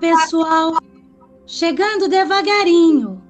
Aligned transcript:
Pessoal! 0.00 0.78
Chegando 1.46 2.08
devagarinho. 2.08 3.22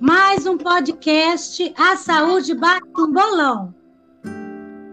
Mais 0.00 0.44
um 0.46 0.56
podcast 0.56 1.72
A 1.76 1.96
Saúde 1.96 2.54
Bate 2.54 2.86
um 2.98 3.12
Bolão. 3.12 3.74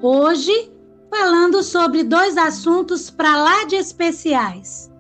Hoje, 0.02 0.72
falando 1.10 1.64
sobre 1.64 2.04
dois 2.04 2.38
assuntos 2.38 3.10
para 3.10 3.42
lá 3.42 3.64
de 3.64 3.76
especiais. 3.76 4.92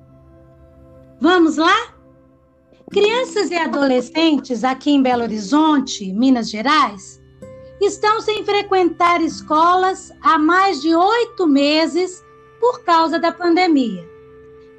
Vamos 1.19 1.57
lá? 1.57 1.93
Crianças 2.91 3.51
e 3.51 3.55
adolescentes 3.55 4.63
aqui 4.63 4.91
em 4.91 5.03
Belo 5.03 5.23
Horizonte, 5.23 6.11
Minas 6.13 6.49
Gerais, 6.49 7.21
estão 7.81 8.21
sem 8.21 8.43
frequentar 8.43 9.21
escolas 9.21 10.11
há 10.21 10.39
mais 10.39 10.81
de 10.81 10.95
oito 10.95 11.45
meses 11.45 12.23
por 12.59 12.83
causa 12.83 13.19
da 13.19 13.31
pandemia. 13.31 14.07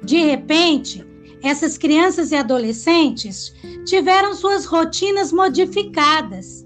De 0.01 0.17
repente, 0.17 1.08
essas 1.41 1.77
crianças 1.77 2.31
e 2.31 2.35
adolescentes 2.35 3.53
tiveram 3.85 4.33
suas 4.33 4.65
rotinas 4.65 5.31
modificadas. 5.31 6.65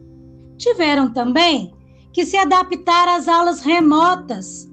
Tiveram 0.58 1.12
também 1.12 1.74
que 2.12 2.26
se 2.26 2.38
adaptar 2.38 3.08
às 3.08 3.28
aulas 3.28 3.62
remotas. 3.62 4.70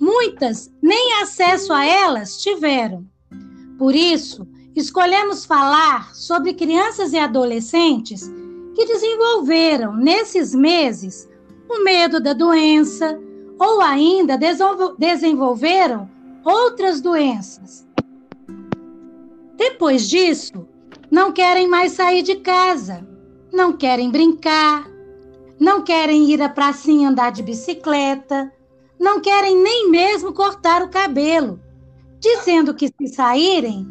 Muitas 0.00 0.70
nem 0.82 1.20
acesso 1.22 1.72
a 1.72 1.84
elas 1.84 2.40
tiveram. 2.40 3.04
Por 3.78 3.94
isso, 3.94 4.46
escolhemos 4.74 5.44
falar 5.44 6.14
sobre 6.14 6.54
crianças 6.54 7.12
e 7.12 7.18
adolescentes 7.18 8.30
que 8.74 8.86
desenvolveram 8.86 9.94
nesses 9.94 10.54
meses 10.54 11.28
o 11.68 11.84
medo 11.84 12.20
da 12.20 12.32
doença 12.32 13.18
ou 13.58 13.80
ainda 13.80 14.38
desenvolveram 14.98 16.10
outras 16.44 17.00
doenças. 17.00 17.86
Depois 19.60 20.08
disso, 20.08 20.66
não 21.10 21.32
querem 21.32 21.68
mais 21.68 21.92
sair 21.92 22.22
de 22.22 22.36
casa, 22.36 23.06
não 23.52 23.74
querem 23.74 24.10
brincar, 24.10 24.90
não 25.60 25.82
querem 25.82 26.30
ir 26.30 26.40
à 26.40 26.48
pracinha 26.48 27.10
andar 27.10 27.30
de 27.30 27.42
bicicleta, 27.42 28.50
não 28.98 29.20
querem 29.20 29.62
nem 29.62 29.90
mesmo 29.90 30.32
cortar 30.32 30.82
o 30.82 30.88
cabelo, 30.88 31.60
dizendo 32.18 32.72
que 32.72 32.88
se 32.88 33.14
saírem, 33.14 33.86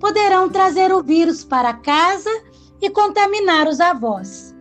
poderão 0.00 0.48
trazer 0.48 0.92
o 0.92 1.04
vírus 1.04 1.44
para 1.44 1.72
casa 1.72 2.42
e 2.80 2.90
contaminar 2.90 3.68
os 3.68 3.78
avós. 3.78 4.52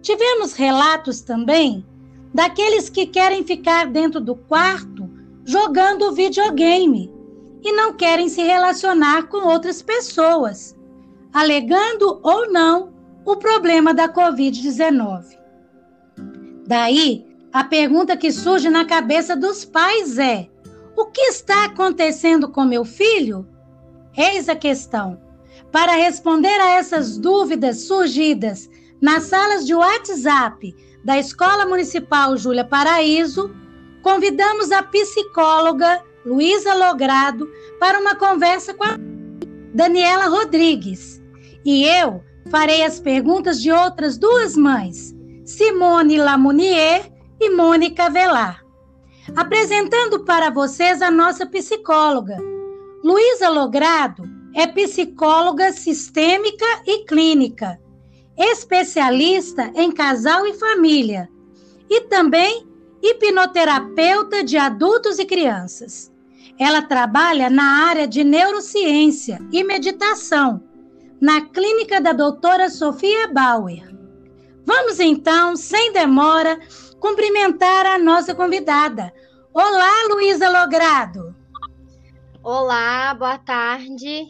Tivemos 0.00 0.54
relatos 0.54 1.20
também 1.20 1.84
daqueles 2.32 2.88
que 2.88 3.04
querem 3.04 3.44
ficar 3.44 3.86
dentro 3.86 4.22
do 4.22 4.34
quarto 4.34 5.06
jogando 5.44 6.12
videogame 6.12 7.17
e 7.62 7.72
não 7.72 7.92
querem 7.92 8.28
se 8.28 8.42
relacionar 8.42 9.24
com 9.28 9.46
outras 9.46 9.82
pessoas, 9.82 10.76
alegando 11.32 12.20
ou 12.22 12.50
não 12.50 12.92
o 13.24 13.36
problema 13.36 13.92
da 13.92 14.08
Covid-19. 14.08 15.36
Daí, 16.66 17.26
a 17.52 17.64
pergunta 17.64 18.16
que 18.16 18.30
surge 18.30 18.68
na 18.68 18.84
cabeça 18.84 19.36
dos 19.36 19.64
pais 19.64 20.18
é: 20.18 20.48
o 20.96 21.06
que 21.06 21.22
está 21.22 21.64
acontecendo 21.64 22.48
com 22.48 22.64
meu 22.64 22.84
filho? 22.84 23.46
Eis 24.16 24.48
a 24.48 24.56
questão. 24.56 25.20
Para 25.70 25.92
responder 25.92 26.60
a 26.60 26.70
essas 26.70 27.18
dúvidas 27.18 27.82
surgidas 27.82 28.68
nas 29.00 29.24
salas 29.24 29.66
de 29.66 29.74
WhatsApp 29.74 30.74
da 31.04 31.18
Escola 31.18 31.66
Municipal 31.66 32.36
Júlia 32.36 32.64
Paraíso, 32.64 33.54
convidamos 34.02 34.72
a 34.72 34.82
psicóloga 34.82 36.02
Luísa 36.28 36.74
Logrado 36.74 37.50
para 37.80 37.98
uma 37.98 38.14
conversa 38.14 38.74
com 38.74 38.84
a 38.84 38.98
Daniela 39.72 40.26
Rodrigues. 40.26 41.22
E 41.64 41.86
eu 41.86 42.22
farei 42.50 42.84
as 42.84 43.00
perguntas 43.00 43.58
de 43.62 43.72
outras 43.72 44.18
duas 44.18 44.54
mães, 44.54 45.14
Simone 45.46 46.18
Lamounier 46.18 47.10
e 47.40 47.48
Mônica 47.48 48.10
Velar. 48.10 48.62
Apresentando 49.34 50.22
para 50.26 50.50
vocês 50.50 51.00
a 51.00 51.10
nossa 51.10 51.46
psicóloga. 51.46 52.36
Luísa 53.02 53.48
Logrado 53.48 54.22
é 54.54 54.66
psicóloga 54.66 55.72
sistêmica 55.72 56.66
e 56.86 57.06
clínica, 57.06 57.80
especialista 58.36 59.72
em 59.74 59.90
casal 59.90 60.46
e 60.46 60.52
família 60.52 61.26
e 61.88 62.02
também 62.02 62.68
hipnoterapeuta 63.02 64.44
de 64.44 64.58
adultos 64.58 65.18
e 65.18 65.24
crianças. 65.24 66.12
Ela 66.58 66.82
trabalha 66.82 67.48
na 67.48 67.86
área 67.86 68.06
de 68.06 68.24
neurociência 68.24 69.38
e 69.52 69.62
meditação, 69.62 70.60
na 71.20 71.42
clínica 71.42 72.00
da 72.00 72.12
doutora 72.12 72.68
Sofia 72.68 73.28
Bauer. 73.28 73.88
Vamos 74.66 74.98
então, 74.98 75.54
sem 75.54 75.92
demora, 75.92 76.58
cumprimentar 77.00 77.86
a 77.86 77.98
nossa 77.98 78.34
convidada. 78.34 79.12
Olá, 79.54 80.08
Luísa 80.10 80.48
Logrado. 80.50 81.34
Olá, 82.42 83.14
boa 83.14 83.38
tarde. 83.38 84.28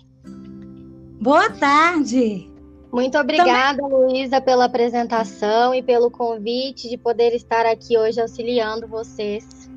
Boa 1.20 1.50
tarde. 1.50 2.48
Muito 2.92 3.18
obrigada, 3.18 3.82
Também... 3.82 3.98
Luísa, 3.98 4.40
pela 4.40 4.66
apresentação 4.66 5.74
e 5.74 5.82
pelo 5.82 6.10
convite 6.10 6.88
de 6.88 6.96
poder 6.96 7.34
estar 7.34 7.66
aqui 7.66 7.98
hoje 7.98 8.20
auxiliando 8.20 8.86
vocês. 8.86 9.68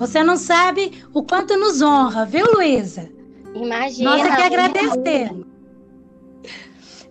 Você 0.00 0.24
não 0.24 0.38
sabe 0.38 1.04
o 1.12 1.22
quanto 1.22 1.58
nos 1.58 1.82
honra, 1.82 2.24
viu, 2.24 2.46
Luísa? 2.54 3.06
Imagina. 3.54 4.10
Nós 4.10 4.26
é 4.26 4.34
que 4.34 4.42
agradecemos. 4.42 5.46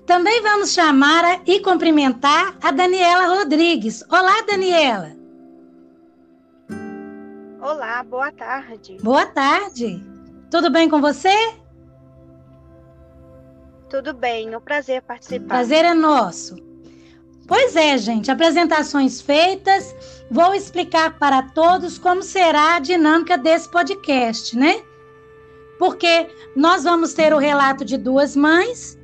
Também 0.08 0.42
vamos 0.42 0.74
chamar 0.74 1.44
e 1.46 1.60
cumprimentar 1.60 2.58
a 2.60 2.72
Daniela 2.72 3.28
Rodrigues. 3.38 4.04
Olá, 4.10 4.42
Daniela. 4.42 5.12
Olá, 7.62 8.02
boa 8.02 8.32
tarde. 8.32 8.98
Boa 9.04 9.28
tarde. 9.28 10.04
Tudo 10.50 10.72
bem 10.72 10.90
com 10.90 11.00
você? 11.00 11.54
Tudo 13.88 14.16
bem, 14.16 14.52
é 14.52 14.58
um 14.58 14.62
prazer 14.62 15.04
participar. 15.04 15.48
Prazer 15.48 15.86
é 15.86 15.94
nosso. 15.94 16.56
Pois 17.48 17.76
é, 17.76 17.96
gente, 18.00 18.32
apresentações 18.32 19.22
feitas, 19.22 19.96
vou 20.30 20.54
explicar 20.54 21.18
para 21.18 21.42
todos 21.42 21.98
como 21.98 22.22
será 22.22 22.76
a 22.76 22.80
dinâmica 22.80 23.38
desse 23.38 23.70
podcast, 23.70 24.58
né? 24.58 24.82
Porque 25.78 26.28
nós 26.56 26.84
vamos 26.84 27.14
ter 27.14 27.34
o 27.34 27.38
relato 27.38 27.84
de 27.86 27.98
duas 27.98 28.36
mães 28.36 28.98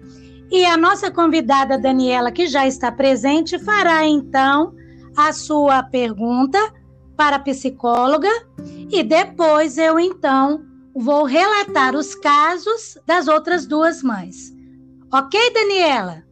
e 0.52 0.66
a 0.66 0.78
nossa 0.78 1.10
convidada 1.10 1.78
Daniela, 1.78 2.32
que 2.32 2.48
já 2.48 2.68
está 2.68 2.92
presente, 2.92 3.58
fará 3.60 4.06
então 4.06 4.76
a 5.16 5.32
sua 5.32 5.82
pergunta 5.84 6.60
para 7.16 7.38
a 7.38 7.40
psicóloga 7.40 8.30
e 8.92 9.02
depois 9.02 9.78
eu 9.78 10.00
então 10.00 10.64
vou 10.94 11.24
relatar 11.24 11.96
os 11.96 12.14
casos 12.16 12.98
das 13.06 13.28
outras 13.28 13.66
duas 13.66 14.04
mães. 14.04 14.54
Ok, 15.12 15.40
Daniela? 15.54 16.24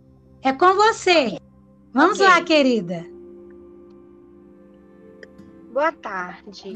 É 0.42 0.52
com 0.52 0.76
você. 0.76 1.38
Vamos 1.94 2.20
okay. 2.20 2.28
lá, 2.28 2.42
querida. 2.42 3.13
Boa 5.74 5.92
tarde. 5.92 6.72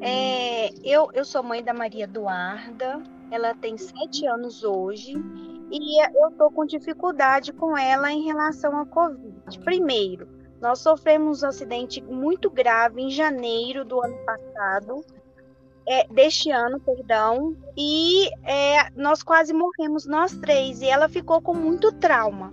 É, 0.00 0.70
eu, 0.82 1.08
eu 1.14 1.24
sou 1.24 1.40
mãe 1.40 1.62
da 1.62 1.72
Maria 1.72 2.02
Eduarda. 2.02 3.00
Ela 3.30 3.54
tem 3.54 3.78
sete 3.78 4.26
anos 4.26 4.64
hoje 4.64 5.14
e 5.70 6.04
eu 6.20 6.30
estou 6.30 6.50
com 6.50 6.66
dificuldade 6.66 7.52
com 7.52 7.78
ela 7.78 8.10
em 8.10 8.24
relação 8.24 8.76
à 8.76 8.84
Covid. 8.84 9.56
Primeiro, 9.60 10.26
nós 10.60 10.80
sofremos 10.80 11.44
um 11.44 11.46
acidente 11.46 12.02
muito 12.02 12.50
grave 12.50 13.00
em 13.00 13.08
janeiro 13.08 13.84
do 13.84 14.02
ano 14.02 14.18
passado 14.26 15.04
é, 15.86 16.08
deste 16.08 16.50
ano, 16.50 16.80
perdão, 16.80 17.56
e 17.76 18.28
é, 18.44 18.90
nós 18.96 19.22
quase 19.22 19.52
morremos 19.52 20.06
nós 20.06 20.36
três, 20.36 20.82
e 20.82 20.88
ela 20.88 21.08
ficou 21.08 21.40
com 21.40 21.54
muito 21.54 21.92
trauma. 21.92 22.52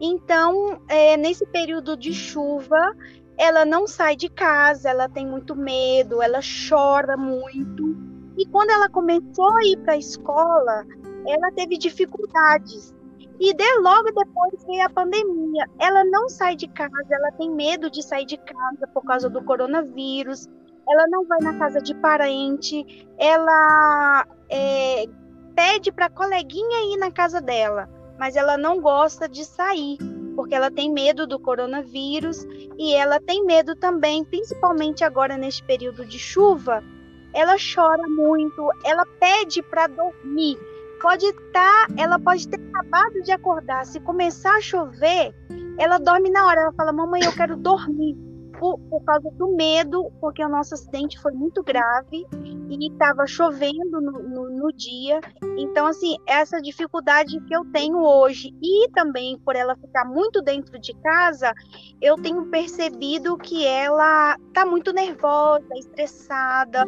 Então, 0.00 0.80
é, 0.88 1.16
nesse 1.16 1.46
período 1.46 1.96
de 1.96 2.12
chuva, 2.12 2.94
ela 3.38 3.64
não 3.64 3.86
sai 3.86 4.16
de 4.16 4.28
casa, 4.28 4.90
ela 4.90 5.08
tem 5.08 5.26
muito 5.26 5.54
medo, 5.54 6.22
ela 6.22 6.40
chora 6.68 7.16
muito. 7.16 7.96
E 8.36 8.46
quando 8.46 8.70
ela 8.70 8.88
começou 8.88 9.56
a 9.56 9.64
ir 9.64 9.76
para 9.78 9.94
a 9.94 9.98
escola, 9.98 10.86
ela 11.26 11.52
teve 11.52 11.78
dificuldades. 11.78 12.94
E 13.38 13.52
de, 13.52 13.78
logo 13.80 14.12
depois 14.12 14.64
veio 14.66 14.86
a 14.86 14.90
pandemia. 14.90 15.68
Ela 15.78 16.04
não 16.04 16.28
sai 16.28 16.56
de 16.56 16.68
casa, 16.68 17.06
ela 17.10 17.32
tem 17.32 17.50
medo 17.50 17.90
de 17.90 18.02
sair 18.02 18.24
de 18.24 18.38
casa 18.38 18.86
por 18.92 19.04
causa 19.04 19.28
do 19.28 19.42
coronavírus 19.42 20.48
ela 20.88 21.06
não 21.08 21.26
vai 21.26 21.38
na 21.40 21.58
casa 21.58 21.80
de 21.80 21.94
parente, 21.94 23.06
ela 23.18 24.26
é, 24.48 25.06
pede 25.54 25.90
para 25.90 26.08
coleguinha 26.08 26.94
ir 26.94 26.98
na 26.98 27.10
casa 27.10 27.40
dela, 27.40 27.88
mas 28.18 28.36
ela 28.36 28.56
não 28.56 28.80
gosta 28.80 29.28
de 29.28 29.44
sair, 29.44 29.98
porque 30.36 30.54
ela 30.54 30.70
tem 30.70 30.92
medo 30.92 31.26
do 31.26 31.40
coronavírus 31.40 32.46
e 32.78 32.94
ela 32.94 33.18
tem 33.18 33.44
medo 33.44 33.74
também, 33.74 34.22
principalmente 34.22 35.02
agora 35.02 35.38
neste 35.38 35.64
período 35.64 36.04
de 36.04 36.18
chuva, 36.18 36.84
ela 37.32 37.56
chora 37.56 38.06
muito, 38.06 38.70
ela 38.84 39.04
pede 39.18 39.62
para 39.62 39.86
dormir. 39.86 40.58
pode 41.00 41.26
estar, 41.26 41.88
tá, 41.88 41.94
ela 41.96 42.18
pode 42.18 42.46
ter 42.46 42.60
acabado 42.68 43.22
de 43.22 43.32
acordar. 43.32 43.84
Se 43.86 43.98
começar 44.00 44.56
a 44.56 44.60
chover, 44.60 45.34
ela 45.78 45.98
dorme 45.98 46.30
na 46.30 46.46
hora. 46.46 46.60
Ela 46.60 46.72
fala: 46.72 46.92
Mamãe, 46.92 47.22
eu 47.24 47.32
quero 47.32 47.56
dormir 47.56 48.25
por, 48.58 48.78
por 48.78 49.02
causa 49.04 49.30
do 49.32 49.48
medo, 49.54 50.10
porque 50.20 50.44
o 50.44 50.48
nosso 50.48 50.74
acidente 50.74 51.18
foi 51.20 51.32
muito 51.32 51.62
grave 51.62 52.26
e 52.68 52.90
estava 52.90 53.26
chovendo 53.26 54.00
no, 54.00 54.12
no, 54.22 54.50
no, 54.50 54.72
dia. 54.72 55.20
Então, 55.58 55.86
assim, 55.86 56.16
essa 56.26 56.60
dificuldade 56.60 57.40
que 57.40 57.54
eu 57.54 57.64
tenho 57.72 57.98
hoje 57.98 58.54
e 58.62 58.88
também 58.90 59.38
por 59.38 59.56
ela 59.56 59.76
ficar 59.76 60.04
muito 60.04 60.42
dentro 60.42 60.78
de 60.78 60.94
casa, 61.00 61.52
eu 62.00 62.16
tenho 62.16 62.46
percebido 62.46 63.36
que 63.36 63.64
ela 63.64 64.36
está 64.48 64.66
muito 64.66 64.92
nervosa, 64.92 65.66
estressada. 65.76 66.84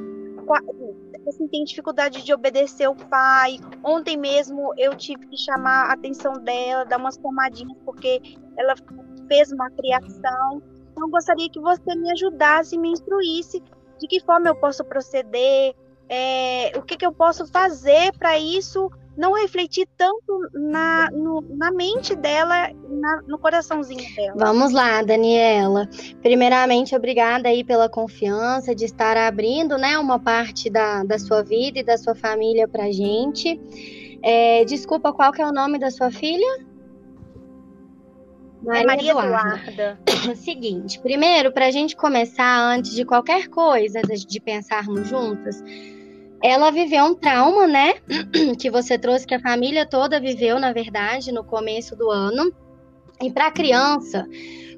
Assim, 1.29 1.47
tem 1.49 1.65
dificuldade 1.65 2.25
de 2.25 2.33
obedecer 2.33 2.89
o 2.89 2.97
pai. 2.97 3.59
Ontem 3.85 4.17
mesmo 4.17 4.73
eu 4.79 4.97
tive 4.97 5.27
que 5.27 5.37
chamar 5.37 5.91
a 5.91 5.93
atenção 5.93 6.33
dela, 6.33 6.85
dar 6.85 6.97
umas 6.97 7.19
pomadinhas, 7.19 7.77
porque 7.85 8.21
ela 8.57 8.75
fez 9.29 9.53
uma 9.53 9.71
criação. 9.71 10.63
Então, 10.99 11.09
gostaria 11.11 11.49
que 11.49 11.61
você 11.61 11.95
me 11.95 12.11
ajudasse, 12.11 12.77
me 12.77 12.91
instruísse 12.91 13.63
de 14.01 14.09
que 14.09 14.19
forma 14.21 14.49
eu 14.49 14.57
posso 14.57 14.85
proceder, 14.85 15.75
é, 16.09 16.73
o 16.77 16.83
que, 16.83 16.97
que 16.97 17.07
eu 17.07 17.13
posso 17.13 17.47
fazer 17.47 18.13
para 18.19 18.37
isso 18.37 18.91
não 19.17 19.35
refletir 19.35 19.87
tanto 19.97 20.49
na, 20.53 21.09
no, 21.13 21.41
na 21.57 21.71
mente 21.73 22.17
dela, 22.17 22.71
na, 22.89 23.23
no 23.27 23.39
coraçãozinho 23.39 24.05
dela. 24.15 24.35
Vamos 24.37 24.73
lá, 24.73 25.03
Daniela. 25.03 25.89
Primeiramente, 26.23 26.95
obrigada 26.95 27.49
aí 27.49 27.63
pela 27.63 27.89
confiança 27.89 28.75
de 28.75 28.85
estar 28.85 29.17
abrindo, 29.17 29.77
né, 29.77 29.99
uma 29.99 30.19
parte 30.19 30.71
da, 30.71 31.05
da 31.05 31.19
sua 31.19 31.43
vida 31.43 31.81
e 31.81 31.85
da 31.85 31.97
sua 31.97 32.15
família 32.15 32.67
para 32.67 32.91
gente. 32.91 33.61
É, 34.23 34.65
desculpa, 34.65 35.13
qual 35.13 35.33
que 35.33 35.43
é 35.43 35.47
o 35.47 35.53
nome 35.53 35.79
da 35.79 35.91
sua 35.91 36.11
filha? 36.11 36.68
Maria, 38.63 38.87
Maria 38.87 39.11
Eduarda. 39.13 39.71
Eduarda. 39.71 39.99
Seguinte, 40.37 40.99
primeiro, 41.01 41.53
para 41.53 41.67
a 41.67 41.71
gente 41.71 41.97
começar, 41.97 42.61
antes 42.61 42.95
de 42.95 43.05
qualquer 43.05 43.49
coisa, 43.49 44.01
de 44.03 44.41
pensarmos 44.41 45.09
juntas, 45.09 45.63
ela 46.43 46.71
viveu 46.71 47.05
um 47.05 47.15
trauma, 47.15 47.67
né? 47.67 47.95
Que 48.59 48.71
você 48.71 48.99
trouxe, 48.99 49.27
que 49.27 49.35
a 49.35 49.41
família 49.41 49.87
toda 49.87 50.21
viveu, 50.21 50.59
na 50.59 50.73
verdade, 50.73 51.33
no 51.33 51.45
começo 51.45 51.97
do 51.97 52.11
ano. 52.11 52.53
E 53.21 53.31
para 53.33 53.49
a 53.49 53.51
criança, 53.51 54.27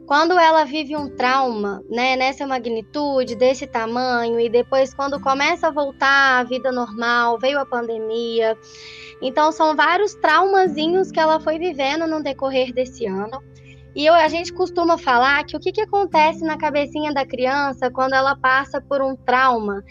quando 0.07 0.39
ela 0.39 0.65
vive 0.65 0.97
um 0.97 1.09
trauma, 1.15 1.85
né, 1.89 2.17
nessa 2.17 2.47
magnitude, 2.47 3.37
desse 3.37 3.67
tamanho, 3.67 4.41
e 4.41 4.49
depois 4.49 4.93
quando 4.93 5.21
começa 5.21 5.69
a 5.69 5.71
voltar 5.71 6.41
à 6.41 6.43
vida 6.43 6.73
normal, 6.73 7.39
veio 7.39 7.61
a 7.61 7.67
pandemia. 7.67 8.59
Então, 9.23 9.53
são 9.53 9.77
vários 9.77 10.15
traumazinhos 10.15 11.13
que 11.13 11.21
ela 11.21 11.39
foi 11.39 11.59
vivendo 11.59 12.07
no 12.07 12.23
decorrer 12.23 12.73
desse 12.73 13.07
ano. 13.07 13.41
E 13.95 14.07
eu, 14.07 14.15
a 14.15 14.29
gente 14.29 14.53
costuma 14.53 14.97
falar 14.97 15.45
que 15.45 15.57
o 15.57 15.61
que, 15.61 15.73
que 15.73 15.81
acontece 15.81 16.45
na 16.45 16.57
cabecinha 16.57 17.13
da 17.13 17.27
criança 17.27 17.91
quando 17.91 18.15
ela 18.15 18.37
passa 18.37 18.81
por 18.81 19.03
um 19.03 19.17
trauma 19.17 19.83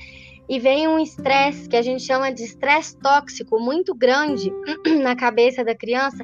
e 0.47 0.57
vem 0.57 0.87
um 0.87 0.97
estresse 0.97 1.69
que 1.69 1.75
a 1.75 1.81
gente 1.81 2.03
chama 2.03 2.31
de 2.31 2.43
estresse 2.43 2.97
tóxico 2.97 3.59
muito 3.59 3.93
grande 3.93 4.51
na 5.03 5.15
cabeça 5.15 5.63
da 5.63 5.75
criança, 5.75 6.23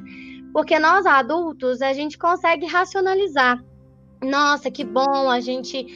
porque 0.52 0.78
nós 0.78 1.06
adultos 1.06 1.80
a 1.80 1.92
gente 1.92 2.18
consegue 2.18 2.66
racionalizar. 2.66 3.62
Nossa, 4.22 4.70
que 4.70 4.82
bom, 4.82 5.30
a 5.30 5.38
gente 5.38 5.86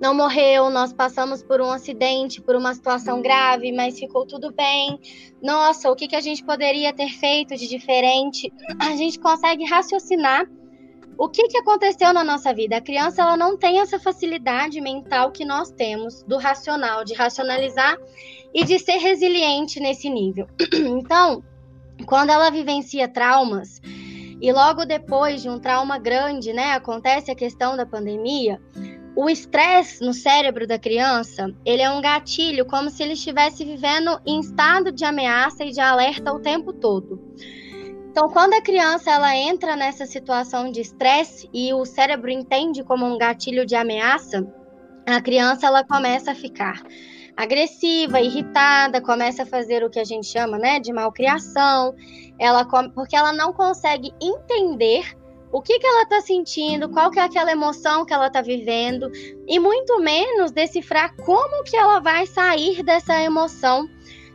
não 0.00 0.14
morreu, 0.14 0.68
nós 0.70 0.92
passamos 0.92 1.42
por 1.42 1.60
um 1.60 1.70
acidente, 1.70 2.42
por 2.42 2.54
uma 2.54 2.74
situação 2.74 3.22
grave, 3.22 3.72
mas 3.72 3.98
ficou 3.98 4.26
tudo 4.26 4.52
bem. 4.52 4.98
Nossa, 5.42 5.90
o 5.90 5.96
que, 5.96 6.08
que 6.08 6.16
a 6.16 6.20
gente 6.20 6.44
poderia 6.44 6.92
ter 6.92 7.08
feito 7.08 7.56
de 7.56 7.68
diferente? 7.68 8.52
A 8.80 8.94
gente 8.96 9.18
consegue 9.18 9.64
raciocinar 9.64 10.46
o 11.18 11.28
que, 11.28 11.48
que 11.48 11.58
aconteceu 11.58 12.12
na 12.12 12.22
nossa 12.22 12.54
vida? 12.54 12.76
A 12.76 12.80
criança 12.80 13.22
ela 13.22 13.36
não 13.36 13.56
tem 13.56 13.80
essa 13.80 13.98
facilidade 13.98 14.80
mental 14.80 15.32
que 15.32 15.44
nós 15.44 15.68
temos 15.68 16.22
do 16.22 16.36
racional, 16.36 17.04
de 17.04 17.12
racionalizar 17.12 17.98
e 18.54 18.64
de 18.64 18.78
ser 18.78 18.98
resiliente 18.98 19.80
nesse 19.80 20.08
nível. 20.08 20.46
Então, 20.72 21.42
quando 22.06 22.30
ela 22.30 22.50
vivencia 22.50 23.08
traumas 23.08 23.80
e 24.40 24.52
logo 24.52 24.84
depois 24.84 25.42
de 25.42 25.48
um 25.48 25.58
trauma 25.58 25.98
grande, 25.98 26.52
né, 26.52 26.72
acontece 26.72 27.32
a 27.32 27.34
questão 27.34 27.76
da 27.76 27.84
pandemia, 27.84 28.60
o 29.16 29.28
estresse 29.28 30.04
no 30.04 30.14
cérebro 30.14 30.68
da 30.68 30.78
criança, 30.78 31.52
ele 31.64 31.82
é 31.82 31.90
um 31.90 32.00
gatilho 32.00 32.64
como 32.64 32.88
se 32.88 33.02
ele 33.02 33.14
estivesse 33.14 33.64
vivendo 33.64 34.20
em 34.24 34.38
estado 34.38 34.92
de 34.92 35.04
ameaça 35.04 35.64
e 35.64 35.72
de 35.72 35.80
alerta 35.80 36.32
o 36.32 36.38
tempo 36.38 36.72
todo. 36.72 37.20
Então, 38.10 38.28
quando 38.28 38.54
a 38.54 38.62
criança 38.62 39.10
ela 39.10 39.36
entra 39.36 39.76
nessa 39.76 40.06
situação 40.06 40.70
de 40.72 40.80
estresse 40.80 41.48
e 41.52 41.72
o 41.72 41.84
cérebro 41.84 42.30
entende 42.30 42.82
como 42.82 43.06
um 43.06 43.18
gatilho 43.18 43.64
de 43.64 43.76
ameaça, 43.76 44.46
a 45.06 45.20
criança 45.20 45.66
ela 45.66 45.84
começa 45.84 46.32
a 46.32 46.34
ficar 46.34 46.82
agressiva, 47.36 48.20
irritada, 48.20 49.00
começa 49.00 49.44
a 49.44 49.46
fazer 49.46 49.84
o 49.84 49.90
que 49.90 50.00
a 50.00 50.04
gente 50.04 50.26
chama, 50.26 50.58
né, 50.58 50.80
de 50.80 50.92
malcriação. 50.92 51.94
Ela 52.38 52.64
porque 52.92 53.14
ela 53.14 53.32
não 53.32 53.52
consegue 53.52 54.12
entender 54.20 55.16
o 55.52 55.62
que, 55.62 55.78
que 55.78 55.86
ela 55.86 56.02
está 56.02 56.20
sentindo, 56.20 56.88
qual 56.88 57.10
que 57.10 57.18
é 57.18 57.22
aquela 57.22 57.52
emoção 57.52 58.04
que 58.04 58.12
ela 58.12 58.26
está 58.26 58.42
vivendo, 58.42 59.10
e 59.46 59.58
muito 59.58 60.00
menos 60.00 60.50
decifrar 60.50 61.14
como 61.24 61.62
que 61.64 61.76
ela 61.76 62.00
vai 62.00 62.26
sair 62.26 62.82
dessa 62.82 63.22
emoção 63.22 63.88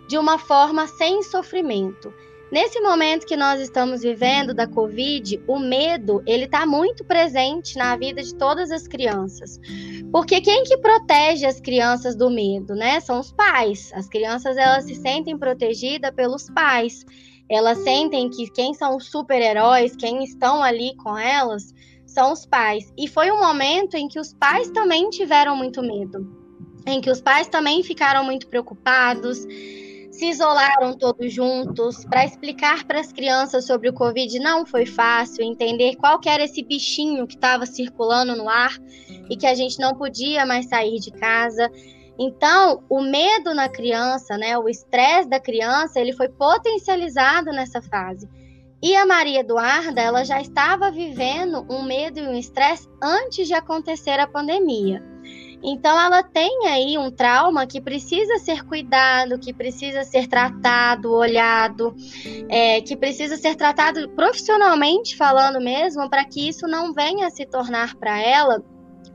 de 0.07 0.17
uma 0.17 0.37
forma 0.37 0.87
sem 0.87 1.21
sofrimento. 1.23 2.13
Nesse 2.53 2.79
momento 2.81 3.25
que 3.25 3.35
nós 3.35 3.59
estamos 3.59 4.03
vivendo 4.03 4.53
da 4.53 4.67
Covid, 4.67 5.41
o 5.47 5.57
medo 5.57 6.21
ele 6.23 6.45
está 6.45 6.67
muito 6.67 7.03
presente 7.03 7.75
na 7.75 7.95
vida 7.95 8.21
de 8.21 8.35
todas 8.35 8.69
as 8.69 8.87
crianças, 8.87 9.59
porque 10.11 10.39
quem 10.39 10.63
que 10.63 10.77
protege 10.77 11.47
as 11.47 11.59
crianças 11.59 12.15
do 12.15 12.29
medo, 12.29 12.75
né? 12.75 12.99
São 12.99 13.19
os 13.19 13.31
pais. 13.31 13.91
As 13.95 14.07
crianças 14.07 14.55
elas 14.55 14.83
se 14.83 14.93
sentem 14.93 15.35
protegidas 15.35 16.11
pelos 16.11 16.47
pais. 16.51 17.03
Elas 17.49 17.79
sentem 17.79 18.29
que 18.29 18.47
quem 18.51 18.75
são 18.75 18.97
os 18.97 19.09
super-heróis, 19.09 19.95
quem 19.95 20.23
estão 20.23 20.61
ali 20.61 20.95
com 20.97 21.17
elas, 21.17 21.73
são 22.05 22.33
os 22.33 22.45
pais. 22.45 22.93
E 22.95 23.07
foi 23.07 23.31
um 23.31 23.39
momento 23.39 23.95
em 23.95 24.07
que 24.07 24.19
os 24.19 24.31
pais 24.31 24.69
também 24.69 25.09
tiveram 25.09 25.55
muito 25.55 25.81
medo, 25.81 26.31
em 26.85 27.01
que 27.01 27.09
os 27.09 27.19
pais 27.19 27.47
também 27.47 27.81
ficaram 27.81 28.23
muito 28.23 28.47
preocupados 28.47 29.43
se 30.13 30.27
isolaram 30.27 30.95
todos 30.95 31.33
juntos 31.33 32.05
para 32.05 32.23
explicar 32.23 32.83
para 32.83 32.99
as 32.99 33.11
crianças 33.11 33.65
sobre 33.65 33.89
o 33.89 33.93
Covid 33.93 34.37
não 34.37 34.63
foi 34.63 34.85
fácil, 34.85 35.43
entender 35.43 35.95
qual 35.95 36.21
era 36.27 36.43
esse 36.43 36.63
bichinho 36.63 37.25
que 37.25 37.33
estava 37.33 37.65
circulando 37.65 38.35
no 38.35 38.47
ar 38.47 38.77
e 39.27 39.35
que 39.35 39.47
a 39.47 39.55
gente 39.55 39.79
não 39.79 39.95
podia 39.95 40.45
mais 40.45 40.67
sair 40.67 40.99
de 40.99 41.09
casa. 41.09 41.67
Então, 42.19 42.83
o 42.87 43.01
medo 43.01 43.55
na 43.55 43.67
criança, 43.67 44.37
né, 44.37 44.55
o 44.55 44.69
estresse 44.69 45.27
da 45.27 45.39
criança, 45.39 45.99
ele 45.99 46.13
foi 46.13 46.29
potencializado 46.29 47.51
nessa 47.51 47.81
fase. 47.81 48.29
E 48.83 48.95
a 48.95 49.07
Maria 49.07 49.39
Eduarda, 49.39 49.99
ela 49.99 50.23
já 50.23 50.39
estava 50.39 50.91
vivendo 50.91 51.65
um 51.67 51.81
medo 51.81 52.19
e 52.19 52.27
um 52.27 52.35
estresse 52.35 52.87
antes 53.01 53.47
de 53.47 53.55
acontecer 53.55 54.19
a 54.19 54.27
pandemia. 54.27 55.12
Então, 55.63 55.97
ela 55.97 56.21
tem 56.21 56.67
aí 56.67 56.97
um 56.97 57.09
trauma 57.09 57.65
que 57.65 57.79
precisa 57.79 58.37
ser 58.39 58.63
cuidado, 58.65 59.39
que 59.39 59.53
precisa 59.53 60.03
ser 60.03 60.27
tratado, 60.27 61.13
olhado, 61.13 61.95
é, 62.49 62.81
que 62.81 62.97
precisa 62.97 63.37
ser 63.37 63.55
tratado 63.55 64.09
profissionalmente 64.09 65.15
falando 65.15 65.61
mesmo, 65.61 66.09
para 66.09 66.25
que 66.25 66.49
isso 66.49 66.67
não 66.67 66.93
venha 66.93 67.27
a 67.27 67.31
se 67.31 67.45
tornar 67.45 67.95
para 67.95 68.21
ela 68.21 68.61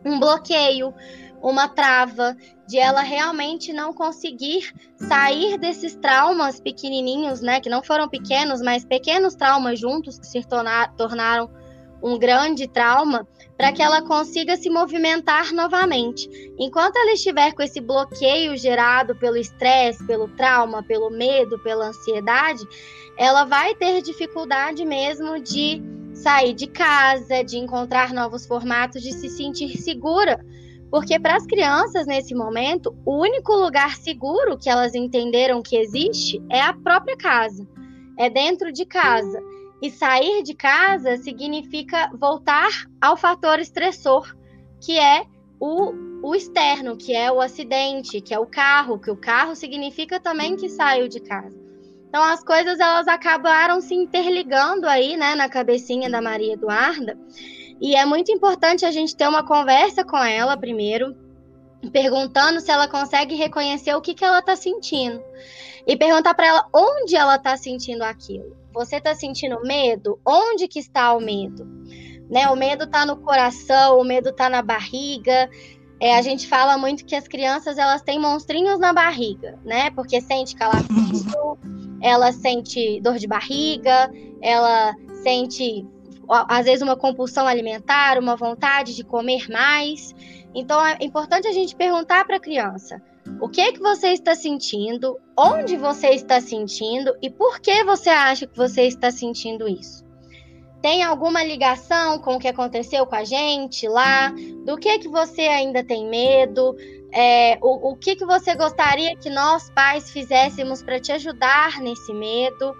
um 0.05 0.19
bloqueio, 0.19 0.95
uma 1.43 1.69
trava, 1.69 2.35
de 2.67 2.79
ela 2.79 3.01
realmente 3.01 3.73
não 3.73 3.93
conseguir 3.93 4.73
sair 4.97 5.59
desses 5.59 5.95
traumas 5.97 6.61
pequenininhos, 6.61 7.41
né, 7.41 7.61
que 7.61 7.71
não 7.71 7.83
foram 7.83 8.09
pequenos, 8.09 8.61
mas 8.61 8.85
pequenos 8.85 9.35
traumas 9.35 9.79
juntos 9.79 10.19
que 10.19 10.27
se 10.27 10.43
tornaram 10.97 11.51
um 12.03 12.19
grande 12.19 12.67
trauma 12.69 13.27
para 13.57 13.73
que 13.73 13.83
ela 13.83 14.03
consiga 14.03 14.57
se 14.57 14.71
movimentar 14.71 15.53
novamente. 15.53 16.29
Enquanto 16.59 16.97
ela 16.97 17.13
estiver 17.13 17.53
com 17.53 17.63
esse 17.63 17.81
bloqueio 17.81 18.57
gerado 18.57 19.17
pelo 19.17 19.37
estresse, 19.37 20.07
pelo 20.07 20.29
trauma, 20.29 20.83
pelo 20.83 21.11
medo, 21.11 21.59
pela 21.59 21.89
ansiedade, 21.89 22.63
ela 23.17 23.45
vai 23.45 23.75
ter 23.75 24.01
dificuldade 24.01 24.85
mesmo 24.85 25.41
de 25.41 25.83
sair 26.15 26.55
de 26.55 26.69
casa, 26.69 27.43
de 27.43 27.59
encontrar 27.59 28.13
novos 28.13 28.47
formatos, 28.47 29.03
de 29.03 29.13
se 29.13 29.29
sentir 29.29 29.77
segura. 29.77 30.45
Porque 30.91 31.19
para 31.19 31.37
as 31.37 31.45
crianças, 31.45 32.07
nesse 32.07 32.35
momento, 32.35 32.97
o 33.05 33.21
único 33.21 33.53
lugar 33.55 33.97
seguro 33.97 34.57
que 34.57 34.71
elas 34.71 34.95
entenderam 34.95 35.63
que 35.63 35.77
existe 35.77 36.43
é 36.49 36.61
a 36.61 36.73
própria 36.73 37.17
casa, 37.17 37.67
é 38.17 38.31
dentro 38.31 38.73
de 38.73 38.87
casa. 38.87 39.43
E 39.81 39.91
sair 39.91 40.43
de 40.43 40.55
casa 40.55 41.17
significa 41.19 42.11
voltar 42.15 42.69
ao 43.01 43.17
fator 43.17 43.61
estressor, 43.61 44.35
que 44.81 44.99
é 44.99 45.25
o, 45.61 45.93
o 46.23 46.35
externo, 46.35 46.97
que 46.97 47.15
é 47.15 47.31
o 47.31 47.41
acidente, 47.41 48.21
que 48.21 48.35
é 48.35 48.39
o 48.39 48.47
carro, 48.47 48.99
que 48.99 49.11
o 49.11 49.17
carro 49.17 49.55
significa 49.55 50.19
também 50.19 50.57
que 50.57 50.69
saiu 50.69 51.09
de 51.09 51.21
casa. 51.21 51.57
Então 52.09 52.23
as 52.23 52.43
coisas 52.43 52.81
elas 52.81 53.07
acabaram 53.07 53.81
se 53.81 53.95
interligando 53.95 54.87
aí, 54.89 55.17
né, 55.17 55.35
na 55.35 55.49
cabecinha 55.49 56.09
da 56.11 56.23
Maria 56.23 56.55
Eduarda. 56.55 57.19
E 57.81 57.95
é 57.95 58.05
muito 58.05 58.33
importante 58.33 58.85
a 58.85 58.91
gente 58.91 59.15
ter 59.15 59.29
uma 59.29 59.47
conversa 59.47 60.05
com 60.05 60.17
ela 60.17 60.57
primeiro, 60.57 61.15
perguntando 61.93 62.61
se 62.61 62.71
ela 62.71 62.89
consegue 62.89 63.35
reconhecer 63.37 63.95
o 63.95 64.01
que, 64.01 64.15
que 64.15 64.25
ela 64.25 64.41
está 64.41 64.57
sentindo. 64.57 65.23
E 65.87 65.97
perguntar 65.97 66.35
para 66.35 66.47
ela 66.47 66.67
onde 66.75 67.15
ela 67.15 67.37
está 67.37 67.57
sentindo 67.57 68.03
aquilo. 68.03 68.58
Você 68.79 68.99
está 68.99 69.13
sentindo 69.13 69.61
medo? 69.63 70.21
Onde 70.25 70.69
que 70.69 70.79
está 70.79 71.13
o 71.13 71.21
medo? 71.21 71.67
Né, 72.31 72.49
o 72.49 72.55
medo 72.55 72.85
está 72.85 73.05
no 73.05 73.17
coração, 73.17 73.99
o 73.99 74.05
medo 74.05 74.29
está 74.29 74.49
na 74.49 74.63
barriga, 74.63 75.51
é, 76.01 76.17
a 76.17 76.23
gente 76.23 76.47
fala 76.47 76.79
muito 76.79 77.05
que 77.05 77.17
as 77.17 77.27
crianças 77.27 77.77
elas 77.77 78.03
têm 78.03 78.21
monstrinhos 78.21 78.79
na 78.79 78.93
barriga, 78.93 79.59
né? 79.65 79.91
Porque 79.91 80.21
sente 80.21 80.55
calafrio, 80.55 81.59
ela 82.01 82.31
sente 82.31 83.01
dor 83.01 83.19
de 83.19 83.27
barriga, 83.27 84.09
ela 84.41 84.95
sente 85.25 85.85
às 86.29 86.67
vezes 86.67 86.83
uma 86.83 86.97
compulsão 86.97 87.49
alimentar, 87.49 88.17
uma 88.17 88.37
vontade 88.37 88.95
de 88.95 89.03
comer 89.03 89.49
mais. 89.51 90.15
Então 90.55 90.85
é 90.87 90.99
importante 91.01 91.49
a 91.49 91.53
gente 91.53 91.75
perguntar 91.75 92.25
para 92.25 92.37
a 92.37 92.41
criança: 92.41 93.03
o 93.41 93.49
que 93.49 93.73
que 93.73 93.81
você 93.81 94.09
está 94.09 94.35
sentindo? 94.35 95.19
Onde 95.37 95.77
você 95.77 96.09
está 96.09 96.41
sentindo 96.41 97.15
e 97.23 97.31
por 97.31 97.61
que 97.61 97.85
você 97.85 98.11
acha 98.11 98.47
que 98.47 98.57
você 98.57 98.83
está 98.83 99.11
sentindo 99.11 99.69
isso? 99.69 100.09
tem 100.81 101.03
alguma 101.03 101.43
ligação 101.43 102.19
com 102.19 102.37
o 102.37 102.39
que 102.39 102.49
aconteceu 102.49 103.07
com 103.07 103.15
a 103.15 103.25
gente 103.25 103.89
lá? 103.89 104.33
Do 104.65 104.77
que 104.77 104.99
que 104.99 105.09
você 105.09 105.43
ainda 105.43 105.83
tem 105.83 106.09
medo? 106.09 106.77
É, 107.13 107.59
o, 107.61 107.93
o 107.93 107.97
que 107.97 108.15
que 108.15 108.25
você 108.25 108.55
gostaria 108.55 109.17
que 109.17 109.31
nós 109.31 109.71
pais 109.71 110.11
fizéssemos 110.11 110.83
para 110.83 111.01
te 111.01 111.11
ajudar 111.13 111.81
nesse 111.81 112.13
medo? 112.13 112.75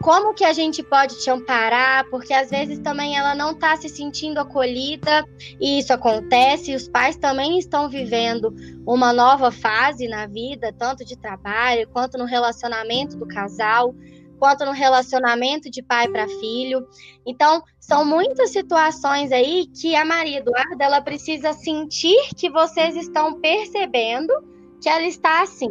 Como 0.00 0.34
que 0.34 0.44
a 0.44 0.52
gente 0.52 0.82
pode 0.82 1.18
te 1.18 1.30
amparar? 1.30 2.08
Porque 2.10 2.32
às 2.32 2.50
vezes 2.50 2.78
também 2.78 3.16
ela 3.16 3.34
não 3.34 3.52
está 3.52 3.76
se 3.76 3.88
sentindo 3.88 4.38
acolhida 4.38 5.24
e 5.60 5.78
isso 5.78 5.92
acontece. 5.92 6.72
E 6.72 6.76
os 6.76 6.88
pais 6.88 7.16
também 7.16 7.58
estão 7.58 7.88
vivendo 7.88 8.54
uma 8.86 9.12
nova 9.12 9.50
fase 9.50 10.06
na 10.06 10.26
vida, 10.26 10.72
tanto 10.72 11.04
de 11.04 11.16
trabalho 11.16 11.88
quanto 11.88 12.18
no 12.18 12.24
relacionamento 12.24 13.16
do 13.16 13.26
casal 13.26 13.94
quanto 14.38 14.64
no 14.64 14.72
relacionamento 14.72 15.70
de 15.70 15.82
pai 15.82 16.08
para 16.08 16.28
filho. 16.28 16.86
Então, 17.26 17.62
são 17.80 18.04
muitas 18.04 18.50
situações 18.50 19.32
aí 19.32 19.66
que 19.68 19.96
a 19.96 20.04
Maria 20.04 20.38
Eduarda 20.38 20.84
ela 20.84 21.00
precisa 21.00 21.52
sentir 21.52 22.34
que 22.36 22.50
vocês 22.50 22.96
estão 22.96 23.40
percebendo 23.40 24.32
que 24.80 24.88
ela 24.88 25.06
está 25.06 25.42
assim. 25.42 25.70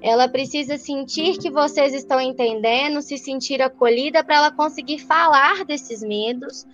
Ela 0.00 0.28
precisa 0.28 0.76
sentir 0.76 1.38
que 1.38 1.50
vocês 1.50 1.94
estão 1.94 2.20
entendendo, 2.20 3.02
se 3.02 3.16
sentir 3.18 3.62
acolhida 3.62 4.22
para 4.22 4.36
ela 4.36 4.50
conseguir 4.50 4.98
falar 4.98 5.64
desses 5.64 6.02
medos, 6.02 6.66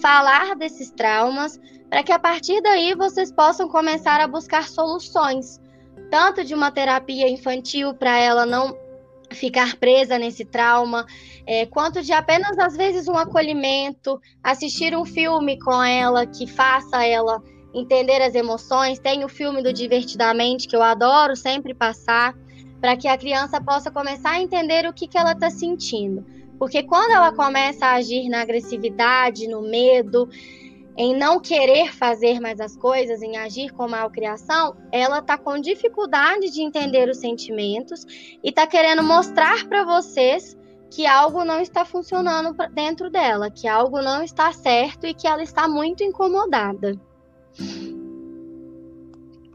falar 0.00 0.56
desses 0.56 0.90
traumas, 0.90 1.60
para 1.88 2.02
que 2.02 2.12
a 2.12 2.18
partir 2.18 2.60
daí 2.62 2.94
vocês 2.94 3.32
possam 3.32 3.68
começar 3.68 4.20
a 4.20 4.28
buscar 4.28 4.68
soluções, 4.68 5.60
tanto 6.10 6.44
de 6.44 6.54
uma 6.54 6.70
terapia 6.70 7.28
infantil 7.28 7.94
para 7.94 8.16
ela 8.18 8.46
não 8.46 8.76
ficar 9.32 9.76
presa 9.76 10.18
nesse 10.18 10.44
trauma, 10.44 11.06
é, 11.46 11.66
quanto 11.66 12.02
de 12.02 12.12
apenas 12.12 12.58
às 12.58 12.76
vezes 12.76 13.08
um 13.08 13.16
acolhimento, 13.16 14.20
assistir 14.42 14.96
um 14.96 15.04
filme 15.04 15.58
com 15.58 15.82
ela 15.82 16.26
que 16.26 16.46
faça 16.46 17.04
ela 17.04 17.42
entender 17.74 18.20
as 18.22 18.34
emoções. 18.34 18.98
Tem 18.98 19.24
o 19.24 19.28
filme 19.28 19.62
do 19.62 19.72
Divertidamente 19.72 20.68
que 20.68 20.76
eu 20.76 20.82
adoro 20.82 21.36
sempre 21.36 21.74
passar 21.74 22.34
para 22.80 22.96
que 22.96 23.08
a 23.08 23.18
criança 23.18 23.60
possa 23.60 23.90
começar 23.90 24.30
a 24.30 24.40
entender 24.40 24.86
o 24.86 24.92
que, 24.92 25.06
que 25.06 25.18
ela 25.18 25.32
está 25.32 25.50
sentindo. 25.50 26.24
Porque 26.58 26.82
quando 26.82 27.12
ela 27.12 27.32
começa 27.32 27.86
a 27.86 27.94
agir 27.94 28.28
na 28.28 28.42
agressividade, 28.42 29.48
no 29.48 29.62
medo, 29.62 30.28
em 30.96 31.16
não 31.16 31.40
querer 31.40 31.94
fazer 31.94 32.40
mais 32.40 32.60
as 32.60 32.76
coisas, 32.76 33.22
em 33.22 33.36
agir 33.36 33.70
com 33.72 33.88
malcriação, 33.88 34.76
ela 34.92 35.20
está 35.20 35.38
com 35.38 35.58
dificuldade 35.58 36.50
de 36.50 36.62
entender 36.62 37.08
os 37.08 37.18
sentimentos 37.18 38.04
e 38.42 38.48
está 38.50 38.66
querendo 38.66 39.02
mostrar 39.02 39.66
para 39.66 39.84
vocês 39.84 40.56
que 40.90 41.06
algo 41.06 41.44
não 41.44 41.60
está 41.60 41.84
funcionando 41.84 42.54
dentro 42.74 43.08
dela, 43.08 43.50
que 43.50 43.68
algo 43.68 44.02
não 44.02 44.22
está 44.22 44.52
certo 44.52 45.06
e 45.06 45.14
que 45.14 45.26
ela 45.26 45.42
está 45.42 45.68
muito 45.68 46.02
incomodada. 46.02 47.00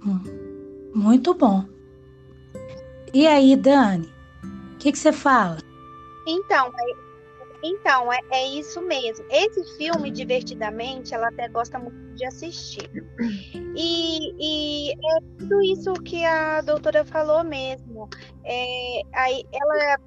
Hum, 0.06 0.20
muito 0.94 1.34
bom. 1.34 1.66
E 3.14 3.26
aí, 3.28 3.56
Dani, 3.56 4.14
o 4.74 4.78
que, 4.78 4.92
que 4.92 4.98
você 4.98 5.12
fala? 5.12 5.58
Então, 6.28 6.72
então, 7.64 8.14
é, 8.14 8.20
é 8.32 8.48
isso 8.48 8.80
mesmo. 8.82 9.26
Esse 9.30 9.78
filme, 9.78 10.12
Divertidamente, 10.12 11.16
ela 11.16 11.30
até 11.30 11.48
gosta 11.48 11.80
muito 11.80 11.98
de 12.16 12.26
assistir. 12.26 12.90
E, 13.76 14.34
e 14.40 14.92
é 14.92 15.22
tudo 15.40 15.62
isso 15.62 15.94
que 15.94 16.24
a 16.24 16.62
doutora 16.62 17.04
falou 17.04 17.44
mesmo. 17.44 18.08
É, 18.44 19.02
aí 19.14 19.44
ela 19.52 19.98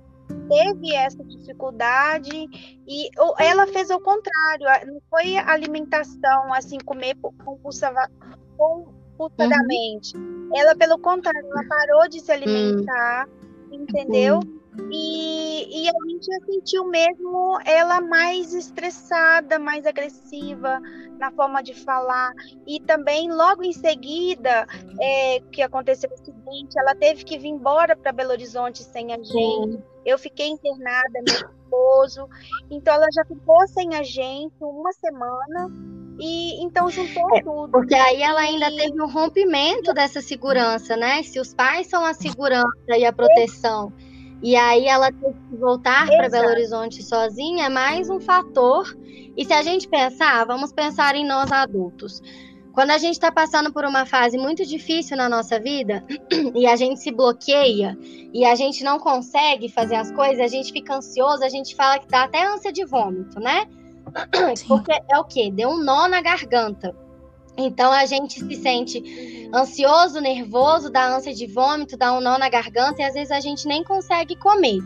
teve 0.49 0.95
essa 0.95 1.23
dificuldade 1.25 2.49
e 2.87 3.11
ela 3.39 3.67
fez 3.67 3.91
o 3.91 4.01
contrário, 4.01 4.67
não 4.87 5.01
foi 5.11 5.37
alimentação 5.37 6.53
assim 6.53 6.79
comer 6.79 7.17
compulsivamente. 7.17 10.17
Uhum. 10.17 10.51
Ela 10.55 10.77
pelo 10.77 10.99
contrário, 10.99 11.47
ela 11.51 11.65
parou 11.69 12.09
de 12.09 12.21
se 12.21 12.33
alimentar, 12.33 13.29
uhum. 13.71 13.83
entendeu? 13.83 14.37
Uhum. 14.37 14.58
E, 14.91 15.83
e 15.83 15.89
a 15.89 15.93
gente 16.09 16.27
já 16.27 16.47
sentiu 16.47 16.85
mesmo 16.87 17.59
ela 17.65 18.01
mais 18.01 18.55
estressada, 18.55 19.59
mais 19.59 19.85
agressiva 19.85 20.81
na 21.19 21.31
forma 21.33 21.63
de 21.63 21.75
falar. 21.75 22.33
E 22.67 22.81
também, 22.81 23.31
logo 23.31 23.63
em 23.63 23.73
seguida, 23.73 24.67
é, 25.01 25.41
que 25.53 25.63
aconteceu 25.63 26.09
o 26.11 26.15
acidente, 26.15 26.79
ela 26.79 26.95
teve 26.95 27.25
que 27.25 27.39
vir 27.39 27.49
embora 27.49 27.97
para 27.97 28.13
Belo 28.13 28.31
Horizonte 28.31 28.83
sem 28.83 29.13
a 29.13 29.17
gente. 29.17 29.33
Sim. 29.33 29.83
Eu 30.07 30.19
fiquei 30.19 30.49
internada, 30.49 31.21
meu 31.27 31.35
esposo. 31.35 32.29
Então, 32.71 32.95
ela 32.95 33.09
já 33.13 33.25
ficou 33.25 33.67
sem 33.69 33.95
a 33.95 34.03
gente 34.03 34.55
uma 34.61 34.93
semana. 34.93 35.71
E 36.21 36.61
então 36.65 36.91
juntou 36.91 37.37
é, 37.37 37.43
tudo. 37.43 37.71
Porque 37.71 37.95
aí 37.95 38.21
ela 38.21 38.41
ainda 38.41 38.69
e... 38.73 38.77
teve 38.77 39.01
um 39.01 39.07
rompimento 39.07 39.95
dessa 39.95 40.21
segurança, 40.21 40.97
né? 40.97 41.23
Se 41.23 41.39
os 41.39 41.55
pais 41.55 41.87
são 41.87 42.05
a 42.05 42.13
segurança 42.13 42.97
e 42.97 43.05
a 43.05 43.13
proteção. 43.13 43.93
É 44.05 44.08
e 44.43 44.55
aí 44.55 44.87
ela 44.87 45.11
ter 45.11 45.33
que 45.33 45.57
voltar 45.57 46.07
para 46.07 46.29
Belo 46.29 46.49
Horizonte 46.49 47.03
sozinha 47.03 47.67
é 47.67 47.69
mais 47.69 48.09
um 48.09 48.21
fator. 48.21 48.97
E 49.37 49.45
se 49.45 49.53
a 49.53 49.63
gente 49.63 49.89
pensar, 49.89 50.45
vamos 50.45 50.73
pensar 50.73 51.15
em 51.15 51.27
nós 51.27 51.51
adultos. 51.51 52.23
Quando 52.73 52.91
a 52.91 52.99
gente 52.99 53.15
está 53.15 53.33
passando 53.33 53.73
por 53.73 53.85
uma 53.85 54.07
fase 54.07 54.39
muito 54.39 54.65
difícil 54.65 55.17
na 55.17 55.29
nossa 55.29 55.59
vida 55.59 56.05
e 56.55 56.65
a 56.67 56.77
gente 56.77 57.01
se 57.01 57.11
bloqueia 57.11 57.99
e 58.33 58.45
a 58.45 58.55
gente 58.55 58.85
não 58.85 59.01
consegue 59.01 59.69
fazer 59.69 59.97
as 59.97 60.13
coisas, 60.13 60.39
a 60.39 60.47
gente 60.47 60.73
fica 60.73 60.95
ansioso, 60.95 61.43
a 61.43 61.49
gente 61.49 61.75
fala 61.75 61.99
que 61.99 62.07
dá 62.07 62.23
até 62.23 62.47
ânsia 62.47 62.73
de 62.73 62.85
vômito, 62.85 63.41
né? 63.41 63.67
Sim. 64.57 64.69
Porque 64.69 64.93
é 64.93 65.19
o 65.19 65.25
quê? 65.25 65.51
Deu 65.53 65.71
um 65.71 65.83
nó 65.83 66.07
na 66.07 66.21
garganta. 66.21 66.95
Então 67.59 67.91
a 67.93 68.07
gente 68.07 68.39
se 68.39 68.55
sente 68.55 69.51
ansioso, 69.53 70.21
nervoso, 70.21 70.91
dá 70.91 71.17
ânsia 71.17 71.35
de 71.35 71.47
vômito, 71.47 71.97
dá 71.97 72.13
um 72.13 72.21
nó 72.21 72.39
na 72.39 72.49
garganta 72.49 73.03
e 73.03 73.05
às 73.05 73.15
vezes 73.15 73.33
a 73.33 73.41
gente 73.41 73.67
nem 73.67 73.83
consegue 73.83 74.37
comer. 74.37 74.79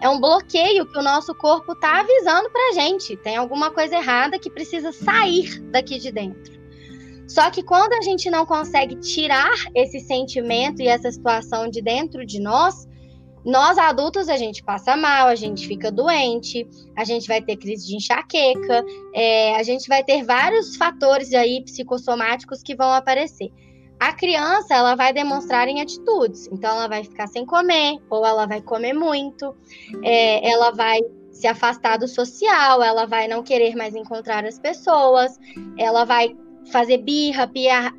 É 0.00 0.08
um 0.08 0.20
bloqueio 0.20 0.86
que 0.86 0.96
o 0.96 1.02
nosso 1.02 1.34
corpo 1.34 1.72
está 1.72 2.00
avisando 2.00 2.48
para 2.50 2.70
a 2.70 2.72
gente. 2.72 3.16
Tem 3.16 3.36
alguma 3.36 3.70
coisa 3.70 3.96
errada 3.96 4.38
que 4.38 4.48
precisa 4.48 4.92
sair 4.92 5.60
daqui 5.72 5.98
de 5.98 6.12
dentro. 6.12 6.58
Só 7.26 7.50
que 7.50 7.62
quando 7.62 7.92
a 7.92 8.00
gente 8.00 8.30
não 8.30 8.46
consegue 8.46 8.94
tirar 8.96 9.50
esse 9.74 9.98
sentimento 10.00 10.80
e 10.80 10.88
essa 10.88 11.10
situação 11.10 11.68
de 11.68 11.82
dentro 11.82 12.24
de 12.24 12.40
nós, 12.40 12.88
nós 13.44 13.78
adultos, 13.78 14.28
a 14.28 14.36
gente 14.36 14.62
passa 14.62 14.96
mal, 14.96 15.28
a 15.28 15.34
gente 15.34 15.66
fica 15.66 15.90
doente, 15.90 16.68
a 16.96 17.04
gente 17.04 17.26
vai 17.26 17.40
ter 17.40 17.56
crise 17.56 17.86
de 17.86 17.96
enxaqueca, 17.96 18.84
é, 19.14 19.56
a 19.56 19.62
gente 19.62 19.88
vai 19.88 20.04
ter 20.04 20.22
vários 20.24 20.76
fatores 20.76 21.32
aí 21.32 21.62
psicossomáticos 21.62 22.62
que 22.62 22.74
vão 22.74 22.92
aparecer. 22.92 23.50
A 23.98 24.12
criança, 24.12 24.74
ela 24.74 24.94
vai 24.94 25.12
demonstrar 25.12 25.68
em 25.68 25.80
atitudes, 25.80 26.48
então 26.50 26.70
ela 26.70 26.88
vai 26.88 27.04
ficar 27.04 27.26
sem 27.26 27.44
comer, 27.44 27.98
ou 28.08 28.24
ela 28.24 28.46
vai 28.46 28.60
comer 28.62 28.94
muito, 28.94 29.54
é, 30.02 30.50
ela 30.50 30.70
vai 30.70 31.00
se 31.30 31.46
afastar 31.46 31.98
do 31.98 32.08
social, 32.08 32.82
ela 32.82 33.06
vai 33.06 33.28
não 33.28 33.42
querer 33.42 33.74
mais 33.74 33.94
encontrar 33.94 34.44
as 34.44 34.58
pessoas, 34.58 35.38
ela 35.78 36.04
vai 36.04 36.36
fazer 36.70 36.98
birra, 36.98 37.50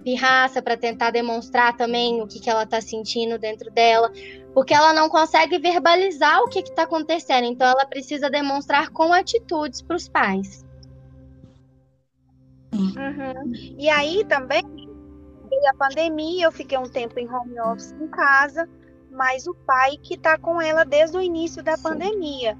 pirraça 0.04 0.62
para 0.62 0.78
tentar 0.78 1.12
demonstrar 1.12 1.76
também 1.76 2.22
o 2.22 2.28
que, 2.28 2.40
que 2.40 2.50
ela 2.50 2.64
está 2.64 2.82
sentindo 2.82 3.38
dentro 3.38 3.72
dela 3.72 4.12
porque 4.54 4.74
ela 4.74 4.94
não 4.94 5.08
consegue 5.08 5.58
verbalizar 5.60 6.42
o 6.42 6.50
que 6.50 6.60
está 6.60 6.84
acontecendo, 6.84 7.46
então 7.46 7.66
ela 7.66 7.86
precisa 7.86 8.30
demonstrar 8.30 8.90
com 8.90 9.14
atitudes 9.14 9.82
para 9.82 9.96
os 9.96 10.10
pais. 10.10 10.66
Uhum. 12.74 13.54
E 13.78 13.90
aí 13.90 14.26
também 14.26 14.62
veio 14.66 15.70
a 15.70 15.74
pandemia, 15.74 16.48
eu 16.48 16.52
fiquei 16.52 16.78
um 16.78 16.84
tempo 16.84 17.18
em 17.18 17.30
home 17.30 17.58
office 17.62 17.94
em 17.94 18.08
casa 18.10 18.68
mas 19.12 19.46
o 19.46 19.54
pai 19.54 19.98
que 19.98 20.16
está 20.16 20.38
com 20.38 20.62
ela 20.62 20.86
desde 20.86 21.18
o 21.18 21.22
início 21.22 21.62
da 21.62 21.76
Sim. 21.76 21.84
pandemia. 21.84 22.58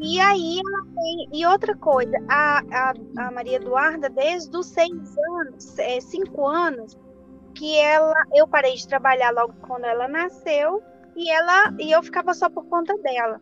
E 0.00 0.20
aí 0.20 0.60
ela 0.60 0.86
tem. 0.94 1.28
E 1.32 1.46
outra 1.46 1.76
coisa, 1.76 2.16
a, 2.28 2.62
a, 2.70 2.94
a 3.26 3.30
Maria 3.32 3.56
Eduarda, 3.56 4.08
desde 4.08 4.56
os 4.56 4.66
seis 4.66 5.16
anos, 5.30 5.78
é, 5.78 6.00
cinco 6.00 6.46
anos, 6.46 6.96
que 7.54 7.76
ela. 7.78 8.14
Eu 8.34 8.46
parei 8.46 8.74
de 8.74 8.86
trabalhar 8.86 9.30
logo 9.30 9.54
quando 9.66 9.84
ela 9.84 10.06
nasceu 10.06 10.82
e 11.16 11.30
ela 11.30 11.74
e 11.78 11.90
eu 11.90 12.02
ficava 12.02 12.32
só 12.32 12.48
por 12.48 12.64
conta 12.66 12.96
dela. 12.98 13.40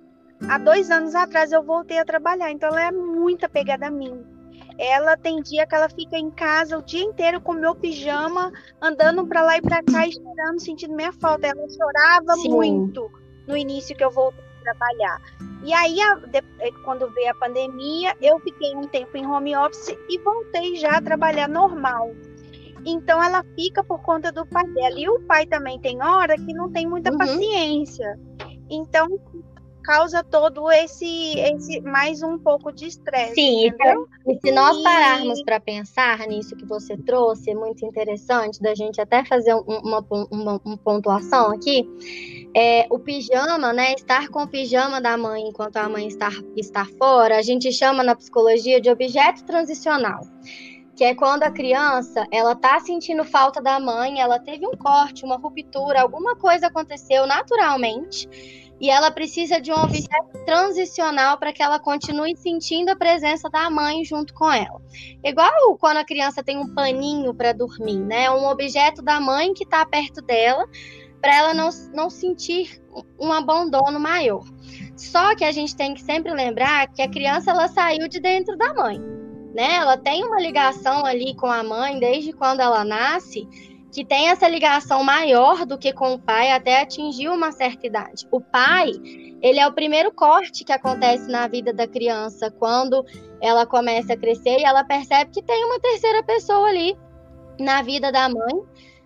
Há 0.48 0.58
dois 0.58 0.90
anos 0.90 1.14
atrás 1.14 1.52
eu 1.52 1.62
voltei 1.62 1.98
a 1.98 2.04
trabalhar, 2.04 2.50
então 2.50 2.68
ela 2.68 2.84
é 2.84 2.92
muito 2.92 3.44
apegada 3.44 3.86
a 3.86 3.90
mim. 3.90 4.24
Ela 4.78 5.16
tem 5.16 5.42
dia 5.42 5.66
que 5.66 5.74
ela 5.74 5.88
fica 5.88 6.18
em 6.18 6.30
casa 6.30 6.78
o 6.78 6.82
dia 6.82 7.02
inteiro 7.02 7.40
com 7.40 7.54
meu 7.54 7.74
pijama, 7.74 8.52
andando 8.80 9.26
para 9.26 9.42
lá 9.42 9.56
e 9.56 9.62
para 9.62 9.82
cá, 9.82 10.06
esperando, 10.06 10.60
sentindo 10.60 10.94
minha 10.94 11.12
falta. 11.12 11.46
Ela 11.46 11.68
chorava 11.68 12.34
Sim. 12.34 12.50
muito 12.50 13.10
no 13.46 13.56
início 13.56 13.96
que 13.96 14.04
eu 14.04 14.10
voltei 14.10 14.45
trabalhar. 14.66 15.20
E 15.62 15.72
aí, 15.72 16.00
a, 16.00 16.14
de, 16.16 16.38
é, 16.58 16.70
quando 16.84 17.08
veio 17.10 17.30
a 17.30 17.34
pandemia, 17.34 18.14
eu 18.20 18.38
fiquei 18.40 18.74
um 18.74 18.86
tempo 18.88 19.16
em 19.16 19.26
home 19.26 19.56
office 19.56 19.96
e 20.08 20.18
voltei 20.18 20.76
já 20.76 20.96
a 20.96 21.02
trabalhar 21.02 21.48
normal. 21.48 22.10
Então 22.84 23.22
ela 23.22 23.44
fica 23.56 23.82
por 23.82 24.00
conta 24.02 24.30
do 24.30 24.46
pai 24.46 24.64
dela. 24.68 24.98
E 24.98 25.08
o 25.08 25.20
pai 25.20 25.46
também 25.46 25.78
tem 25.80 26.02
hora 26.02 26.36
que 26.36 26.54
não 26.54 26.70
tem 26.70 26.86
muita 26.86 27.10
uhum. 27.10 27.18
paciência. 27.18 28.18
Então 28.70 29.08
causa 29.86 30.24
todo 30.24 30.68
esse, 30.72 31.38
esse 31.38 31.80
mais 31.80 32.20
um 32.20 32.36
pouco 32.36 32.72
de 32.72 32.86
estresse. 32.86 33.36
Sim, 33.36 33.68
então, 33.68 34.04
e 34.26 34.36
se 34.40 34.50
nós 34.50 34.82
pararmos 34.82 35.40
para 35.44 35.60
pensar 35.60 36.18
nisso 36.26 36.56
que 36.56 36.66
você 36.66 36.96
trouxe, 36.96 37.52
é 37.52 37.54
muito 37.54 37.86
interessante 37.86 38.60
da 38.60 38.74
gente 38.74 39.00
até 39.00 39.24
fazer 39.24 39.54
uma, 39.54 40.04
uma, 40.10 40.60
uma 40.64 40.76
pontuação 40.78 41.52
aqui. 41.52 41.88
É, 42.52 42.86
o 42.90 42.98
pijama, 42.98 43.72
né? 43.72 43.94
Estar 43.94 44.28
com 44.28 44.42
o 44.42 44.48
pijama 44.48 45.00
da 45.00 45.16
mãe 45.16 45.46
enquanto 45.46 45.76
a 45.76 45.88
mãe 45.88 46.08
está, 46.08 46.30
está 46.56 46.84
fora, 46.98 47.38
a 47.38 47.42
gente 47.42 47.70
chama 47.70 48.02
na 48.02 48.16
psicologia 48.16 48.80
de 48.80 48.90
objeto 48.90 49.44
transicional 49.44 50.20
que 50.96 51.04
é 51.04 51.14
quando 51.14 51.42
a 51.42 51.50
criança 51.50 52.26
ela 52.32 52.54
tá 52.54 52.80
sentindo 52.80 53.22
falta 53.22 53.60
da 53.60 53.78
mãe, 53.78 54.18
ela 54.18 54.38
teve 54.38 54.66
um 54.66 54.74
corte, 54.74 55.26
uma 55.26 55.36
ruptura, 55.36 56.00
alguma 56.00 56.34
coisa 56.34 56.68
aconteceu 56.68 57.26
naturalmente 57.26 58.26
e 58.80 58.90
ela 58.90 59.10
precisa 59.10 59.60
de 59.60 59.72
um 59.72 59.76
objeto 59.76 60.44
transicional 60.44 61.38
para 61.38 61.52
que 61.52 61.62
ela 61.62 61.78
continue 61.78 62.36
sentindo 62.36 62.90
a 62.90 62.96
presença 62.96 63.48
da 63.48 63.70
mãe 63.70 64.04
junto 64.04 64.34
com 64.34 64.50
ela. 64.52 64.80
Igual 65.24 65.76
quando 65.78 65.98
a 65.98 66.04
criança 66.04 66.42
tem 66.42 66.58
um 66.58 66.74
paninho 66.74 67.34
para 67.34 67.52
dormir, 67.52 67.98
né? 67.98 68.30
Um 68.30 68.46
objeto 68.46 69.02
da 69.02 69.18
mãe 69.18 69.54
que 69.54 69.64
está 69.64 69.84
perto 69.86 70.20
dela, 70.20 70.68
para 71.20 71.34
ela 71.34 71.54
não, 71.54 71.70
não 71.94 72.10
sentir 72.10 72.82
um 73.18 73.32
abandono 73.32 73.98
maior. 73.98 74.44
Só 74.96 75.34
que 75.34 75.44
a 75.44 75.52
gente 75.52 75.74
tem 75.74 75.94
que 75.94 76.02
sempre 76.02 76.32
lembrar 76.32 76.88
que 76.92 77.02
a 77.02 77.08
criança 77.08 77.50
ela 77.50 77.68
saiu 77.68 78.08
de 78.08 78.20
dentro 78.20 78.56
da 78.56 78.74
mãe, 78.74 78.98
né? 79.54 79.76
Ela 79.76 79.96
tem 79.96 80.22
uma 80.24 80.40
ligação 80.40 81.04
ali 81.04 81.34
com 81.34 81.46
a 81.46 81.62
mãe 81.62 81.98
desde 81.98 82.32
quando 82.32 82.60
ela 82.60 82.84
nasce 82.84 83.48
que 83.96 84.04
tem 84.04 84.28
essa 84.28 84.46
ligação 84.46 85.02
maior 85.02 85.64
do 85.64 85.78
que 85.78 85.90
com 85.90 86.12
o 86.12 86.18
pai 86.18 86.52
até 86.52 86.82
atingir 86.82 87.30
uma 87.30 87.50
certa 87.50 87.86
idade. 87.86 88.28
O 88.30 88.42
pai, 88.42 88.90
ele 89.40 89.58
é 89.58 89.66
o 89.66 89.72
primeiro 89.72 90.12
corte 90.12 90.64
que 90.64 90.72
acontece 90.72 91.32
na 91.32 91.48
vida 91.48 91.72
da 91.72 91.88
criança 91.88 92.50
quando 92.50 93.02
ela 93.40 93.64
começa 93.64 94.12
a 94.12 94.16
crescer 94.18 94.58
e 94.58 94.64
ela 94.64 94.84
percebe 94.84 95.30
que 95.30 95.42
tem 95.42 95.64
uma 95.64 95.80
terceira 95.80 96.22
pessoa 96.22 96.68
ali 96.68 96.94
na 97.58 97.80
vida 97.80 98.12
da 98.12 98.28
mãe, 98.28 98.62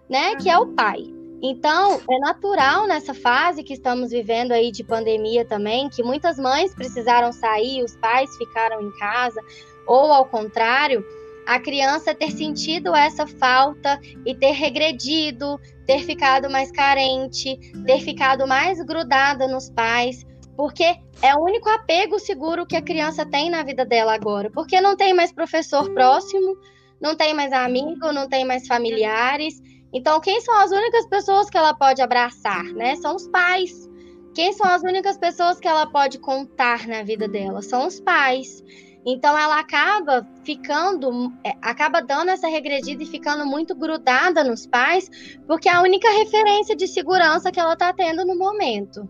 né, 0.09 0.35
que 0.35 0.51
é 0.51 0.59
o 0.59 0.67
pai. 0.75 1.05
Então, 1.41 2.01
é 2.11 2.19
natural 2.19 2.89
nessa 2.89 3.15
fase 3.15 3.63
que 3.63 3.75
estamos 3.75 4.11
vivendo 4.11 4.51
aí 4.51 4.73
de 4.73 4.83
pandemia 4.83 5.45
também, 5.45 5.89
que 5.89 6.03
muitas 6.03 6.37
mães 6.37 6.75
precisaram 6.75 7.31
sair, 7.31 7.85
os 7.85 7.97
pais 7.99 8.37
ficaram 8.37 8.83
em 8.83 8.91
casa, 8.99 9.41
ou 9.87 10.13
ao 10.13 10.25
contrário, 10.25 11.07
a 11.51 11.59
criança 11.59 12.15
ter 12.15 12.31
sentido 12.31 12.95
essa 12.95 13.27
falta 13.27 14.01
e 14.25 14.37
ter 14.37 14.53
regredido, 14.53 15.61
ter 15.85 16.05
ficado 16.05 16.49
mais 16.49 16.71
carente, 16.71 17.59
ter 17.85 18.01
ficado 18.03 18.47
mais 18.47 18.81
grudada 18.81 19.49
nos 19.49 19.69
pais, 19.69 20.25
porque 20.57 20.85
é 21.21 21.35
o 21.35 21.41
único 21.41 21.69
apego 21.69 22.21
seguro 22.21 22.65
que 22.65 22.77
a 22.77 22.83
criança 22.83 23.27
tem 23.27 23.51
na 23.51 23.65
vida 23.65 23.85
dela 23.85 24.15
agora, 24.15 24.49
porque 24.49 24.81
não 24.81 24.97
tem 24.97 25.13
mais 25.13 25.33
professor 25.33 25.93
próximo, 25.93 26.57
não 27.01 27.17
tem 27.17 27.35
mais 27.35 27.53
amigo, 27.53 28.13
não 28.13 28.29
tem 28.29 28.45
mais 28.45 28.69
familiares. 28.69 29.61
Então, 29.93 30.21
quem 30.21 30.41
são 30.41 30.57
as 30.57 30.71
únicas 30.71 31.09
pessoas 31.09 31.51
que 31.51 31.59
ela 31.59 31.75
pode 31.75 32.01
abraçar, 32.01 32.63
né? 32.63 32.95
São 32.95 33.17
os 33.17 33.27
pais. 33.27 33.91
Quem 34.37 34.53
são 34.53 34.69
as 34.69 34.85
únicas 34.85 35.19
pessoas 35.19 35.59
que 35.59 35.67
ela 35.67 35.85
pode 35.85 36.21
contar 36.21 36.87
na 36.87 37.03
vida 37.03 37.27
dela? 37.27 37.61
São 37.61 37.89
os 37.89 37.99
pais. 37.99 38.63
Então 39.05 39.39
ela 39.39 39.59
acaba 39.59 40.27
ficando, 40.45 41.33
é, 41.45 41.55
acaba 41.63 42.03
dando 42.03 42.31
essa 42.31 42.49
regredida 42.49 43.03
e 43.03 43.07
ficando 43.07 43.47
muito 43.47 43.75
grudada 43.75 44.45
nos 44.45 44.67
pais, 44.67 45.11
porque 45.47 45.69
é 45.69 45.73
a 45.73 45.83
única 45.83 46.09
referência 46.11 46.77
de 46.77 46.87
segurança 46.87 47.51
que 47.51 47.59
ela 47.59 47.73
está 47.73 47.93
tendo 47.93 48.27
no 48.27 48.37
momento. 48.37 49.09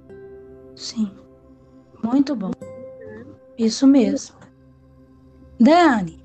Sim, 0.76 1.10
muito 2.04 2.36
bom. 2.36 2.52
Isso 3.58 3.86
mesmo. 3.86 4.36
Dani, 5.58 6.24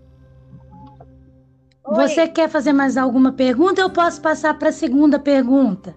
Oi. 1.84 1.96
você 1.96 2.28
quer 2.28 2.50
fazer 2.50 2.72
mais 2.72 2.98
alguma 2.98 3.34
pergunta? 3.34 3.82
Eu 3.82 3.90
posso 3.90 4.22
passar 4.22 4.58
para 4.60 4.70
a 4.70 4.74
segunda 4.74 5.18
pergunta. 5.20 5.96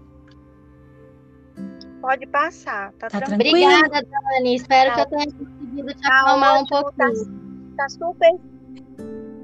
Pode 2.00 2.26
passar, 2.28 2.92
tá, 2.92 3.08
tá 3.08 3.20
tranquilo? 3.20 3.50
Obrigada, 3.50 4.02
Dani. 4.02 4.54
Espero 4.54 4.90
tá. 4.90 4.94
que 4.94 5.00
eu 5.02 5.18
tenha 5.18 5.26
conseguido 5.26 5.88
te 5.88 6.00
tá 6.00 6.20
acalmar 6.20 6.62
um 6.62 6.66
pouquinho. 6.66 7.37
Tá 7.78 7.88
super 7.88 8.40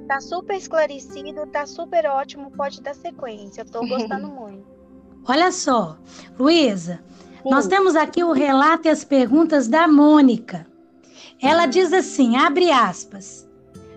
tá 0.08 0.20
super 0.20 0.56
esclarecido, 0.56 1.46
tá 1.46 1.64
super 1.66 2.04
ótimo, 2.06 2.50
pode 2.50 2.82
dar 2.82 2.92
sequência. 2.92 3.62
Eu 3.62 3.66
tô 3.66 3.78
gostando 3.86 4.26
muito. 4.26 4.66
Olha 5.24 5.52
só, 5.52 5.96
Luísa, 6.36 7.00
nós 7.44 7.68
temos 7.68 7.94
aqui 7.94 8.24
o 8.24 8.32
relato 8.32 8.88
e 8.88 8.90
as 8.90 9.04
perguntas 9.04 9.68
da 9.68 9.86
Mônica. 9.86 10.66
Ela 11.40 11.66
diz 11.66 11.92
assim, 11.92 12.36
abre 12.36 12.72
aspas, 12.72 13.48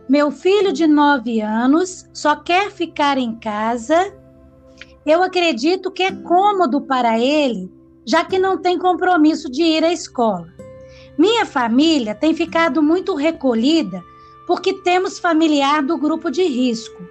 meu 0.08 0.30
filho 0.30 0.71
de 0.71 0.86
nove 0.86 1.41
anos 1.41 2.08
só 2.13 2.36
quer 2.36 2.69
ficar 2.69 3.17
em 3.17 3.39
casa. 3.39 4.13
Eu 5.04 5.23
acredito 5.23 5.89
que 5.89 6.04
é 6.04 6.12
cômodo 6.12 6.82
para 6.82 7.19
ele, 7.19 7.73
já 8.06 8.23
que 8.23 8.38
não 8.38 8.56
tem 8.56 8.78
compromisso 8.78 9.50
de 9.50 9.63
ir 9.63 9.84
à 9.84 9.91
escola. 9.91 10.47
Minha 11.17 11.43
família 11.43 12.13
tem 12.13 12.36
ficado 12.36 12.84
muito 12.84 13.15
recolhida 13.15 14.04
porque 14.47 14.73
temos 14.73 15.19
familiar 15.19 15.83
do 15.83 15.97
grupo 15.97 16.31
de 16.31 16.43
risco. 16.43 17.03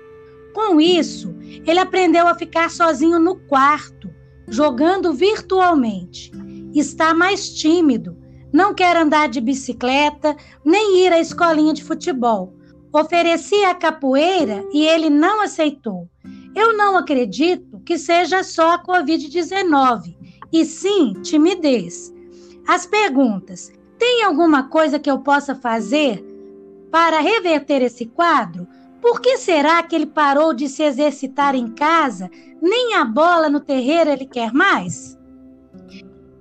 Com 0.55 0.81
isso, 0.81 1.37
ele 1.66 1.79
aprendeu 1.79 2.27
a 2.27 2.35
ficar 2.35 2.70
sozinho 2.70 3.18
no 3.20 3.37
quarto, 3.37 4.11
jogando 4.49 5.12
virtualmente. 5.12 6.33
Está 6.75 7.12
mais 7.12 7.51
tímido, 7.51 8.16
não 8.51 8.72
quer 8.72 8.96
andar 8.96 9.29
de 9.29 9.40
bicicleta, 9.40 10.35
nem 10.64 11.05
ir 11.05 11.12
à 11.12 11.20
escolinha 11.20 11.75
de 11.75 11.85
futebol. 11.85 12.55
Ofereci 12.90 13.62
a 13.64 13.75
capoeira 13.75 14.64
e 14.72 14.87
ele 14.87 15.11
não 15.11 15.42
aceitou. 15.42 16.09
Eu 16.55 16.75
não 16.75 16.96
acredito 16.96 17.79
que 17.81 17.99
seja 17.99 18.42
só 18.42 18.77
a 18.77 18.83
Covid-19, 18.83 20.16
e 20.51 20.64
sim 20.64 21.12
timidez. 21.22 22.14
As 22.66 22.87
perguntas: 22.87 23.70
tem 23.99 24.25
alguma 24.25 24.70
coisa 24.70 24.99
que 24.99 25.11
eu 25.11 25.18
possa 25.18 25.55
fazer 25.55 26.25
para 26.90 27.20
reverter 27.20 27.83
esse 27.83 28.07
quadro, 28.07 28.66
por 29.01 29.20
que 29.20 29.37
será 29.37 29.83
que 29.83 29.94
ele 29.94 30.07
parou 30.07 30.53
de 30.53 30.68
se 30.68 30.83
exercitar 30.83 31.55
em 31.55 31.68
casa? 31.68 32.31
Nem 32.61 32.94
a 32.94 33.05
bola 33.05 33.49
no 33.49 33.61
terreiro 33.61 34.11
ele 34.11 34.27
quer 34.27 34.53
mais? 34.53 35.18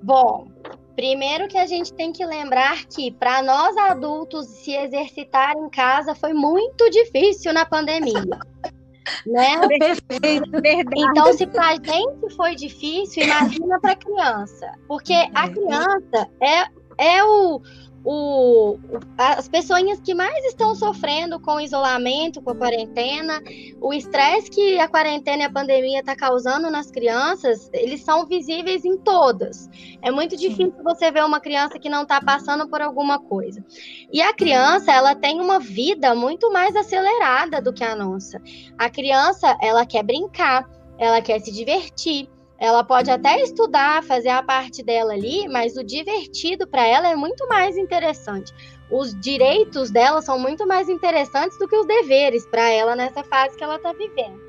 Bom, 0.01 0.47
primeiro 0.95 1.47
que 1.47 1.57
a 1.57 1.65
gente 1.65 1.93
tem 1.93 2.11
que 2.11 2.25
lembrar 2.25 2.85
que 2.85 3.11
para 3.11 3.43
nós 3.43 3.75
adultos 3.77 4.47
se 4.47 4.71
exercitar 4.71 5.55
em 5.57 5.69
casa 5.69 6.15
foi 6.15 6.33
muito 6.33 6.89
difícil 6.89 7.53
na 7.53 7.65
pandemia. 7.65 8.23
né? 9.25 9.59
Perfeito. 9.67 10.49
Então, 10.95 11.33
se 11.33 11.45
para 11.47 11.69
a 11.69 11.75
gente 11.75 12.35
foi 12.35 12.55
difícil, 12.55 13.23
imagina 13.23 13.79
para 13.79 13.91
a 13.91 13.95
criança. 13.95 14.71
Porque 14.87 15.13
a 15.33 15.49
criança 15.49 16.29
é, 16.41 16.67
é 16.97 17.23
o, 17.23 17.61
o, 18.05 18.77
as 19.17 19.49
pessoas 19.49 19.99
que 19.99 20.13
mais 20.13 20.45
estão 20.45 20.75
sofrendo 20.75 21.39
com 21.39 21.55
o 21.55 21.59
isolamento, 21.59 22.39
com 22.39 22.51
a 22.51 22.55
quarentena, 22.55 23.41
o 23.81 23.91
estresse 23.91 24.51
que 24.51 24.79
a 24.79 24.87
quarentena 24.87 25.41
e 25.41 25.45
a 25.45 25.51
pandemia 25.51 25.99
está 26.01 26.15
causando 26.15 26.69
nas 26.69 26.91
crianças, 26.91 27.67
eles 27.73 28.03
são 28.03 28.27
visíveis 28.27 28.85
em 28.85 28.95
todas. 28.97 29.67
É 30.03 30.11
muito 30.11 30.37
difícil 30.37 30.75
você 30.83 31.11
ver 31.11 31.25
uma 31.25 31.39
criança 31.39 31.79
que 31.79 31.89
não 31.89 32.03
está 32.03 32.21
passando 32.21 32.69
por 32.69 32.79
alguma 32.79 33.17
coisa. 33.17 33.65
E 34.13 34.21
a 34.21 34.33
criança, 34.33 34.91
ela 34.91 35.15
tem 35.15 35.41
uma 35.41 35.59
vida 35.59 36.13
muito 36.13 36.51
mais 36.53 36.75
acelerada 36.75 37.59
do 37.59 37.73
que 37.73 37.83
a 37.83 37.95
nossa. 37.95 38.39
A 38.77 38.87
criança, 38.87 39.57
ela 39.59 39.83
quer 39.83 40.03
brincar, 40.03 40.69
ela 40.99 41.21
quer 41.21 41.39
se 41.39 41.51
divertir, 41.51 42.29
Ela 42.57 42.83
pode 42.83 43.11
até 43.11 43.41
estudar, 43.41 44.03
fazer 44.03 44.29
a 44.29 44.41
parte 44.41 44.81
dela 44.81 45.13
ali, 45.13 45.47
mas 45.47 45.75
o 45.75 45.83
divertido 45.83 46.65
para 46.65 46.85
ela 46.85 47.09
é 47.09 47.15
muito 47.15 47.47
mais 47.47 47.75
interessante. 47.77 48.53
Os 48.89 49.19
direitos 49.19 49.91
dela 49.91 50.21
são 50.21 50.39
muito 50.39 50.65
mais 50.67 50.87
interessantes 50.87 51.57
do 51.57 51.67
que 51.67 51.75
os 51.75 51.85
deveres 51.85 52.45
para 52.45 52.69
ela 52.69 52.95
nessa 52.95 53.23
fase 53.23 53.57
que 53.57 53.63
ela 53.63 53.75
está 53.75 53.91
vivendo. 53.91 54.39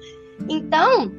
Então, 0.48 1.10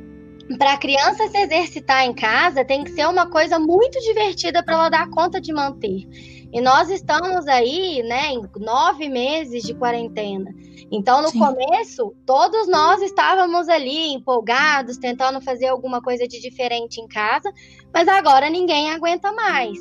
para 0.57 0.73
a 0.73 0.77
criança 0.77 1.27
se 1.27 1.37
exercitar 1.37 2.05
em 2.05 2.13
casa, 2.13 2.63
tem 2.63 2.83
que 2.83 2.91
ser 2.91 3.07
uma 3.07 3.29
coisa 3.29 3.59
muito 3.59 3.99
divertida 3.99 4.63
para 4.63 4.75
ela 4.75 4.89
dar 4.89 5.09
conta 5.09 5.41
de 5.41 5.51
manter. 5.51 6.07
E 6.51 6.61
nós 6.61 6.89
estamos 6.89 7.47
aí, 7.47 8.01
né, 8.03 8.31
em 8.31 8.41
nove 8.57 9.09
meses 9.09 9.63
de 9.63 9.73
quarentena. 9.73 10.53
Então, 10.89 11.21
no 11.21 11.29
Sim. 11.29 11.39
começo, 11.39 12.15
todos 12.25 12.67
nós 12.67 13.01
estávamos 13.01 13.67
ali 13.67 14.13
empolgados, 14.13 14.97
tentando 14.97 15.41
fazer 15.41 15.67
alguma 15.67 16.01
coisa 16.01 16.27
de 16.27 16.39
diferente 16.39 17.01
em 17.01 17.07
casa, 17.07 17.51
mas 17.93 18.07
agora 18.07 18.49
ninguém 18.49 18.89
aguenta 18.91 19.31
mais. 19.33 19.77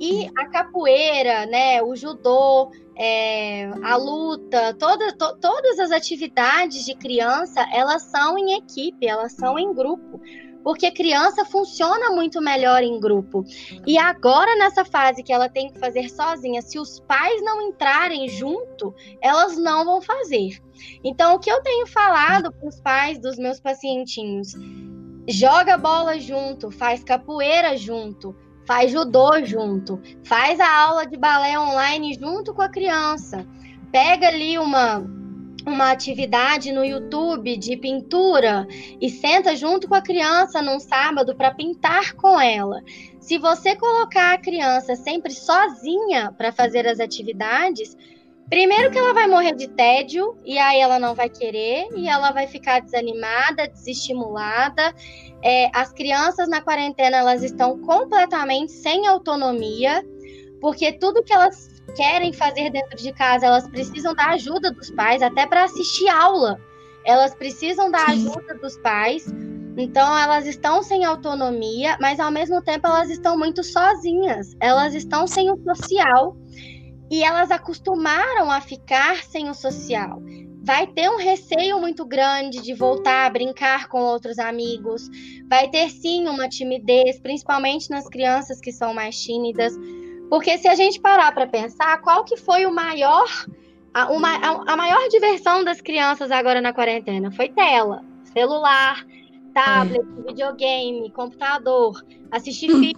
E 0.00 0.30
a 0.36 0.46
capoeira, 0.46 1.46
né, 1.46 1.82
o 1.82 1.94
judô, 1.94 2.70
é, 2.96 3.70
a 3.82 3.96
luta, 3.96 4.74
toda, 4.78 5.12
to, 5.12 5.36
todas 5.38 5.78
as 5.78 5.90
atividades 5.92 6.84
de 6.84 6.94
criança, 6.94 7.64
elas 7.72 8.02
são 8.02 8.36
em 8.36 8.54
equipe, 8.54 9.06
elas 9.06 9.32
são 9.32 9.58
em 9.58 9.72
grupo 9.72 10.20
porque 10.62 10.90
criança 10.90 11.44
funciona 11.44 12.10
muito 12.10 12.40
melhor 12.40 12.82
em 12.82 13.00
grupo. 13.00 13.44
E 13.86 13.98
agora, 13.98 14.56
nessa 14.56 14.84
fase 14.84 15.22
que 15.22 15.32
ela 15.32 15.48
tem 15.48 15.70
que 15.70 15.78
fazer 15.78 16.08
sozinha, 16.08 16.62
se 16.62 16.78
os 16.78 17.00
pais 17.00 17.42
não 17.42 17.62
entrarem 17.62 18.28
junto, 18.28 18.94
elas 19.20 19.56
não 19.56 19.84
vão 19.84 20.00
fazer. 20.00 20.60
Então, 21.04 21.34
o 21.34 21.38
que 21.38 21.50
eu 21.50 21.62
tenho 21.62 21.86
falado 21.86 22.52
para 22.52 22.68
os 22.68 22.80
pais 22.80 23.18
dos 23.18 23.38
meus 23.38 23.60
pacientinhos? 23.60 24.52
Joga 25.28 25.76
bola 25.76 26.18
junto, 26.18 26.70
faz 26.70 27.04
capoeira 27.04 27.76
junto, 27.76 28.34
faz 28.66 28.90
judô 28.90 29.44
junto, 29.44 30.00
faz 30.24 30.58
a 30.58 30.82
aula 30.84 31.06
de 31.06 31.16
balé 31.16 31.58
online 31.58 32.14
junto 32.14 32.54
com 32.54 32.62
a 32.62 32.68
criança. 32.68 33.46
Pega 33.92 34.28
ali 34.28 34.58
uma 34.58 35.19
uma 35.66 35.90
atividade 35.90 36.72
no 36.72 36.84
YouTube 36.84 37.56
de 37.56 37.76
pintura 37.76 38.66
e 39.00 39.08
senta 39.10 39.54
junto 39.54 39.88
com 39.88 39.94
a 39.94 40.02
criança 40.02 40.62
num 40.62 40.78
sábado 40.78 41.34
para 41.34 41.54
pintar 41.54 42.14
com 42.14 42.40
ela. 42.40 42.82
Se 43.18 43.38
você 43.38 43.76
colocar 43.76 44.34
a 44.34 44.38
criança 44.38 44.96
sempre 44.96 45.32
sozinha 45.32 46.32
para 46.36 46.52
fazer 46.52 46.86
as 46.86 47.00
atividades, 47.00 47.96
primeiro 48.48 48.90
que 48.90 48.98
ela 48.98 49.12
vai 49.12 49.26
morrer 49.26 49.54
de 49.54 49.68
tédio 49.68 50.36
e 50.44 50.58
aí 50.58 50.80
ela 50.80 50.98
não 50.98 51.14
vai 51.14 51.28
querer 51.28 51.88
e 51.94 52.08
ela 52.08 52.32
vai 52.32 52.46
ficar 52.46 52.80
desanimada, 52.80 53.68
desestimulada. 53.68 54.94
É, 55.42 55.70
as 55.74 55.92
crianças 55.92 56.48
na 56.48 56.60
quarentena 56.60 57.18
elas 57.18 57.42
estão 57.42 57.78
completamente 57.80 58.72
sem 58.72 59.06
autonomia 59.06 60.02
porque 60.60 60.92
tudo 60.92 61.22
que 61.22 61.32
elas 61.32 61.69
querem 61.94 62.32
fazer 62.32 62.70
dentro 62.70 62.96
de 62.96 63.12
casa, 63.12 63.46
elas 63.46 63.68
precisam 63.68 64.14
da 64.14 64.30
ajuda 64.30 64.70
dos 64.72 64.90
pais, 64.90 65.22
até 65.22 65.46
para 65.46 65.64
assistir 65.64 66.08
aula. 66.08 66.60
Elas 67.04 67.34
precisam 67.34 67.90
da 67.90 67.98
Sim. 68.06 68.12
ajuda 68.12 68.54
dos 68.60 68.76
pais. 68.78 69.26
Então 69.76 70.16
elas 70.18 70.46
estão 70.46 70.82
sem 70.82 71.04
autonomia, 71.04 71.96
mas 72.00 72.20
ao 72.20 72.30
mesmo 72.30 72.60
tempo 72.62 72.86
elas 72.86 73.10
estão 73.10 73.38
muito 73.38 73.62
sozinhas. 73.62 74.54
Elas 74.60 74.94
estão 74.94 75.26
sem 75.26 75.50
o 75.50 75.56
social 75.62 76.36
e 77.10 77.22
elas 77.22 77.50
acostumaram 77.50 78.50
a 78.50 78.60
ficar 78.60 79.22
sem 79.24 79.48
o 79.48 79.54
social. 79.54 80.20
Vai 80.62 80.86
ter 80.86 81.08
um 81.08 81.16
receio 81.16 81.80
muito 81.80 82.04
grande 82.04 82.60
de 82.60 82.74
voltar 82.74 83.26
a 83.26 83.30
brincar 83.30 83.88
com 83.88 84.02
outros 84.02 84.38
amigos. 84.38 85.08
Vai 85.48 85.70
ter 85.70 85.88
sim 85.88 86.28
uma 86.28 86.48
timidez, 86.48 87.18
principalmente 87.18 87.88
nas 87.88 88.06
crianças 88.06 88.60
que 88.60 88.70
são 88.70 88.92
mais 88.92 89.18
tímidas 89.18 89.74
porque 90.30 90.56
se 90.56 90.68
a 90.68 90.76
gente 90.76 91.00
parar 91.00 91.32
para 91.32 91.48
pensar, 91.48 92.00
qual 92.02 92.24
que 92.24 92.36
foi 92.36 92.64
o 92.64 92.72
maior 92.72 93.26
a, 93.92 94.12
uma, 94.12 94.36
a, 94.36 94.72
a, 94.72 94.76
maior 94.76 95.08
diversão 95.08 95.64
das 95.64 95.80
crianças 95.80 96.30
agora 96.30 96.60
na 96.60 96.72
quarentena? 96.72 97.32
Foi 97.32 97.48
tela, 97.48 98.04
celular, 98.32 99.04
tablet, 99.52 100.00
é. 100.00 100.28
videogame, 100.28 101.10
computador, 101.10 102.00
assistir 102.30 102.68
filme. 102.68 102.94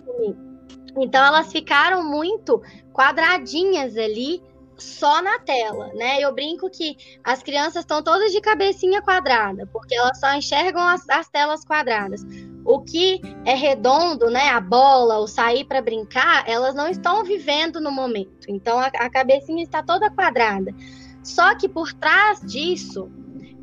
Então 0.99 1.25
elas 1.25 1.51
ficaram 1.51 2.05
muito 2.05 2.63
quadradinhas 2.93 3.97
ali 3.97 4.43
só 4.77 5.23
na 5.23 5.39
tela, 5.39 5.89
né? 5.95 6.21
Eu 6.21 6.35
brinco 6.35 6.69
que 6.69 6.97
as 7.25 7.43
crianças 7.43 7.77
estão 7.77 8.03
todas 8.03 8.31
de 8.31 8.43
cabecinha 8.43 9.01
quadrada, 9.01 9.67
porque 9.73 9.95
elas 9.95 10.21
só 10.21 10.35
enxergam 10.35 10.87
as, 10.87 11.09
as 11.09 11.31
telas 11.31 11.65
quadradas 11.65 12.23
o 12.65 12.81
que 12.81 13.21
é 13.45 13.55
redondo, 13.55 14.31
né, 14.31 14.49
a 14.49 14.61
bola, 14.61 15.19
o 15.19 15.27
sair 15.27 15.65
para 15.65 15.83
brincar, 15.83 16.45
elas 16.49 16.75
não 16.75 16.89
estão 16.89 17.25
vivendo 17.25 17.81
no 17.81 17.91
momento. 17.91 18.47
Então 18.49 18.79
a, 18.79 18.87
a, 18.87 19.11
cabecinha 19.11 19.63
está 19.63 19.83
toda 19.83 20.11
quadrada. 20.11 20.75
Só 21.23 21.55
que 21.55 21.69
por 21.69 21.93
trás 21.93 22.41
disso, 22.41 23.11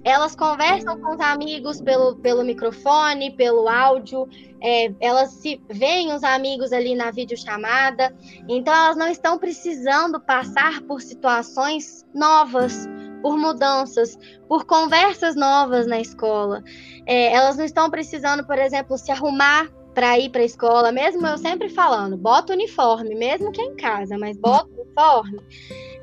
elas 0.04 0.36
conversam 0.36 1.00
com 1.00 1.16
os 1.16 1.20
amigos 1.20 1.82
pelo, 1.82 2.16
pelo 2.16 2.44
microfone, 2.44 3.32
pelo 3.32 3.68
áudio, 3.68 4.28
é, 4.62 4.94
elas 5.00 5.32
se 5.32 5.62
veem 5.70 6.14
os 6.14 6.24
amigos 6.24 6.72
ali 6.72 6.96
na 6.96 7.12
videochamada, 7.12 8.16
então 8.48 8.74
elas 8.74 8.98
não 8.98 9.08
estão 9.08 9.38
precisando 9.38 10.20
passar 10.20 10.82
por 10.82 11.02
situações 11.02 12.06
novas 12.14 12.88
por 13.22 13.38
mudanças, 13.38 14.18
por 14.48 14.66
conversas 14.66 15.36
novas 15.36 15.88
na 15.88 16.00
escola. 16.00 16.64
É, 17.06 17.34
elas 17.34 17.58
não 17.58 17.66
estão 17.66 17.90
precisando, 17.90 18.46
por 18.46 18.58
exemplo, 18.58 18.98
se 18.98 19.12
arrumar 19.12 19.70
para 19.94 20.18
ir 20.18 20.30
para 20.30 20.42
a 20.42 20.46
escola, 20.46 20.92
mesmo 20.92 21.26
eu 21.28 21.38
sempre 21.38 21.68
falando, 21.68 22.16
bota 22.16 22.54
uniforme, 22.54 23.16
mesmo 23.16 23.52
que 23.52 23.62
é 23.62 23.66
em 23.66 23.76
casa, 23.76 24.18
mas 24.18 24.38
bota 24.38 24.70
uniforme. 24.72 25.40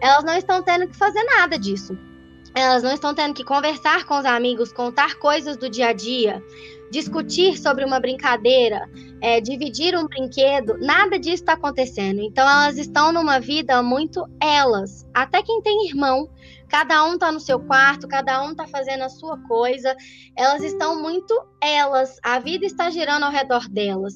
Elas 0.00 0.24
não 0.24 0.34
estão 0.36 0.62
tendo 0.62 0.88
que 0.88 0.96
fazer 0.96 1.22
nada 1.24 1.58
disso. 1.58 1.96
Elas 2.56 2.82
não 2.82 2.92
estão 2.92 3.14
tendo 3.14 3.34
que 3.34 3.44
conversar 3.44 4.06
com 4.06 4.18
os 4.18 4.24
amigos, 4.24 4.72
contar 4.72 5.16
coisas 5.16 5.56
do 5.56 5.68
dia 5.68 5.88
a 5.88 5.92
dia, 5.92 6.42
discutir 6.90 7.58
sobre 7.58 7.84
uma 7.84 8.00
brincadeira, 8.00 8.88
é, 9.20 9.40
dividir 9.40 9.96
um 9.96 10.06
brinquedo, 10.06 10.78
nada 10.78 11.18
disso 11.18 11.42
está 11.42 11.52
acontecendo. 11.52 12.20
Então 12.20 12.48
elas 12.48 12.78
estão 12.78 13.12
numa 13.12 13.38
vida 13.38 13.82
muito 13.82 14.26
elas. 14.40 15.06
Até 15.12 15.42
quem 15.42 15.60
tem 15.60 15.86
irmão 15.86 16.30
Cada 16.68 17.04
um 17.04 17.16
tá 17.16 17.30
no 17.30 17.40
seu 17.40 17.60
quarto, 17.60 18.08
cada 18.08 18.42
um 18.42 18.54
tá 18.54 18.66
fazendo 18.66 19.02
a 19.02 19.08
sua 19.08 19.38
coisa. 19.46 19.94
Elas 20.36 20.62
estão 20.62 21.00
muito 21.00 21.34
elas, 21.60 22.18
a 22.22 22.38
vida 22.38 22.66
está 22.66 22.90
girando 22.90 23.24
ao 23.24 23.30
redor 23.30 23.68
delas. 23.68 24.14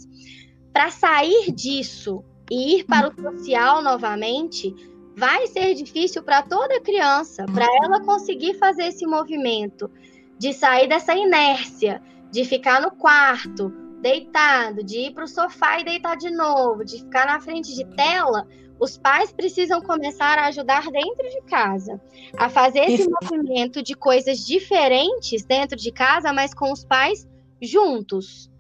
Para 0.73 0.91
sair 0.91 1.53
disso 1.53 2.25
e 2.51 2.79
ir 2.79 2.85
para 2.85 3.09
o 3.09 3.23
social 3.23 3.83
novamente, 3.83 4.75
vai 5.21 5.47
ser 5.49 5.75
difícil 5.75 6.23
para 6.23 6.43
toda 6.43 6.81
criança, 6.81 7.45
para 7.45 7.67
ela 7.85 8.01
conseguir 8.01 8.55
fazer 8.55 8.85
esse 8.85 9.07
movimento 9.07 9.91
de 10.39 10.55
sair 10.55 10.89
dessa 10.89 11.15
inércia, 11.15 12.01
de 12.31 12.43
ficar 12.43 12.81
no 12.81 12.91
quarto, 12.91 13.69
deitado, 14.01 14.83
de 14.83 14.97
ir 14.99 15.11
para 15.13 15.25
o 15.25 15.29
sofá 15.29 15.79
e 15.79 15.85
deitar 15.85 16.17
de 16.17 16.31
novo, 16.31 16.87
de 16.87 17.01
ficar 17.01 17.27
na 17.27 17.39
frente 17.39 17.75
de 17.75 17.85
tela, 17.95 18.49
os 18.81 18.97
pais 18.97 19.31
precisam 19.31 19.83
começar 19.83 20.39
a 20.39 20.47
ajudar 20.47 20.91
dentro 20.91 21.29
de 21.29 21.43
casa, 21.43 22.01
a 22.39 22.49
fazer 22.49 22.79
esse 22.85 23.03
isso. 23.03 23.11
movimento 23.21 23.83
de 23.83 23.95
coisas 23.95 24.39
diferentes 24.39 25.45
dentro 25.45 25.77
de 25.77 25.93
casa, 25.93 26.33
mas 26.33 26.55
com 26.55 26.73
os 26.73 26.83
pais 26.83 27.29
juntos. 27.61 28.51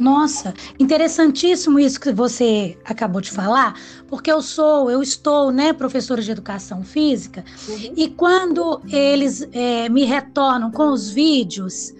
Nossa, 0.00 0.54
interessantíssimo 0.78 1.78
isso 1.78 2.00
que 2.00 2.10
você 2.10 2.78
acabou 2.86 3.20
de 3.20 3.30
falar, 3.30 3.78
porque 4.08 4.32
eu 4.32 4.40
sou, 4.40 4.90
eu 4.90 5.02
estou, 5.02 5.50
né, 5.50 5.74
professora 5.74 6.22
de 6.22 6.30
educação 6.30 6.82
física, 6.82 7.44
uhum. 7.68 7.92
e 7.94 8.08
quando 8.08 8.80
eles 8.88 9.46
é, 9.52 9.90
me 9.90 10.04
retornam 10.04 10.70
com 10.70 10.90
os 10.90 11.10
vídeos, 11.10 11.92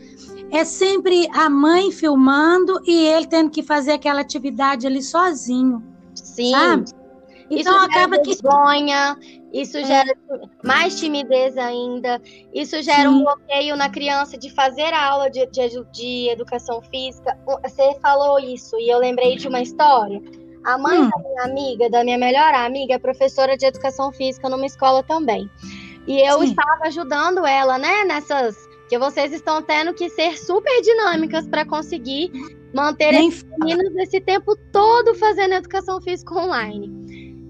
é 0.50 0.64
sempre 0.64 1.28
a 1.34 1.50
mãe 1.50 1.92
filmando 1.92 2.80
e 2.86 3.06
ele 3.06 3.26
tendo 3.26 3.50
que 3.50 3.62
fazer 3.62 3.92
aquela 3.92 4.22
atividade 4.22 4.86
ali 4.86 5.02
sozinho. 5.02 5.84
Sim. 6.14 6.52
Sabe? 6.52 6.99
Então 7.50 7.76
isso 7.76 7.84
acaba 7.84 8.18
que 8.20 8.34
vergonha, 8.36 9.18
isso 9.52 9.76
é. 9.78 9.84
gera 9.84 10.16
mais 10.62 10.98
timidez 11.00 11.56
ainda, 11.58 12.22
isso 12.54 12.80
gera 12.80 13.02
Sim. 13.02 13.08
um 13.08 13.24
bloqueio 13.24 13.76
na 13.76 13.90
criança 13.90 14.38
de 14.38 14.50
fazer 14.50 14.94
a 14.94 15.04
aula 15.04 15.28
de, 15.28 15.44
de, 15.46 15.84
de, 15.92 16.28
educação 16.30 16.80
física. 16.80 17.36
Você 17.64 17.98
falou 18.00 18.38
isso 18.38 18.78
e 18.78 18.88
eu 18.88 18.98
lembrei 18.98 19.36
de 19.36 19.48
uma 19.48 19.60
história. 19.60 20.22
A 20.64 20.78
mãe 20.78 21.00
hum. 21.00 21.10
da 21.10 21.18
minha 21.18 21.42
amiga, 21.42 21.90
da 21.90 22.04
minha 22.04 22.18
melhor 22.18 22.54
amiga, 22.54 22.94
é 22.94 22.98
professora 22.98 23.56
de 23.56 23.66
educação 23.66 24.12
física 24.12 24.48
numa 24.48 24.66
escola 24.66 25.02
também. 25.02 25.50
E 26.06 26.20
eu 26.20 26.38
Sim. 26.40 26.50
estava 26.50 26.84
ajudando 26.84 27.44
ela, 27.44 27.78
né, 27.78 28.04
nessas 28.04 28.56
que 28.88 28.98
vocês 28.98 29.32
estão 29.32 29.62
tendo 29.62 29.94
que 29.94 30.08
ser 30.10 30.36
super 30.38 30.80
dinâmicas 30.82 31.46
para 31.46 31.64
conseguir 31.64 32.30
manter 32.74 33.14
esses 33.14 33.44
meninos 33.58 33.94
esse 33.96 34.20
tempo 34.20 34.56
todo 34.72 35.14
fazendo 35.14 35.54
educação 35.54 36.00
física 36.00 36.34
online. 36.34 36.99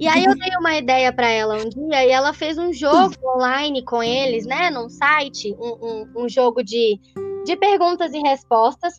E 0.01 0.09
aí 0.09 0.25
eu 0.25 0.35
dei 0.35 0.51
uma 0.59 0.75
ideia 0.75 1.13
para 1.13 1.29
ela 1.29 1.57
um 1.57 1.69
dia 1.69 2.07
e 2.07 2.11
ela 2.11 2.33
fez 2.33 2.57
um 2.57 2.73
jogo 2.73 3.15
online 3.37 3.85
com 3.85 4.03
eles, 4.03 4.47
né, 4.47 4.71
num 4.71 4.89
site, 4.89 5.55
um, 5.61 5.77
um, 6.17 6.25
um 6.25 6.29
jogo 6.29 6.65
de, 6.65 6.99
de 7.45 7.55
perguntas 7.55 8.15
e 8.15 8.19
respostas 8.19 8.95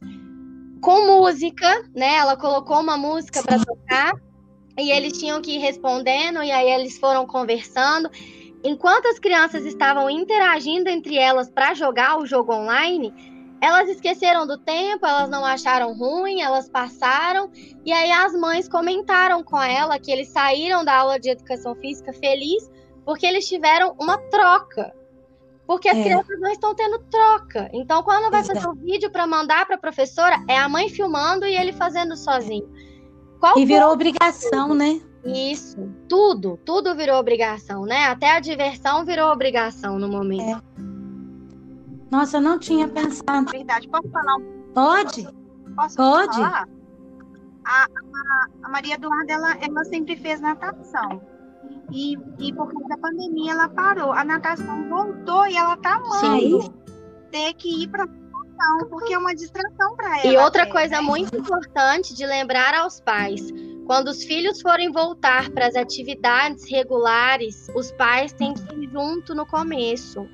com 0.80 1.08
música, 1.08 1.84
né? 1.96 2.18
Ela 2.18 2.38
colocou 2.38 2.80
uma 2.80 2.98
música 2.98 3.42
para 3.42 3.58
tocar 3.58 4.12
e 4.78 4.92
eles 4.92 5.18
tinham 5.18 5.42
que 5.42 5.56
ir 5.56 5.58
respondendo 5.58 6.44
e 6.44 6.52
aí 6.52 6.70
eles 6.70 7.00
foram 7.00 7.26
conversando. 7.26 8.08
Enquanto 8.64 9.08
as 9.08 9.18
crianças 9.18 9.66
estavam 9.66 10.08
interagindo 10.08 10.88
entre 10.88 11.18
elas 11.18 11.50
para 11.50 11.74
jogar 11.74 12.20
o 12.20 12.28
jogo 12.28 12.54
online, 12.54 13.12
elas 13.62 13.88
esqueceram 13.88 14.48
do 14.48 14.58
tempo, 14.58 15.06
elas 15.06 15.30
não 15.30 15.46
acharam 15.46 15.94
ruim, 15.94 16.42
elas 16.42 16.68
passaram. 16.68 17.52
E 17.86 17.94
aí 17.94 18.12
as 18.12 18.34
mães 18.34 18.68
comentaram 18.68 19.44
com 19.44 19.62
ela 19.62 20.00
que 20.00 20.12
eles 20.12 20.30
saíram 20.30 20.84
da 20.84 20.96
aula 20.98 21.20
de 21.20 21.30
educação 21.30 21.76
física 21.76 22.12
feliz 22.12 22.68
porque 23.06 23.26
eles 23.26 23.48
tiveram 23.48 23.96
uma 24.00 24.18
troca. 24.18 24.92
Porque 25.68 25.88
as 25.88 25.98
é. 25.98 26.04
crianças 26.04 26.40
não 26.40 26.52
estão 26.52 26.74
tendo 26.74 27.00
troca. 27.10 27.70
Então, 27.72 28.02
quando 28.04 28.32
vai 28.32 28.42
Exato. 28.42 28.62
fazer 28.62 28.68
o 28.68 28.72
um 28.72 28.76
vídeo 28.84 29.12
para 29.12 29.28
mandar 29.28 29.66
para 29.68 29.76
a 29.76 29.80
professora, 29.80 30.44
é 30.48 30.58
a 30.58 30.68
mãe 30.68 30.90
filmando 30.90 31.46
e 31.46 31.56
ele 31.56 31.72
fazendo 31.72 32.18
sozinho. 32.18 32.68
Qual 33.40 33.58
e 33.58 33.66
virou 33.66 33.92
obrigação, 33.92 34.74
né? 34.74 35.00
Isso, 35.24 35.78
tudo, 36.10 36.60
tudo 36.66 36.96
virou 36.96 37.18
obrigação, 37.20 37.86
né? 37.86 38.06
Até 38.06 38.32
a 38.32 38.40
diversão 38.40 39.06
virou 39.06 39.32
obrigação 39.32 40.00
no 40.00 40.10
momento. 40.10 40.62
É. 40.78 40.91
Nossa, 42.12 42.38
eu 42.38 42.42
não 42.42 42.60
tinha 42.60 42.88
pensado. 42.88 43.50
Verdade, 43.52 43.88
posso 43.88 44.10
falar 44.10 44.36
um 44.36 44.62
Pode? 44.74 45.28
Posso 45.76 45.96
Pode. 45.96 46.36
Falar? 46.36 46.68
A, 47.66 47.84
a, 47.84 48.48
a 48.64 48.70
Maria 48.70 48.96
Eduarda, 48.96 49.32
ela, 49.32 49.56
ela 49.62 49.84
sempre 49.86 50.16
fez 50.18 50.42
natação. 50.42 51.22
E, 51.92 52.18
e 52.40 52.54
por 52.54 52.72
causa 52.72 52.88
da 52.88 52.98
pandemia 52.98 53.52
ela 53.54 53.70
parou. 53.70 54.12
A 54.12 54.24
natação 54.24 54.90
voltou 54.90 55.48
e 55.48 55.56
ela 55.56 55.78
tá 55.78 55.96
amando 55.96 56.74
ter 57.32 57.54
que 57.54 57.84
ir 57.84 57.88
para 57.88 58.06
porque 58.90 59.14
é 59.14 59.18
uma 59.18 59.34
distração 59.34 59.96
para 59.96 60.20
ela. 60.20 60.28
E 60.28 60.38
outra 60.38 60.68
coisa 60.68 60.98
né? 60.98 61.02
muito 61.02 61.36
importante 61.36 62.14
de 62.14 62.26
lembrar 62.28 62.76
aos 62.76 63.00
pais: 63.02 63.42
quando 63.88 64.10
os 64.10 64.24
filhos 64.24 64.62
forem 64.62 64.92
voltar 64.92 65.50
para 65.50 65.66
as 65.66 65.76
atividades 65.76 66.70
regulares, 66.70 67.68
os 67.76 67.92
pais 67.94 68.32
têm 68.34 68.54
que 68.54 68.76
ir 68.76 68.90
junto 68.92 69.34
no 69.34 69.48
começo. 69.48 70.28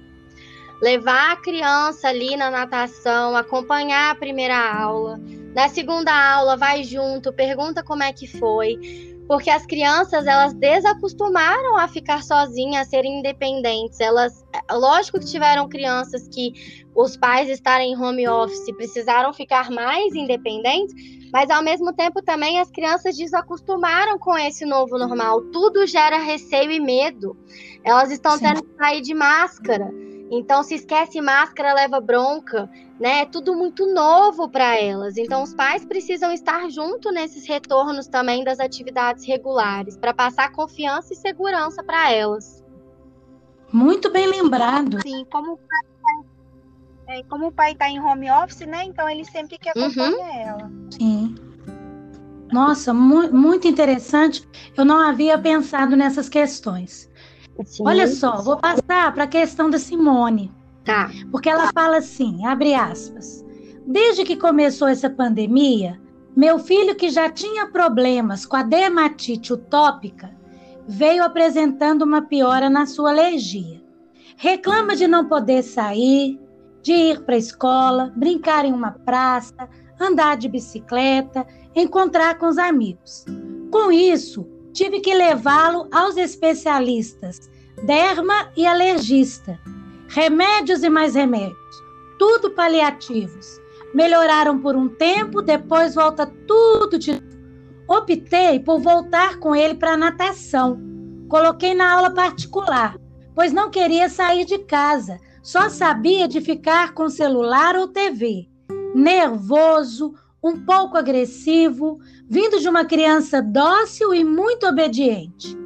Levar 0.82 1.32
a 1.32 1.36
criança 1.38 2.08
ali 2.08 2.36
na 2.36 2.52
natação, 2.52 3.36
acompanhar 3.36 4.12
a 4.12 4.16
primeira 4.16 4.58
aula. 4.58 5.20
Na 5.56 5.70
segunda 5.70 6.12
aula, 6.13 6.56
vai 6.56 6.84
junto, 6.84 7.34
pergunta 7.34 7.84
como 7.84 8.04
é 8.04 8.13
que 8.13 8.28
foi 8.28 8.78
porque 9.28 9.50
as 9.50 9.66
crianças 9.66 10.26
elas 10.26 10.54
desacostumaram 10.54 11.78
a 11.78 11.88
ficar 11.88 12.24
sozinhas, 12.24 12.88
a 12.88 12.90
serem 12.90 13.20
independentes. 13.20 14.00
Elas, 14.00 14.46
lógico 14.72 15.20
que 15.20 15.26
tiveram 15.26 15.68
crianças 15.68 16.28
que 16.30 16.86
os 16.96 17.18
pais 17.18 17.50
estarem 17.50 17.92
em 17.92 17.98
home 17.98 18.28
office 18.28 18.74
precisaram 18.78 19.34
ficar 19.34 19.70
mais 19.70 20.16
independentes, 20.16 20.96
mas 21.32 21.50
ao 21.50 21.62
mesmo 21.62 21.92
tempo 21.94 22.22
também 22.22 22.60
as 22.60 22.72
crianças 22.72 23.18
desacostumaram 23.18 24.18
com 24.18 24.38
esse 24.38 24.66
novo 24.66 24.98
normal. 24.98 25.42
Tudo 25.52 25.86
gera 25.86 26.18
receio 26.20 26.72
e 26.72 26.80
medo. 26.80 27.36
Elas 27.84 28.12
estão 28.12 28.38
Sim. 28.38 28.46
tendo 28.46 28.63
que 28.63 28.78
sair 28.78 29.02
de 29.02 29.13
máscara. 29.13 30.07
Então, 30.30 30.62
se 30.63 30.76
esquece 30.76 31.22
máscara, 31.22 31.74
leva 31.74 32.02
bronca, 32.02 32.70
né? 33.00 33.22
É 33.22 33.26
tudo 33.26 33.56
muito 33.56 33.86
novo 33.94 34.50
para 34.50 34.78
elas. 34.80 35.18
Então, 35.18 35.44
os 35.44 35.54
pais 35.54 35.86
precisam 35.86 36.32
estar 36.32 36.70
junto 36.70 37.12
nesses 37.12 37.48
retornos 37.48 38.08
também 38.08 38.44
das 38.44 38.60
atividades 38.60 39.26
regulares, 39.26 39.96
para 39.96 40.13
passar 40.13 40.52
confiança 40.52 41.13
e 41.13 41.16
segurança 41.16 41.82
para 41.84 42.12
elas. 42.12 42.63
Muito 43.72 44.12
bem 44.12 44.28
lembrado. 44.28 45.02
Sim, 45.02 45.26
como 45.32 45.54
o 45.54 45.58
pai 45.58 45.82
tá, 46.02 47.13
é, 47.13 47.24
como 47.24 47.48
o 47.48 47.52
pai 47.52 47.72
está 47.74 47.90
em 47.90 48.00
home 48.00 48.30
office, 48.32 48.66
né? 48.66 48.84
Então 48.84 49.10
ele 49.10 49.26
sempre 49.26 49.58
quer 49.58 49.72
acompanhar 49.72 50.12
uhum. 50.12 50.40
ela. 50.40 50.72
Sim. 50.92 51.36
Nossa, 52.52 52.94
mu 52.94 53.32
muito 53.34 53.68
interessante. 53.68 54.48
Eu 54.76 54.86
não 54.86 54.98
havia 55.00 55.38
pensado 55.38 55.96
nessas 55.96 56.30
questões. 56.30 57.10
Sim. 57.65 57.84
Olha 57.86 58.08
só, 58.08 58.41
vou 58.41 58.58
passar 58.58 59.13
para 59.13 59.24
a 59.24 59.28
questão 59.28 59.70
da 59.70 59.80
Simone. 59.80 60.52
Tá. 60.84 61.12
Porque 61.32 61.50
ela 61.50 61.72
fala 61.74 61.98
assim, 61.98 62.46
abre 62.46 62.74
aspas. 62.74 63.46
Desde 63.86 64.24
que 64.24 64.36
começou 64.36 64.88
essa 64.88 65.10
pandemia, 65.10 66.00
meu 66.36 66.60
filho 66.60 66.96
que 66.96 67.10
já 67.10 67.30
tinha 67.30 67.67
problemas 67.67 68.46
com 68.46 68.56
a 68.56 68.63
dermatite 68.63 69.54
utópica 69.54 70.36
veio 70.88 71.24
apresentando 71.24 72.04
uma 72.04 72.22
piora 72.22 72.70
na 72.70 72.86
sua 72.86 73.12
alergia. 73.12 73.82
Reclama 74.38 74.96
de 74.96 75.08
não 75.08 75.28
poder 75.28 75.63
sair, 75.63 76.39
de 76.82 76.93
ir 76.93 77.24
para 77.24 77.36
a 77.36 77.39
escola, 77.39 78.13
brincar 78.15 78.65
em 78.65 78.72
uma 78.72 78.91
praça, 78.91 79.67
andar 80.00 80.38
de 80.38 80.48
bicicleta, 80.48 81.46
encontrar 81.76 82.38
com 82.38 82.46
os 82.48 82.58
amigos. 82.58 83.26
Com 83.72 83.91
isso, 83.91 84.48
tive 84.78 85.00
que 85.00 85.12
levá-lo 85.12 85.88
aos 85.92 86.18
especialistas, 86.18 87.50
derma 87.84 88.52
e 88.56 88.68
alergista. 88.68 89.60
Remédios 90.08 90.84
e 90.84 90.90
mais 90.90 91.16
remédios, 91.16 91.84
tudo 92.20 92.52
paliativos. 92.52 93.60
Melhoraram 93.94 94.60
por 94.60 94.76
um 94.76 94.88
tempo, 94.88 95.42
depois 95.42 95.96
volta 95.96 96.32
tudo 96.48 97.00
de 97.00 97.20
Optei 97.88 98.60
por 98.60 98.80
voltar 98.80 99.38
com 99.40 99.56
ele 99.56 99.74
para 99.74 99.98
natação. 99.98 100.80
Coloquei 101.28 101.74
na 101.74 101.94
aula 101.94 102.12
particular, 102.12 102.96
pois 103.34 103.52
não 103.52 103.72
queria 103.72 104.08
sair 104.10 104.46
de 104.46 104.60
casa, 104.60 105.18
só 105.42 105.70
sabia 105.70 106.28
de 106.28 106.40
ficar 106.40 106.94
com 106.94 107.10
celular 107.10 107.76
ou 107.76 107.88
TV. 107.88 108.48
Nervoso, 108.94 110.13
um 110.48 110.58
pouco 110.58 110.98
agressivo, 110.98 112.00
vindo 112.28 112.60
de 112.60 112.70
uma 112.70 112.86
criança 112.86 113.42
dócil 113.42 114.14
e 114.14 114.24
muito 114.24 114.66
obediente. 114.66 115.58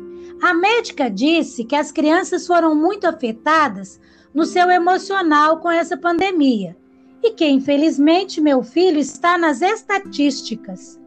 A 0.42 0.54
médica 0.54 1.10
disse 1.10 1.64
que 1.64 1.76
as 1.76 1.92
crianças 1.92 2.48
foram 2.48 2.74
muito 2.74 3.06
afetadas 3.06 4.00
no 4.34 4.46
seu 4.46 4.70
emocional 4.70 5.60
com 5.60 5.70
essa 5.70 5.96
pandemia 5.96 6.76
e 7.24 7.32
que, 7.32 7.48
infelizmente, 7.48 8.42
meu 8.42 8.64
filho 8.64 8.98
está 8.98 9.38
nas 9.38 9.62
estatísticas. 9.62 11.00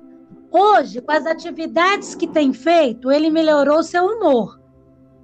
Hoje, 0.51 1.01
com 1.01 1.11
as 1.11 1.27
atividades 1.27 2.15
que 2.15 2.29
tem 2.29 2.53
feito, 2.53 3.11
ele 3.11 3.29
melhorou 3.29 3.83
seu 3.83 4.05
humor. 4.05 4.61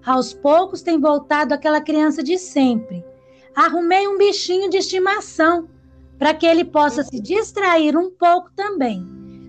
Aos 0.04 0.32
poucos 0.32 0.82
tem 0.82 0.98
voltado 0.98 1.54
aquela 1.54 1.80
criança 1.80 2.22
de 2.22 2.36
sempre. 2.36 3.04
Arrumei 3.54 4.08
um 4.08 4.18
bichinho 4.18 4.68
de 4.68 4.78
estimação 4.78 5.68
para 6.20 6.34
que 6.34 6.44
ele 6.44 6.66
possa 6.66 7.02
se 7.02 7.18
distrair 7.18 7.96
um 7.96 8.10
pouco 8.10 8.50
também. 8.54 9.02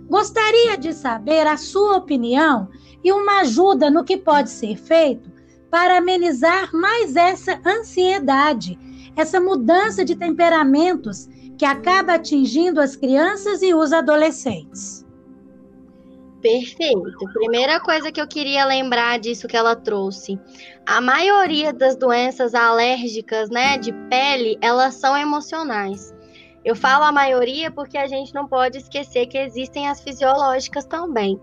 Gostaria 0.09 0.77
de 0.77 0.93
saber 0.93 1.45
a 1.45 1.57
sua 1.57 1.97
opinião 1.97 2.69
e 3.03 3.11
uma 3.11 3.41
ajuda 3.41 3.91
no 3.91 4.05
que 4.05 4.15
pode 4.15 4.49
ser 4.49 4.77
feito 4.77 5.29
para 5.69 5.97
amenizar 5.97 6.73
mais 6.73 7.17
essa 7.17 7.59
ansiedade, 7.65 8.79
essa 9.17 9.41
mudança 9.41 10.05
de 10.05 10.15
temperamentos 10.15 11.27
que 11.57 11.65
acaba 11.65 12.13
atingindo 12.13 12.79
as 12.79 12.95
crianças 12.95 13.61
e 13.61 13.73
os 13.73 13.91
adolescentes. 13.91 15.05
Perfeito. 16.41 17.25
Primeira 17.33 17.81
coisa 17.81 18.13
que 18.13 18.19
eu 18.19 18.27
queria 18.27 18.65
lembrar 18.65 19.19
disso 19.19 19.47
que 19.47 19.57
ela 19.57 19.75
trouxe. 19.75 20.39
A 20.85 21.01
maioria 21.01 21.73
das 21.73 21.97
doenças 21.97 22.55
alérgicas, 22.55 23.49
né, 23.49 23.77
de 23.77 23.91
pele, 24.09 24.57
elas 24.61 24.95
são 24.95 25.15
emocionais. 25.15 26.13
Eu 26.63 26.75
falo 26.75 27.03
a 27.03 27.11
maioria 27.11 27.71
porque 27.71 27.97
a 27.97 28.07
gente 28.07 28.33
não 28.33 28.47
pode 28.47 28.77
esquecer 28.77 29.25
que 29.25 29.37
existem 29.37 29.87
as 29.87 30.01
fisiológicas 30.01 30.85
também. 30.85 31.39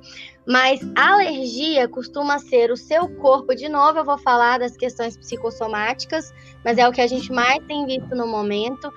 Mas 0.47 0.81
alergia 0.97 1.87
costuma 1.89 2.39
ser 2.39 2.71
o 2.71 2.77
seu 2.77 3.09
corpo, 3.17 3.55
de 3.55 3.69
novo 3.69 3.99
eu 3.99 4.05
vou 4.05 4.17
falar 4.17 4.59
das 4.59 4.77
questões 4.77 5.17
psicossomáticas, 5.17 6.33
mas 6.65 6.79
é 6.79 6.89
o 6.89 6.93
que 6.93 7.03
a 7.03 7.07
gente 7.07 7.31
mais 7.31 7.63
tem 7.67 7.85
visto 7.85 8.15
no 8.15 8.27
momento. 8.27 8.91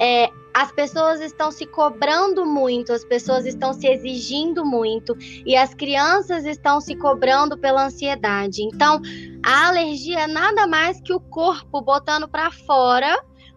É, 0.00 0.30
as 0.54 0.72
pessoas 0.72 1.20
estão 1.20 1.50
se 1.50 1.66
cobrando 1.66 2.46
muito, 2.46 2.92
as 2.92 3.04
pessoas 3.04 3.44
estão 3.44 3.74
se 3.74 3.86
exigindo 3.86 4.64
muito 4.64 5.14
e 5.44 5.56
as 5.56 5.74
crianças 5.74 6.46
estão 6.46 6.80
se 6.80 6.94
cobrando 6.94 7.58
pela 7.58 7.84
ansiedade. 7.84 8.62
Então, 8.62 9.02
a 9.44 9.68
alergia 9.68 10.20
é 10.20 10.26
nada 10.26 10.66
mais 10.66 11.00
que 11.00 11.12
o 11.12 11.20
corpo 11.20 11.82
botando 11.82 12.28
para 12.28 12.50
fora 12.50 13.14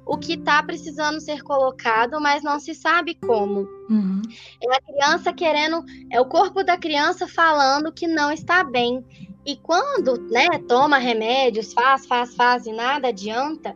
o 0.07 0.17
que 0.17 0.33
está 0.33 0.63
precisando 0.63 1.19
ser 1.19 1.43
colocado, 1.43 2.19
mas 2.21 2.41
não 2.41 2.59
se 2.59 2.73
sabe 2.73 3.15
como. 3.15 3.67
Uhum. 3.89 4.21
É 4.63 4.75
a 4.75 4.81
criança 4.81 5.33
querendo, 5.33 5.83
é 6.09 6.19
o 6.21 6.25
corpo 6.25 6.63
da 6.63 6.77
criança 6.77 7.27
falando 7.27 7.91
que 7.91 8.07
não 8.07 8.31
está 8.31 8.63
bem. 8.63 9.05
E 9.45 9.57
quando, 9.57 10.17
né, 10.29 10.47
toma 10.67 10.97
remédios, 10.97 11.73
faz, 11.73 12.05
faz, 12.05 12.33
faz 12.35 12.65
e 12.65 12.71
nada 12.71 13.09
adianta, 13.09 13.75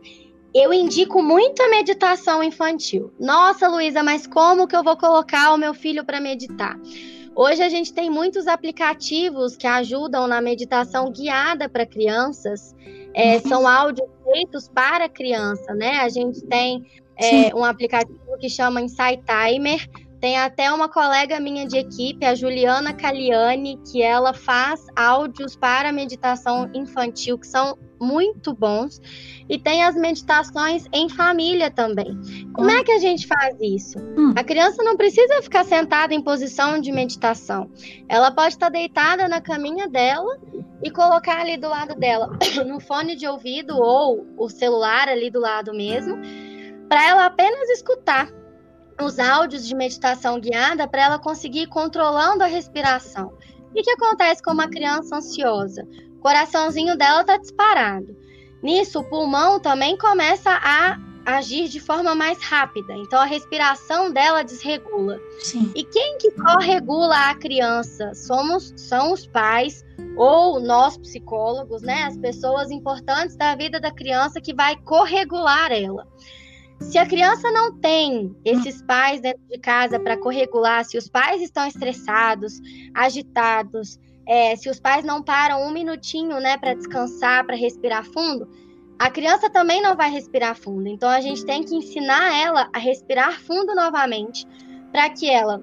eu 0.54 0.72
indico 0.72 1.22
muito 1.22 1.62
a 1.62 1.68
meditação 1.68 2.42
infantil. 2.42 3.12
Nossa, 3.18 3.68
Luísa, 3.68 4.02
mas 4.02 4.26
como 4.26 4.66
que 4.66 4.76
eu 4.76 4.82
vou 4.82 4.96
colocar 4.96 5.52
o 5.52 5.58
meu 5.58 5.72
filho 5.72 6.04
para 6.04 6.20
meditar? 6.20 6.78
Hoje 7.34 7.62
a 7.62 7.68
gente 7.70 7.94
tem 7.94 8.10
muitos 8.10 8.46
aplicativos 8.46 9.56
que 9.56 9.66
ajudam 9.66 10.26
na 10.26 10.42
meditação 10.42 11.10
guiada 11.10 11.68
para 11.68 11.86
crianças. 11.86 12.74
É, 13.14 13.38
são 13.40 13.66
áudios 13.66 14.08
feitos 14.24 14.68
para 14.68 15.08
criança, 15.08 15.74
né? 15.74 15.98
A 15.98 16.08
gente 16.08 16.40
tem 16.46 16.86
é, 17.16 17.54
um 17.54 17.64
aplicativo 17.64 18.38
que 18.38 18.48
chama 18.48 18.80
Insight 18.80 19.22
Timer, 19.24 19.88
tem 20.20 20.38
até 20.38 20.72
uma 20.72 20.88
colega 20.88 21.40
minha 21.40 21.66
de 21.66 21.78
equipe, 21.78 22.24
a 22.24 22.34
Juliana 22.34 22.92
Caliani, 22.92 23.78
que 23.90 24.00
ela 24.00 24.32
faz 24.32 24.86
áudios 24.94 25.56
para 25.56 25.92
meditação 25.92 26.70
infantil 26.72 27.36
que 27.38 27.46
são 27.46 27.76
muito 28.02 28.52
bons. 28.52 29.00
E 29.48 29.58
tem 29.58 29.84
as 29.84 29.94
meditações 29.94 30.84
em 30.92 31.08
família 31.08 31.70
também. 31.70 32.18
Como 32.52 32.70
é 32.70 32.82
que 32.82 32.92
a 32.92 32.98
gente 32.98 33.26
faz 33.26 33.56
isso? 33.60 33.98
Hum. 33.98 34.34
A 34.36 34.42
criança 34.42 34.82
não 34.82 34.96
precisa 34.96 35.40
ficar 35.42 35.64
sentada 35.64 36.12
em 36.12 36.22
posição 36.22 36.80
de 36.80 36.90
meditação. 36.90 37.70
Ela 38.08 38.30
pode 38.30 38.54
estar 38.54 38.68
deitada 38.68 39.28
na 39.28 39.40
caminha 39.40 39.88
dela 39.88 40.38
e 40.82 40.90
colocar 40.90 41.40
ali 41.40 41.56
do 41.56 41.68
lado 41.68 41.94
dela, 41.94 42.36
no 42.66 42.80
fone 42.80 43.14
de 43.14 43.26
ouvido 43.26 43.78
ou 43.78 44.26
o 44.36 44.48
celular 44.48 45.08
ali 45.08 45.30
do 45.30 45.40
lado 45.40 45.72
mesmo, 45.72 46.18
para 46.88 47.08
ela 47.08 47.26
apenas 47.26 47.70
escutar 47.70 48.28
os 49.00 49.18
áudios 49.18 49.66
de 49.66 49.74
meditação 49.74 50.38
guiada 50.38 50.86
para 50.86 51.04
ela 51.04 51.18
conseguir 51.18 51.62
ir 51.62 51.68
controlando 51.68 52.42
a 52.42 52.46
respiração. 52.46 53.32
E 53.74 53.80
o 53.80 53.82
que 53.82 53.90
acontece 53.90 54.42
com 54.42 54.52
uma 54.52 54.68
criança 54.68 55.16
ansiosa? 55.16 55.86
O 56.22 56.28
coraçãozinho 56.32 56.96
dela 56.96 57.22
está 57.22 57.36
disparado. 57.36 58.16
Nisso, 58.62 59.00
o 59.00 59.04
pulmão 59.04 59.58
também 59.58 59.98
começa 59.98 60.52
a 60.52 60.96
agir 61.26 61.66
de 61.66 61.80
forma 61.80 62.14
mais 62.14 62.40
rápida. 62.40 62.94
Então, 62.94 63.18
a 63.18 63.24
respiração 63.24 64.12
dela 64.12 64.44
desregula. 64.44 65.18
Sim. 65.40 65.72
E 65.74 65.82
quem 65.82 66.18
que 66.18 66.30
corregula 66.30 67.28
a 67.28 67.34
criança? 67.34 68.14
Somos, 68.14 68.72
são 68.76 69.12
os 69.12 69.26
pais 69.26 69.84
ou 70.16 70.60
nós 70.60 70.96
psicólogos, 70.96 71.82
né? 71.82 72.04
As 72.04 72.16
pessoas 72.16 72.70
importantes 72.70 73.34
da 73.34 73.56
vida 73.56 73.80
da 73.80 73.90
criança 73.90 74.40
que 74.40 74.54
vai 74.54 74.76
corregular 74.76 75.72
ela. 75.72 76.06
Se 76.82 76.98
a 76.98 77.06
criança 77.06 77.50
não 77.50 77.76
tem 77.80 78.32
esses 78.44 78.80
pais 78.80 79.20
dentro 79.20 79.42
de 79.50 79.58
casa 79.58 79.98
para 79.98 80.16
corregular, 80.16 80.84
se 80.84 80.96
os 80.96 81.08
pais 81.08 81.42
estão 81.42 81.66
estressados, 81.66 82.60
agitados, 82.94 83.98
é, 84.26 84.54
se 84.56 84.68
os 84.68 84.78
pais 84.78 85.04
não 85.04 85.22
param 85.22 85.66
um 85.66 85.70
minutinho, 85.70 86.38
né, 86.40 86.56
para 86.56 86.74
descansar, 86.74 87.44
para 87.44 87.56
respirar 87.56 88.04
fundo, 88.04 88.48
a 88.98 89.10
criança 89.10 89.50
também 89.50 89.82
não 89.82 89.96
vai 89.96 90.10
respirar 90.10 90.56
fundo. 90.56 90.88
Então 90.88 91.08
a 91.08 91.20
gente 91.20 91.44
tem 91.44 91.62
que 91.64 91.74
ensinar 91.74 92.34
ela 92.34 92.68
a 92.72 92.78
respirar 92.78 93.40
fundo 93.40 93.74
novamente, 93.74 94.46
para 94.92 95.10
que 95.10 95.28
ela 95.28 95.60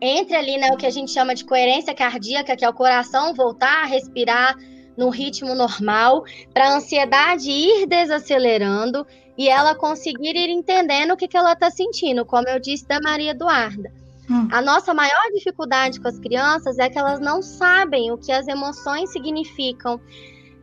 entre 0.00 0.36
ali, 0.36 0.56
né, 0.58 0.70
o 0.72 0.76
que 0.76 0.86
a 0.86 0.90
gente 0.90 1.10
chama 1.10 1.34
de 1.34 1.44
coerência 1.44 1.94
cardíaca, 1.94 2.56
que 2.56 2.64
é 2.64 2.68
o 2.68 2.74
coração 2.74 3.34
voltar 3.34 3.82
a 3.82 3.86
respirar 3.86 4.56
no 4.96 5.10
ritmo 5.10 5.54
normal, 5.54 6.24
para 6.52 6.68
a 6.68 6.76
ansiedade 6.76 7.50
ir 7.50 7.86
desacelerando 7.86 9.06
e 9.36 9.48
ela 9.48 9.74
conseguir 9.74 10.36
ir 10.36 10.50
entendendo 10.50 11.12
o 11.12 11.16
que, 11.16 11.28
que 11.28 11.36
ela 11.36 11.52
está 11.52 11.70
sentindo, 11.70 12.24
como 12.24 12.48
eu 12.48 12.58
disse 12.58 12.86
da 12.86 13.00
Maria 13.00 13.30
Eduarda. 13.30 13.92
Hum. 14.30 14.48
A 14.52 14.60
nossa 14.60 14.92
maior 14.92 15.30
dificuldade 15.32 16.00
com 16.00 16.08
as 16.08 16.18
crianças 16.18 16.78
é 16.78 16.88
que 16.88 16.98
elas 16.98 17.20
não 17.20 17.40
sabem 17.42 18.12
o 18.12 18.18
que 18.18 18.30
as 18.30 18.46
emoções 18.46 19.10
significam. 19.10 20.00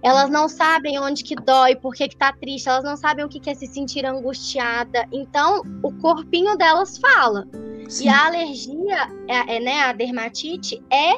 Elas 0.05 0.29
não 0.29 0.47
sabem 0.47 0.99
onde 0.99 1.23
que 1.23 1.33
dói, 1.33 1.75
por 1.75 1.95
que, 1.95 2.07
que 2.07 2.15
tá 2.15 2.31
triste, 2.31 2.69
elas 2.69 2.83
não 2.83 2.95
sabem 2.95 3.25
o 3.25 3.27
que, 3.27 3.39
que 3.39 3.49
é 3.49 3.55
se 3.55 3.65
sentir 3.65 4.05
angustiada. 4.05 5.07
Então, 5.11 5.63
o 5.81 5.91
corpinho 5.93 6.55
delas 6.55 6.99
fala. 6.99 7.47
Sim. 7.89 8.05
E 8.05 8.09
a 8.09 8.27
alergia, 8.27 9.11
é, 9.27 9.55
é, 9.55 9.59
né, 9.59 9.81
a 9.81 9.93
dermatite, 9.93 10.79
é 10.91 11.15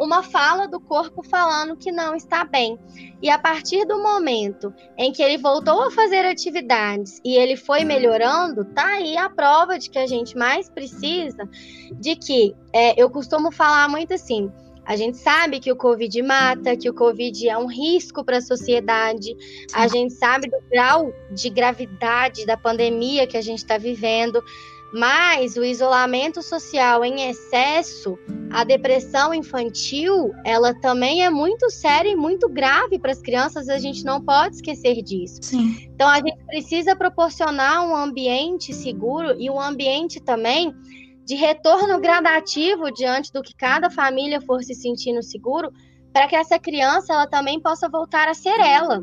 uma 0.00 0.22
fala 0.22 0.66
do 0.66 0.80
corpo 0.80 1.22
falando 1.22 1.76
que 1.76 1.92
não 1.92 2.14
está 2.14 2.42
bem. 2.42 2.78
E 3.20 3.28
a 3.28 3.38
partir 3.38 3.84
do 3.84 4.02
momento 4.02 4.72
em 4.96 5.12
que 5.12 5.22
ele 5.22 5.36
voltou 5.36 5.82
a 5.82 5.90
fazer 5.90 6.24
atividades 6.24 7.20
e 7.22 7.36
ele 7.36 7.56
foi 7.56 7.84
melhorando, 7.84 8.64
tá 8.64 8.86
aí 8.86 9.18
a 9.18 9.28
prova 9.28 9.78
de 9.78 9.90
que 9.90 9.98
a 9.98 10.06
gente 10.06 10.34
mais 10.34 10.70
precisa 10.70 11.46
de 11.92 12.16
que 12.16 12.56
é, 12.72 12.98
eu 12.98 13.10
costumo 13.10 13.52
falar 13.52 13.86
muito 13.86 14.14
assim. 14.14 14.50
A 14.84 14.96
gente 14.96 15.18
sabe 15.18 15.60
que 15.60 15.70
o 15.70 15.76
Covid 15.76 16.22
mata, 16.22 16.76
que 16.76 16.88
o 16.88 16.94
Covid 16.94 17.48
é 17.48 17.56
um 17.56 17.66
risco 17.66 18.24
para 18.24 18.38
a 18.38 18.42
sociedade. 18.42 19.36
A 19.72 19.86
gente 19.86 20.14
sabe 20.14 20.48
do 20.48 20.58
grau 20.70 21.12
de 21.30 21.48
gravidade 21.48 22.44
da 22.44 22.56
pandemia 22.56 23.26
que 23.26 23.36
a 23.36 23.42
gente 23.42 23.58
está 23.58 23.78
vivendo. 23.78 24.42
Mas 24.92 25.56
o 25.56 25.64
isolamento 25.64 26.42
social 26.42 27.04
em 27.04 27.30
excesso, 27.30 28.18
a 28.50 28.64
depressão 28.64 29.32
infantil, 29.32 30.32
ela 30.44 30.74
também 30.74 31.24
é 31.24 31.30
muito 31.30 31.70
séria 31.70 32.10
e 32.10 32.16
muito 32.16 32.48
grave 32.48 32.98
para 32.98 33.12
as 33.12 33.20
crianças, 33.20 33.68
a 33.68 33.78
gente 33.78 34.04
não 34.04 34.20
pode 34.20 34.56
esquecer 34.56 35.00
disso. 35.02 35.38
Sim. 35.42 35.88
Então 35.94 36.08
a 36.08 36.16
gente 36.16 36.44
precisa 36.44 36.96
proporcionar 36.96 37.86
um 37.86 37.94
ambiente 37.94 38.74
seguro 38.74 39.40
e 39.40 39.48
um 39.48 39.60
ambiente 39.60 40.18
também 40.18 40.74
de 41.24 41.34
retorno 41.34 42.00
gradativo 42.00 42.90
diante 42.90 43.32
do 43.32 43.42
que 43.42 43.54
cada 43.54 43.90
família 43.90 44.40
for 44.40 44.62
se 44.62 44.74
sentindo 44.74 45.22
seguro, 45.22 45.72
para 46.12 46.26
que 46.26 46.36
essa 46.36 46.58
criança 46.58 47.12
ela 47.12 47.26
também 47.26 47.60
possa 47.60 47.88
voltar 47.88 48.28
a 48.28 48.34
ser 48.34 48.58
ela. 48.60 49.00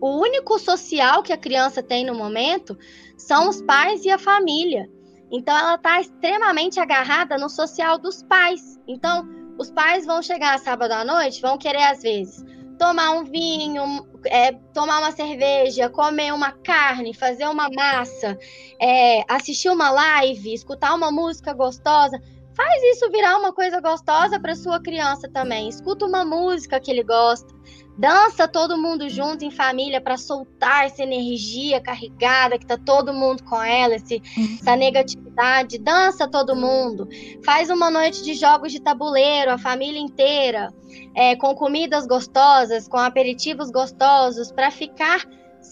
O 0.00 0.20
único 0.20 0.58
social 0.58 1.22
que 1.22 1.32
a 1.32 1.36
criança 1.36 1.82
tem 1.82 2.06
no 2.06 2.14
momento 2.14 2.78
são 3.18 3.48
os 3.48 3.60
pais 3.62 4.04
e 4.04 4.10
a 4.10 4.18
família. 4.18 4.88
Então 5.30 5.56
ela 5.56 5.74
está 5.74 6.00
extremamente 6.00 6.80
agarrada 6.80 7.36
no 7.36 7.48
social 7.48 7.98
dos 7.98 8.22
pais. 8.22 8.78
Então 8.88 9.28
os 9.58 9.70
pais 9.70 10.06
vão 10.06 10.22
chegar 10.22 10.58
sábado 10.58 10.92
à 10.92 11.04
noite, 11.04 11.42
vão 11.42 11.58
querer 11.58 11.82
às 11.82 12.02
vezes 12.02 12.44
tomar 12.78 13.10
um 13.10 13.24
vinho, 13.24 14.06
é, 14.26 14.52
tomar 14.74 14.98
uma 14.98 15.12
cerveja, 15.12 15.88
comer 15.88 16.32
uma 16.32 16.52
carne, 16.52 17.14
fazer 17.14 17.46
uma 17.46 17.68
massa, 17.70 18.38
é, 18.80 19.22
assistir 19.28 19.68
uma 19.70 19.90
live, 19.90 20.54
escutar 20.54 20.94
uma 20.94 21.10
música 21.10 21.52
gostosa. 21.52 22.20
Faz 22.54 22.82
isso 22.94 23.10
virar 23.10 23.38
uma 23.38 23.52
coisa 23.52 23.80
gostosa 23.80 24.38
para 24.38 24.54
sua 24.54 24.80
criança 24.80 25.28
também. 25.32 25.68
Escuta 25.68 26.04
uma 26.04 26.24
música 26.24 26.80
que 26.80 26.90
ele 26.90 27.02
gosta 27.02 27.59
Dança 28.00 28.48
todo 28.48 28.78
mundo 28.78 29.10
junto 29.10 29.44
em 29.44 29.50
família 29.50 30.00
para 30.00 30.16
soltar 30.16 30.86
essa 30.86 31.02
energia 31.02 31.82
carregada 31.82 32.58
que 32.58 32.64
tá 32.64 32.78
todo 32.78 33.12
mundo 33.12 33.42
com 33.44 33.62
ela, 33.62 33.94
esse, 33.94 34.22
essa 34.58 34.74
negatividade. 34.74 35.76
Dança 35.76 36.26
todo 36.26 36.56
mundo. 36.56 37.06
Faz 37.44 37.68
uma 37.68 37.90
noite 37.90 38.24
de 38.24 38.32
jogos 38.32 38.72
de 38.72 38.80
tabuleiro, 38.80 39.50
a 39.50 39.58
família 39.58 40.00
inteira, 40.00 40.72
é, 41.14 41.36
com 41.36 41.54
comidas 41.54 42.06
gostosas, 42.06 42.88
com 42.88 42.96
aperitivos 42.96 43.70
gostosos, 43.70 44.50
para 44.50 44.70
ficar 44.70 45.28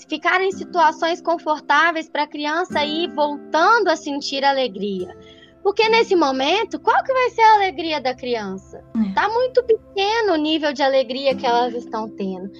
ficar 0.06 0.42
em 0.42 0.52
situações 0.52 1.22
confortáveis 1.22 2.10
para 2.10 2.24
a 2.24 2.26
criança 2.26 2.84
ir 2.84 3.10
voltando 3.14 3.88
a 3.88 3.96
sentir 3.96 4.44
alegria. 4.44 5.16
Porque 5.62 5.88
nesse 5.88 6.14
momento, 6.14 6.78
qual 6.78 7.02
que 7.04 7.12
vai 7.12 7.30
ser 7.30 7.42
a 7.42 7.54
alegria 7.54 8.00
da 8.00 8.14
criança? 8.14 8.82
É. 8.96 9.14
Tá 9.14 9.28
muito 9.28 9.62
pequeno 9.64 10.32
o 10.32 10.36
nível 10.36 10.72
de 10.72 10.82
alegria 10.82 11.34
que 11.34 11.46
elas 11.46 11.74
estão 11.74 12.08
tendo. 12.08 12.50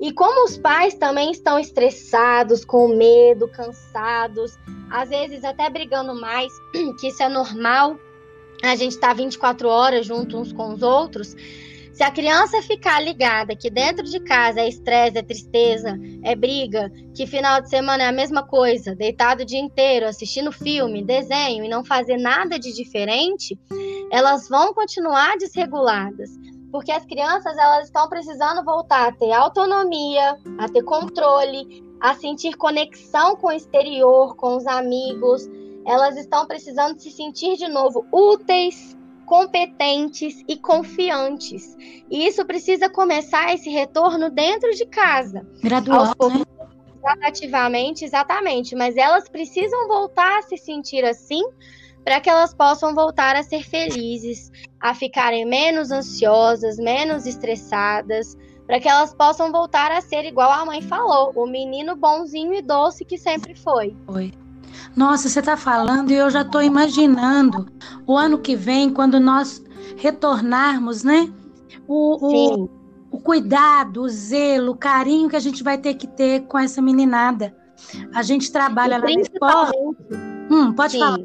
E 0.00 0.12
como 0.12 0.44
os 0.44 0.58
pais 0.58 0.94
também 0.94 1.30
estão 1.30 1.58
estressados, 1.58 2.64
com 2.64 2.88
medo, 2.88 3.48
cansados, 3.48 4.58
às 4.90 5.08
vezes 5.08 5.42
até 5.42 5.70
brigando 5.70 6.14
mais, 6.14 6.52
que 7.00 7.08
isso 7.08 7.22
é 7.22 7.28
normal, 7.28 7.98
a 8.62 8.74
gente 8.74 8.98
tá 8.98 9.12
24 9.12 9.68
horas 9.68 10.06
junto 10.06 10.38
uns 10.38 10.52
com 10.52 10.74
os 10.74 10.82
outros, 10.82 11.34
se 11.96 12.02
a 12.02 12.10
criança 12.10 12.60
ficar 12.60 13.02
ligada 13.02 13.56
que 13.56 13.70
dentro 13.70 14.04
de 14.04 14.20
casa 14.20 14.60
é 14.60 14.68
estresse, 14.68 15.16
é 15.16 15.22
tristeza, 15.22 15.98
é 16.22 16.36
briga, 16.36 16.92
que 17.14 17.26
final 17.26 17.62
de 17.62 17.70
semana 17.70 18.02
é 18.02 18.06
a 18.06 18.12
mesma 18.12 18.46
coisa, 18.46 18.94
deitado 18.94 19.42
o 19.42 19.46
dia 19.46 19.58
inteiro, 19.58 20.06
assistindo 20.06 20.52
filme, 20.52 21.02
desenho 21.02 21.64
e 21.64 21.70
não 21.70 21.82
fazer 21.82 22.18
nada 22.18 22.58
de 22.58 22.74
diferente, 22.74 23.58
elas 24.12 24.46
vão 24.46 24.74
continuar 24.74 25.38
desreguladas. 25.38 26.28
Porque 26.70 26.92
as 26.92 27.06
crianças 27.06 27.56
elas 27.56 27.86
estão 27.86 28.06
precisando 28.10 28.62
voltar 28.62 29.08
a 29.08 29.12
ter 29.12 29.32
autonomia, 29.32 30.36
a 30.58 30.68
ter 30.68 30.82
controle, 30.82 31.82
a 31.98 32.14
sentir 32.14 32.58
conexão 32.58 33.36
com 33.36 33.46
o 33.46 33.52
exterior, 33.52 34.36
com 34.36 34.58
os 34.58 34.66
amigos. 34.66 35.48
Elas 35.86 36.18
estão 36.18 36.46
precisando 36.46 37.00
se 37.00 37.10
sentir 37.10 37.56
de 37.56 37.68
novo 37.68 38.04
úteis, 38.12 38.95
competentes 39.26 40.42
e 40.48 40.56
confiantes. 40.56 41.76
E 42.08 42.26
isso 42.26 42.44
precisa 42.46 42.88
começar 42.88 43.52
esse 43.52 43.68
retorno 43.68 44.30
dentro 44.30 44.70
de 44.70 44.86
casa. 44.86 45.46
Gradual, 45.60 46.14
poucos, 46.16 46.38
né? 46.38 46.46
Gradativamente, 47.02 48.04
exatamente. 48.04 48.74
Mas 48.74 48.96
elas 48.96 49.28
precisam 49.28 49.86
voltar 49.88 50.38
a 50.38 50.42
se 50.42 50.56
sentir 50.56 51.04
assim 51.04 51.42
para 52.04 52.20
que 52.20 52.30
elas 52.30 52.54
possam 52.54 52.94
voltar 52.94 53.34
a 53.34 53.42
ser 53.42 53.64
felizes, 53.64 54.52
a 54.80 54.94
ficarem 54.94 55.44
menos 55.44 55.90
ansiosas, 55.90 56.76
menos 56.76 57.26
estressadas, 57.26 58.38
para 58.64 58.78
que 58.78 58.88
elas 58.88 59.12
possam 59.12 59.50
voltar 59.50 59.90
a 59.90 60.00
ser 60.00 60.24
igual 60.24 60.52
a 60.52 60.64
mãe 60.64 60.80
falou, 60.80 61.32
o 61.34 61.46
menino 61.46 61.96
bonzinho 61.96 62.54
e 62.54 62.62
doce 62.62 63.04
que 63.04 63.18
sempre 63.18 63.56
foi. 63.56 63.96
Foi. 64.06 64.32
Nossa, 64.94 65.28
você 65.28 65.40
está 65.40 65.56
falando 65.56 66.10
e 66.10 66.14
eu 66.14 66.30
já 66.30 66.42
estou 66.42 66.62
imaginando 66.62 67.66
o 68.06 68.16
ano 68.16 68.38
que 68.38 68.56
vem, 68.56 68.90
quando 68.90 69.20
nós 69.20 69.62
retornarmos, 69.96 71.04
né? 71.04 71.32
O, 71.86 72.64
o, 72.64 72.70
o, 73.10 73.20
cuidado, 73.20 74.02
o 74.02 74.08
zelo, 74.08 74.72
o 74.72 74.76
carinho 74.76 75.28
que 75.28 75.36
a 75.36 75.40
gente 75.40 75.62
vai 75.62 75.78
ter 75.78 75.94
que 75.94 76.06
ter 76.06 76.42
com 76.42 76.58
essa 76.58 76.82
meninada. 76.82 77.54
A 78.14 78.22
gente 78.22 78.50
trabalha 78.50 78.98
lá 78.98 79.04
na 79.04 79.20
escola. 79.20 79.70
Hum, 80.50 80.72
pode 80.72 80.92
Sim. 80.92 80.98
falar. 80.98 81.18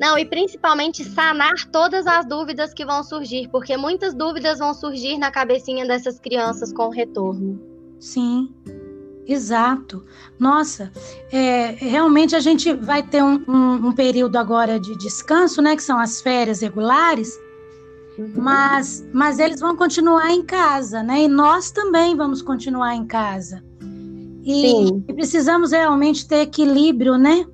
Não, 0.00 0.18
e 0.18 0.24
principalmente 0.24 1.04
sanar 1.04 1.52
todas 1.70 2.06
as 2.06 2.24
dúvidas 2.24 2.72
que 2.72 2.86
vão 2.86 3.04
surgir, 3.04 3.48
porque 3.48 3.76
muitas 3.76 4.14
dúvidas 4.14 4.58
vão 4.58 4.72
surgir 4.72 5.18
na 5.18 5.30
cabecinha 5.30 5.86
dessas 5.86 6.18
crianças 6.18 6.72
com 6.72 6.86
o 6.86 6.90
retorno. 6.90 7.60
Sim, 8.00 8.54
exato. 9.32 10.04
Nossa, 10.38 10.90
é, 11.32 11.72
realmente 11.78 12.34
a 12.34 12.40
gente 12.40 12.72
vai 12.72 13.02
ter 13.02 13.22
um, 13.22 13.42
um, 13.46 13.88
um, 13.88 13.92
período 13.92 14.36
agora 14.36 14.78
de 14.78 14.96
descanso, 14.96 15.60
né? 15.60 15.76
Que 15.76 15.82
são 15.82 15.98
as 15.98 16.20
férias 16.20 16.60
regulares, 16.60 17.38
uhum. 18.18 18.32
mas, 18.36 19.04
mas 19.12 19.38
eles 19.38 19.60
vão 19.60 19.76
continuar 19.76 20.30
em 20.30 20.42
casa, 20.42 21.02
né? 21.02 21.24
E 21.24 21.28
nós 21.28 21.70
também 21.70 22.16
vamos 22.16 22.42
continuar 22.42 22.94
em 22.94 23.06
casa. 23.06 23.62
E, 24.42 24.88
e 25.08 25.12
precisamos 25.12 25.72
realmente 25.72 26.26
ter 26.26 26.40
equilíbrio, 26.42 27.18
né? 27.18 27.44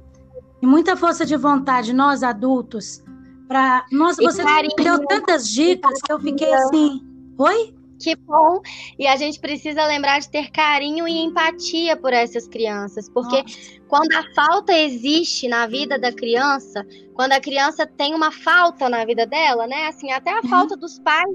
e 0.60 0.66
muita 0.66 0.96
força 0.96 1.24
de 1.24 1.36
vontade, 1.36 1.92
nós 1.92 2.22
adultos, 2.22 3.02
para. 3.46 3.84
Nossa, 3.92 4.22
você 4.22 4.42
deu 4.76 5.06
tantas 5.06 5.48
dicas 5.48 6.00
que 6.02 6.12
eu 6.12 6.20
fiquei 6.20 6.52
assim. 6.52 7.00
Oi? 7.38 7.75
Que 7.98 8.14
bom! 8.14 8.60
E 8.98 9.06
a 9.06 9.16
gente 9.16 9.40
precisa 9.40 9.86
lembrar 9.86 10.20
de 10.20 10.28
ter 10.28 10.50
carinho 10.50 11.08
e 11.08 11.18
empatia 11.24 11.96
por 11.96 12.12
essas 12.12 12.46
crianças, 12.46 13.08
porque 13.08 13.42
Nossa. 13.42 13.80
quando 13.88 14.12
a 14.12 14.34
falta 14.34 14.72
existe 14.72 15.48
na 15.48 15.66
vida 15.66 15.98
da 15.98 16.12
criança, 16.12 16.86
quando 17.14 17.32
a 17.32 17.40
criança 17.40 17.86
tem 17.86 18.14
uma 18.14 18.30
falta 18.30 18.88
na 18.88 19.04
vida 19.04 19.26
dela, 19.26 19.66
né? 19.66 19.86
Assim, 19.86 20.10
até 20.10 20.30
a 20.30 20.40
uhum. 20.42 20.48
falta 20.48 20.76
dos 20.76 20.98
pais 20.98 21.32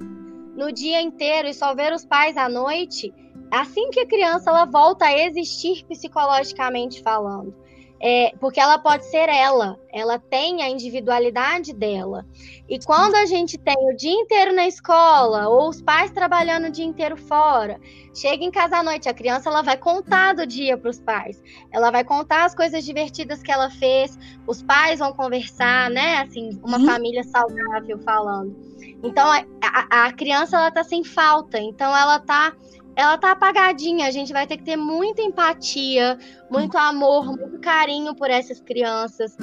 no 0.55 0.71
dia 0.71 1.01
inteiro 1.01 1.47
e 1.47 1.53
só 1.53 1.73
ver 1.73 1.93
os 1.93 2.05
pais 2.05 2.37
à 2.37 2.47
noite, 2.47 3.11
assim 3.49 3.89
que 3.89 3.99
a 3.99 4.07
criança 4.07 4.49
ela 4.49 4.65
volta 4.65 5.05
a 5.05 5.17
existir 5.17 5.83
psicologicamente 5.85 7.01
falando 7.01 7.55
é, 8.03 8.33
porque 8.39 8.59
ela 8.59 8.79
pode 8.79 9.05
ser 9.05 9.29
ela, 9.29 9.79
ela 9.93 10.17
tem 10.17 10.63
a 10.63 10.69
individualidade 10.69 11.71
dela. 11.71 12.25
E 12.67 12.79
quando 12.79 13.13
a 13.13 13.27
gente 13.27 13.59
tem 13.59 13.75
o 13.77 13.95
dia 13.95 14.11
inteiro 14.11 14.55
na 14.55 14.67
escola, 14.67 15.47
ou 15.47 15.69
os 15.69 15.83
pais 15.83 16.09
trabalhando 16.09 16.67
o 16.67 16.71
dia 16.71 16.85
inteiro 16.85 17.15
fora, 17.15 17.79
chega 18.11 18.43
em 18.43 18.49
casa 18.49 18.77
à 18.77 18.83
noite, 18.83 19.07
a 19.07 19.13
criança 19.13 19.49
ela 19.49 19.61
vai 19.61 19.77
contar 19.77 20.33
do 20.33 20.47
dia 20.47 20.75
para 20.75 20.89
os 20.89 20.99
pais, 20.99 21.43
ela 21.71 21.91
vai 21.91 22.03
contar 22.03 22.45
as 22.45 22.55
coisas 22.55 22.83
divertidas 22.83 23.43
que 23.43 23.51
ela 23.51 23.69
fez, 23.69 24.17
os 24.47 24.63
pais 24.63 24.97
vão 24.97 25.13
conversar, 25.13 25.91
né? 25.91 26.21
Assim, 26.21 26.59
uma 26.63 26.79
uhum. 26.79 26.85
família 26.87 27.23
saudável 27.23 27.99
falando. 27.99 28.55
Então 29.03 29.31
a, 29.31 29.43
a, 29.61 30.05
a 30.05 30.13
criança 30.13 30.57
ela 30.57 30.71
tá 30.71 30.83
sem 30.83 31.03
falta, 31.03 31.59
então 31.59 31.95
ela 31.95 32.17
tá 32.19 32.51
ela 32.95 33.17
tá 33.17 33.31
apagadinha. 33.31 34.07
A 34.07 34.11
gente 34.11 34.33
vai 34.33 34.45
ter 34.45 34.57
que 34.57 34.63
ter 34.63 34.75
muita 34.75 35.21
empatia, 35.21 36.17
muito 36.49 36.77
amor, 36.77 37.25
muito 37.25 37.59
carinho 37.59 38.15
por 38.15 38.29
essas 38.29 38.59
crianças, 38.59 39.35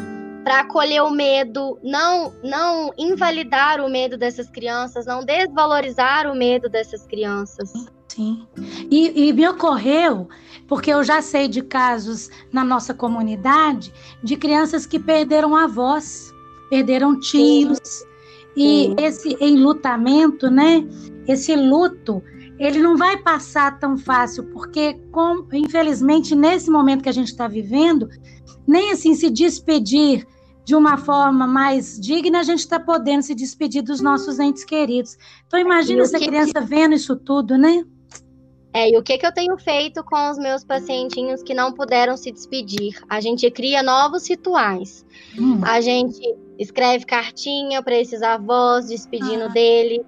para 0.44 0.60
acolher 0.60 1.02
o 1.02 1.10
medo, 1.10 1.78
não 1.82 2.32
não 2.42 2.92
invalidar 2.96 3.80
o 3.80 3.88
medo 3.88 4.16
dessas 4.16 4.48
crianças, 4.48 5.06
não 5.06 5.24
desvalorizar 5.24 6.30
o 6.30 6.34
medo 6.34 6.68
dessas 6.68 7.06
crianças. 7.06 7.72
Sim. 8.08 8.46
E, 8.90 9.28
e 9.28 9.32
me 9.32 9.46
ocorreu, 9.46 10.28
porque 10.66 10.92
eu 10.92 11.04
já 11.04 11.22
sei 11.22 11.46
de 11.46 11.62
casos 11.62 12.30
na 12.52 12.64
nossa 12.64 12.92
comunidade 12.92 13.92
de 14.22 14.36
crianças 14.36 14.86
que 14.86 14.98
perderam 14.98 15.54
avós, 15.54 16.32
perderam 16.70 17.18
tios. 17.20 17.78
Sim. 17.82 18.08
E 18.56 18.86
Sim. 18.86 18.96
esse 18.98 19.36
enlutamento, 19.40 20.50
né? 20.50 20.84
Esse 21.28 21.54
luto 21.54 22.22
ele 22.58 22.80
não 22.80 22.96
vai 22.96 23.16
passar 23.16 23.78
tão 23.78 23.96
fácil, 23.96 24.44
porque, 24.52 24.94
com, 25.12 25.46
infelizmente, 25.52 26.34
nesse 26.34 26.70
momento 26.70 27.02
que 27.02 27.08
a 27.08 27.12
gente 27.12 27.28
está 27.28 27.46
vivendo, 27.46 28.08
nem 28.66 28.90
assim 28.90 29.14
se 29.14 29.30
despedir 29.30 30.26
de 30.64 30.74
uma 30.74 30.98
forma 30.98 31.46
mais 31.46 31.98
digna, 31.98 32.40
a 32.40 32.42
gente 32.42 32.58
está 32.58 32.78
podendo 32.78 33.22
se 33.22 33.34
despedir 33.34 33.82
dos 33.82 34.02
nossos 34.02 34.38
entes 34.38 34.64
queridos. 34.64 35.16
Então, 35.46 35.58
imagina 35.58 36.02
essa 36.02 36.18
criança 36.18 36.60
vendo 36.60 36.94
isso 36.94 37.16
tudo, 37.16 37.56
né? 37.56 37.84
É, 38.74 38.90
e 38.90 38.98
o 38.98 39.02
que, 39.02 39.16
que 39.16 39.26
eu 39.26 39.32
tenho 39.32 39.56
feito 39.56 40.04
com 40.04 40.30
os 40.30 40.36
meus 40.36 40.62
pacientinhos 40.62 41.42
que 41.42 41.54
não 41.54 41.72
puderam 41.72 42.16
se 42.18 42.30
despedir? 42.30 43.00
A 43.08 43.18
gente 43.18 43.50
cria 43.50 43.82
novos 43.82 44.28
rituais. 44.28 45.06
Hum. 45.38 45.60
A 45.64 45.80
gente 45.80 46.20
escreve 46.58 47.06
cartinha 47.06 47.82
para 47.82 47.96
esses 47.96 48.20
avós, 48.20 48.88
despedindo 48.88 49.44
ah. 49.44 49.48
dele 49.48 50.04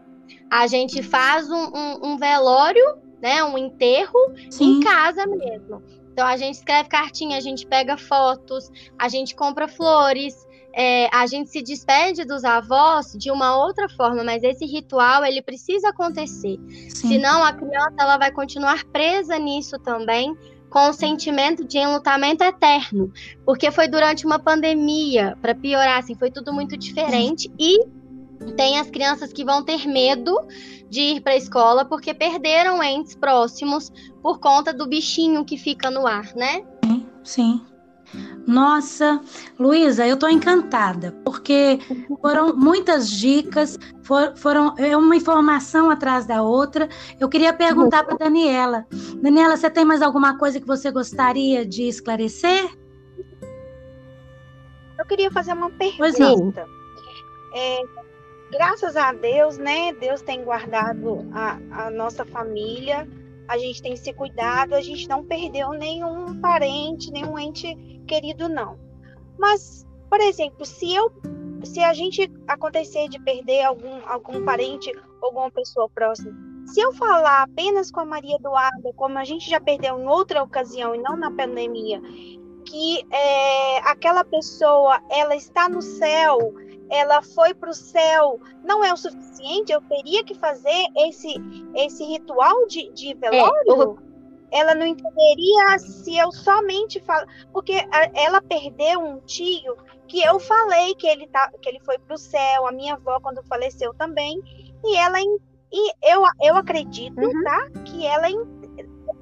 a 0.50 0.66
gente 0.66 1.02
faz 1.02 1.48
um, 1.48 1.70
um, 1.74 2.12
um 2.12 2.16
velório, 2.18 2.84
né, 3.22 3.44
um 3.44 3.56
enterro 3.56 4.18
Sim. 4.50 4.78
em 4.78 4.80
casa 4.80 5.24
mesmo. 5.26 5.82
Então 6.12 6.26
a 6.26 6.36
gente 6.36 6.54
escreve 6.54 6.88
cartinha, 6.88 7.38
a 7.38 7.40
gente 7.40 7.66
pega 7.66 7.96
fotos, 7.96 8.70
a 8.98 9.08
gente 9.08 9.34
compra 9.34 9.68
flores, 9.68 10.34
é, 10.74 11.08
a 11.14 11.26
gente 11.26 11.50
se 11.50 11.62
despede 11.62 12.24
dos 12.24 12.44
avós 12.44 13.12
de 13.16 13.30
uma 13.30 13.56
outra 13.56 13.88
forma, 13.88 14.24
mas 14.24 14.42
esse 14.42 14.66
ritual 14.66 15.24
ele 15.24 15.40
precisa 15.40 15.88
acontecer. 15.88 16.58
Sim. 16.88 17.08
Senão 17.08 17.44
a 17.44 17.52
criança 17.52 17.94
ela 17.98 18.18
vai 18.18 18.32
continuar 18.32 18.84
presa 18.86 19.38
nisso 19.38 19.78
também, 19.78 20.36
com 20.68 20.88
o 20.88 20.92
sentimento 20.92 21.64
de 21.64 21.78
enlutamento 21.78 22.44
eterno, 22.44 23.12
porque 23.44 23.70
foi 23.72 23.88
durante 23.88 24.24
uma 24.24 24.38
pandemia, 24.38 25.36
para 25.42 25.54
piorar, 25.54 25.98
assim, 25.98 26.14
foi 26.14 26.30
tudo 26.30 26.52
muito 26.52 26.76
diferente 26.76 27.50
e 27.58 27.84
tem 28.56 28.78
as 28.78 28.90
crianças 28.90 29.32
que 29.32 29.44
vão 29.44 29.62
ter 29.64 29.86
medo 29.86 30.36
de 30.88 31.00
ir 31.00 31.20
para 31.20 31.32
a 31.32 31.36
escola 31.36 31.84
porque 31.84 32.12
perderam 32.12 32.82
entes 32.82 33.14
próximos 33.14 33.92
por 34.22 34.38
conta 34.38 34.72
do 34.72 34.86
bichinho 34.86 35.44
que 35.44 35.56
fica 35.56 35.90
no 35.90 36.06
ar, 36.06 36.34
né? 36.34 36.64
Sim. 36.84 37.06
sim. 37.22 37.70
Nossa, 38.46 39.20
Luísa, 39.58 40.04
eu 40.06 40.14
estou 40.14 40.28
encantada, 40.28 41.12
porque 41.24 41.78
foram 42.20 42.56
muitas 42.56 43.08
dicas, 43.08 43.78
for, 44.02 44.32
foram 44.36 44.74
é 44.76 44.96
uma 44.96 45.14
informação 45.14 45.88
atrás 45.88 46.26
da 46.26 46.42
outra. 46.42 46.88
Eu 47.20 47.28
queria 47.28 47.52
perguntar 47.52 48.02
para 48.02 48.16
Daniela. 48.16 48.86
Daniela, 49.22 49.56
você 49.56 49.70
tem 49.70 49.84
mais 49.84 50.02
alguma 50.02 50.36
coisa 50.36 50.58
que 50.60 50.66
você 50.66 50.90
gostaria 50.90 51.64
de 51.64 51.84
esclarecer? 51.84 52.76
Eu 54.98 55.06
queria 55.06 55.30
fazer 55.30 55.52
uma 55.52 55.70
pergunta. 55.70 56.66
É, 57.54 57.82
graças 58.50 58.96
a 58.96 59.12
Deus, 59.12 59.58
né? 59.58 59.92
Deus 59.94 60.22
tem 60.22 60.44
guardado 60.44 61.26
a, 61.32 61.58
a 61.86 61.90
nossa 61.90 62.24
família, 62.24 63.06
a 63.48 63.56
gente 63.58 63.82
tem 63.82 63.96
se 63.96 64.12
cuidado, 64.12 64.74
a 64.74 64.80
gente 64.80 65.08
não 65.08 65.24
perdeu 65.24 65.70
nenhum 65.70 66.40
parente, 66.40 67.10
nenhum 67.10 67.38
ente 67.38 67.74
querido, 68.06 68.48
não. 68.48 68.78
Mas, 69.38 69.86
por 70.08 70.20
exemplo, 70.20 70.64
se 70.64 70.94
eu 70.94 71.10
se 71.64 71.80
a 71.80 71.92
gente 71.92 72.30
acontecer 72.48 73.08
de 73.08 73.20
perder 73.20 73.64
algum, 73.64 74.00
algum 74.06 74.42
parente, 74.44 74.90
alguma 75.20 75.50
pessoa 75.50 75.88
próxima, 75.90 76.32
se 76.66 76.80
eu 76.80 76.92
falar 76.92 77.42
apenas 77.42 77.90
com 77.90 78.00
a 78.00 78.04
Maria 78.04 78.36
Eduarda, 78.36 78.92
como 78.94 79.18
a 79.18 79.24
gente 79.24 79.48
já 79.48 79.60
perdeu 79.60 79.98
em 79.98 80.06
outra 80.06 80.42
ocasião 80.42 80.94
e 80.94 80.98
não 80.98 81.16
na 81.16 81.30
pandemia, 81.30 82.00
que 82.70 83.04
é, 83.12 83.78
aquela 83.78 84.22
pessoa 84.22 85.02
ela 85.10 85.34
está 85.34 85.68
no 85.68 85.82
céu, 85.82 86.54
ela 86.88 87.20
foi 87.20 87.52
para 87.52 87.70
o 87.70 87.74
céu, 87.74 88.38
não 88.62 88.84
é 88.84 88.92
o 88.92 88.96
suficiente? 88.96 89.72
Eu 89.72 89.80
teria 89.82 90.22
que 90.22 90.34
fazer 90.34 90.86
esse, 90.96 91.34
esse 91.74 92.04
ritual 92.04 92.66
de, 92.68 92.88
de 92.92 93.14
velório? 93.14 93.98
É, 94.52 94.60
ela 94.60 94.74
não 94.74 94.86
entenderia 94.86 95.78
se 95.78 96.16
eu 96.16 96.30
somente 96.30 97.00
falo. 97.00 97.26
Porque 97.52 97.74
ela 98.14 98.40
perdeu 98.40 99.00
um 99.00 99.18
tio 99.20 99.76
que 100.06 100.22
eu 100.22 100.38
falei 100.38 100.94
que 100.94 101.06
ele, 101.06 101.26
tá, 101.26 101.50
que 101.60 101.68
ele 101.68 101.80
foi 101.80 101.98
para 101.98 102.14
o 102.14 102.18
céu, 102.18 102.66
a 102.66 102.72
minha 102.72 102.94
avó, 102.94 103.18
quando 103.20 103.42
faleceu 103.44 103.92
também, 103.94 104.40
e 104.84 104.96
ela. 104.96 105.20
E 105.72 105.92
eu, 106.02 106.22
eu 106.42 106.56
acredito, 106.56 107.20
uhum. 107.20 107.44
tá? 107.44 107.70
Que 107.84 108.04
ela 108.04 108.28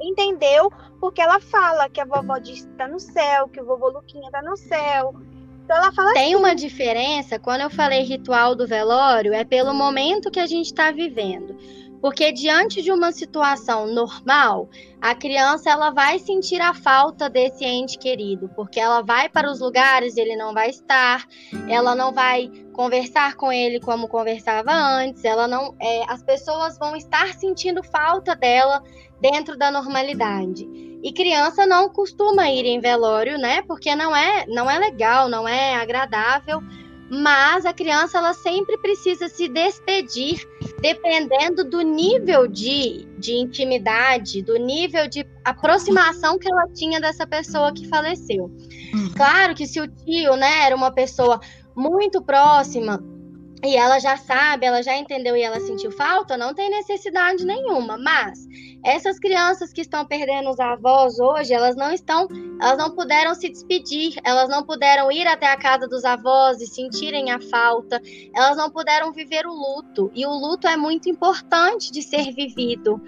entendeu 0.01 0.71
porque 1.01 1.21
ela 1.21 1.41
fala 1.41 1.89
que 1.89 2.01
a 2.01 2.05
vovó 2.05 2.39
disse 2.39 2.67
que 2.67 2.75
tá 2.75 2.89
no 2.89 2.99
céu, 2.99 3.49
que 3.49 3.61
o 3.61 3.65
vovô 3.65 3.89
Luquinha 3.89 4.31
tá 4.31 4.43
no 4.43 4.57
céu, 4.57 5.15
então 5.69 5.77
ela 5.77 5.93
fala 5.93 6.15
Tem 6.15 6.33
assim, 6.33 6.35
uma 6.35 6.55
diferença, 6.55 7.39
quando 7.39 7.61
eu 7.61 7.69
falei 7.69 8.03
ritual 8.03 8.55
do 8.55 8.67
velório, 8.67 9.35
é 9.35 9.45
pelo 9.45 9.75
momento 9.75 10.31
que 10.31 10.41
a 10.41 10.47
gente 10.47 10.65
está 10.65 10.91
vivendo. 10.91 11.55
Porque 12.01 12.33
diante 12.33 12.81
de 12.81 12.91
uma 12.91 13.13
situação 13.13 13.87
normal, 13.87 14.71
a 14.99 15.15
criança 15.15 15.69
ela 15.69 15.91
vai 15.91 16.19
sentir 16.19 16.59
a 16.59 16.73
falta 16.73 17.29
desse 17.29 17.67
ente 17.67 17.99
querido, 17.99 18.49
porque 18.57 18.81
ela 18.81 19.03
vai 19.03 19.29
para 19.29 19.51
os 19.51 19.61
lugares 19.61 20.17
ele 20.17 20.37
não 20.37 20.55
vai 20.55 20.71
estar, 20.71 21.27
ela 21.69 21.95
não 21.95 22.15
vai 22.15 22.51
conversar 22.73 23.35
com 23.35 23.53
ele 23.53 23.79
como 23.79 24.09
conversava 24.09 24.73
antes, 24.73 25.23
ela 25.23 25.47
não, 25.47 25.75
é, 25.79 26.05
as 26.09 26.23
pessoas 26.23 26.79
vão 26.79 26.97
estar 26.97 27.35
sentindo 27.35 27.83
falta 27.83 28.35
dela 28.35 28.83
dentro 29.21 29.57
da 29.57 29.71
normalidade. 29.71 30.69
E 31.03 31.13
criança 31.13 31.65
não 31.67 31.89
costuma 31.89 32.51
ir 32.51 32.65
em 32.65 32.81
velório, 32.81 33.39
né? 33.39 33.63
Porque 33.63 33.95
não 33.95 34.15
é, 34.15 34.47
não 34.47 34.69
é 34.69 34.79
legal, 34.79 35.29
não 35.29 35.47
é 35.47 35.77
agradável. 35.77 36.61
Mas 37.11 37.65
a 37.65 37.73
criança 37.73 38.19
ela 38.19 38.35
sempre 38.35 38.77
precisa 38.79 39.29
se 39.29 39.49
despedir, 39.49 40.47
dependendo 40.81 41.65
do 41.65 41.81
nível 41.81 42.47
de, 42.47 43.07
de 43.17 43.33
intimidade, 43.33 44.43
do 44.43 44.57
nível 44.57 45.09
de 45.09 45.27
aproximação 45.43 46.39
que 46.39 46.51
ela 46.51 46.69
tinha 46.75 47.01
dessa 47.01 47.27
pessoa 47.27 47.73
que 47.73 47.89
faleceu. 47.89 48.45
Uhum. 48.93 49.13
Claro 49.17 49.55
que 49.55 49.67
se 49.67 49.81
o 49.81 49.89
tio, 49.89 50.37
né, 50.37 50.67
era 50.67 50.77
uma 50.77 50.91
pessoa 50.91 51.41
muito 51.75 52.21
próxima 52.21 53.03
e 53.65 53.77
ela 53.77 53.99
já 53.99 54.17
sabe, 54.17 54.67
ela 54.67 54.83
já 54.83 54.97
entendeu 54.97 55.37
e 55.37 55.43
ela 55.43 55.59
sentiu 55.59 55.91
falta, 55.91 56.37
não 56.37 56.55
tem 56.55 56.71
necessidade 56.71 57.45
nenhuma. 57.45 57.99
Mas 57.99 58.47
essas 58.85 59.19
crianças 59.19 59.73
que 59.73 59.81
estão 59.81 60.07
perdendo 60.07 60.51
os 60.51 60.61
avós 60.61 61.19
hoje, 61.19 61.53
elas 61.53 61.75
não 61.75 61.93
estão, 61.93 62.29
elas 62.61 62.79
não 62.79 62.95
puderam 62.95 63.35
se 63.35 63.49
despedir, 63.49 64.15
elas 64.23 64.49
não 64.49 64.63
puderam 64.63 65.11
ir 65.11 65.27
até 65.27 65.47
a 65.47 65.57
casa 65.57 65.89
dos 65.89 66.05
avós 66.05 66.61
e 66.61 66.67
sentirem 66.67 67.33
a 67.33 67.41
falta, 67.41 68.01
elas 68.35 68.57
não 68.57 68.71
puderam 68.71 69.13
viver 69.13 69.45
o 69.47 69.53
luto. 69.53 70.11
E 70.15 70.25
o 70.25 70.31
luto 70.31 70.69
é 70.69 70.77
muito 70.77 71.09
importante 71.09 71.91
de 71.91 72.03
ser 72.03 72.33
vivido. 72.33 73.03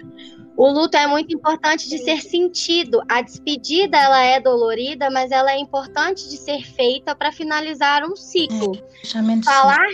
O 0.57 0.69
luto 0.69 0.97
é 0.97 1.07
muito 1.07 1.33
importante 1.33 1.89
de 1.89 1.97
ser 1.97 2.21
sentido. 2.21 3.01
A 3.09 3.21
despedida 3.21 3.97
ela 3.97 4.21
é 4.21 4.39
dolorida, 4.39 5.09
mas 5.09 5.31
ela 5.31 5.51
é 5.51 5.57
importante 5.57 6.29
de 6.29 6.35
ser 6.35 6.63
feita 6.63 7.15
para 7.15 7.31
finalizar 7.31 8.03
um 8.03 8.17
ciclo. 8.17 8.75
É, 8.75 9.01
Falar 9.43 9.87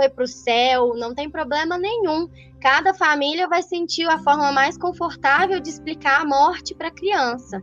foi 0.00 0.08
para 0.08 0.24
o 0.24 0.28
céu, 0.28 0.94
não 0.94 1.14
tem 1.14 1.28
problema 1.28 1.76
nenhum. 1.76 2.26
Cada 2.58 2.94
família 2.94 3.46
vai 3.46 3.62
sentir 3.62 4.08
a 4.08 4.18
forma 4.18 4.50
mais 4.50 4.78
confortável 4.78 5.60
de 5.60 5.68
explicar 5.68 6.22
a 6.22 6.24
morte 6.24 6.74
para 6.74 6.88
a 6.88 6.90
criança. 6.90 7.62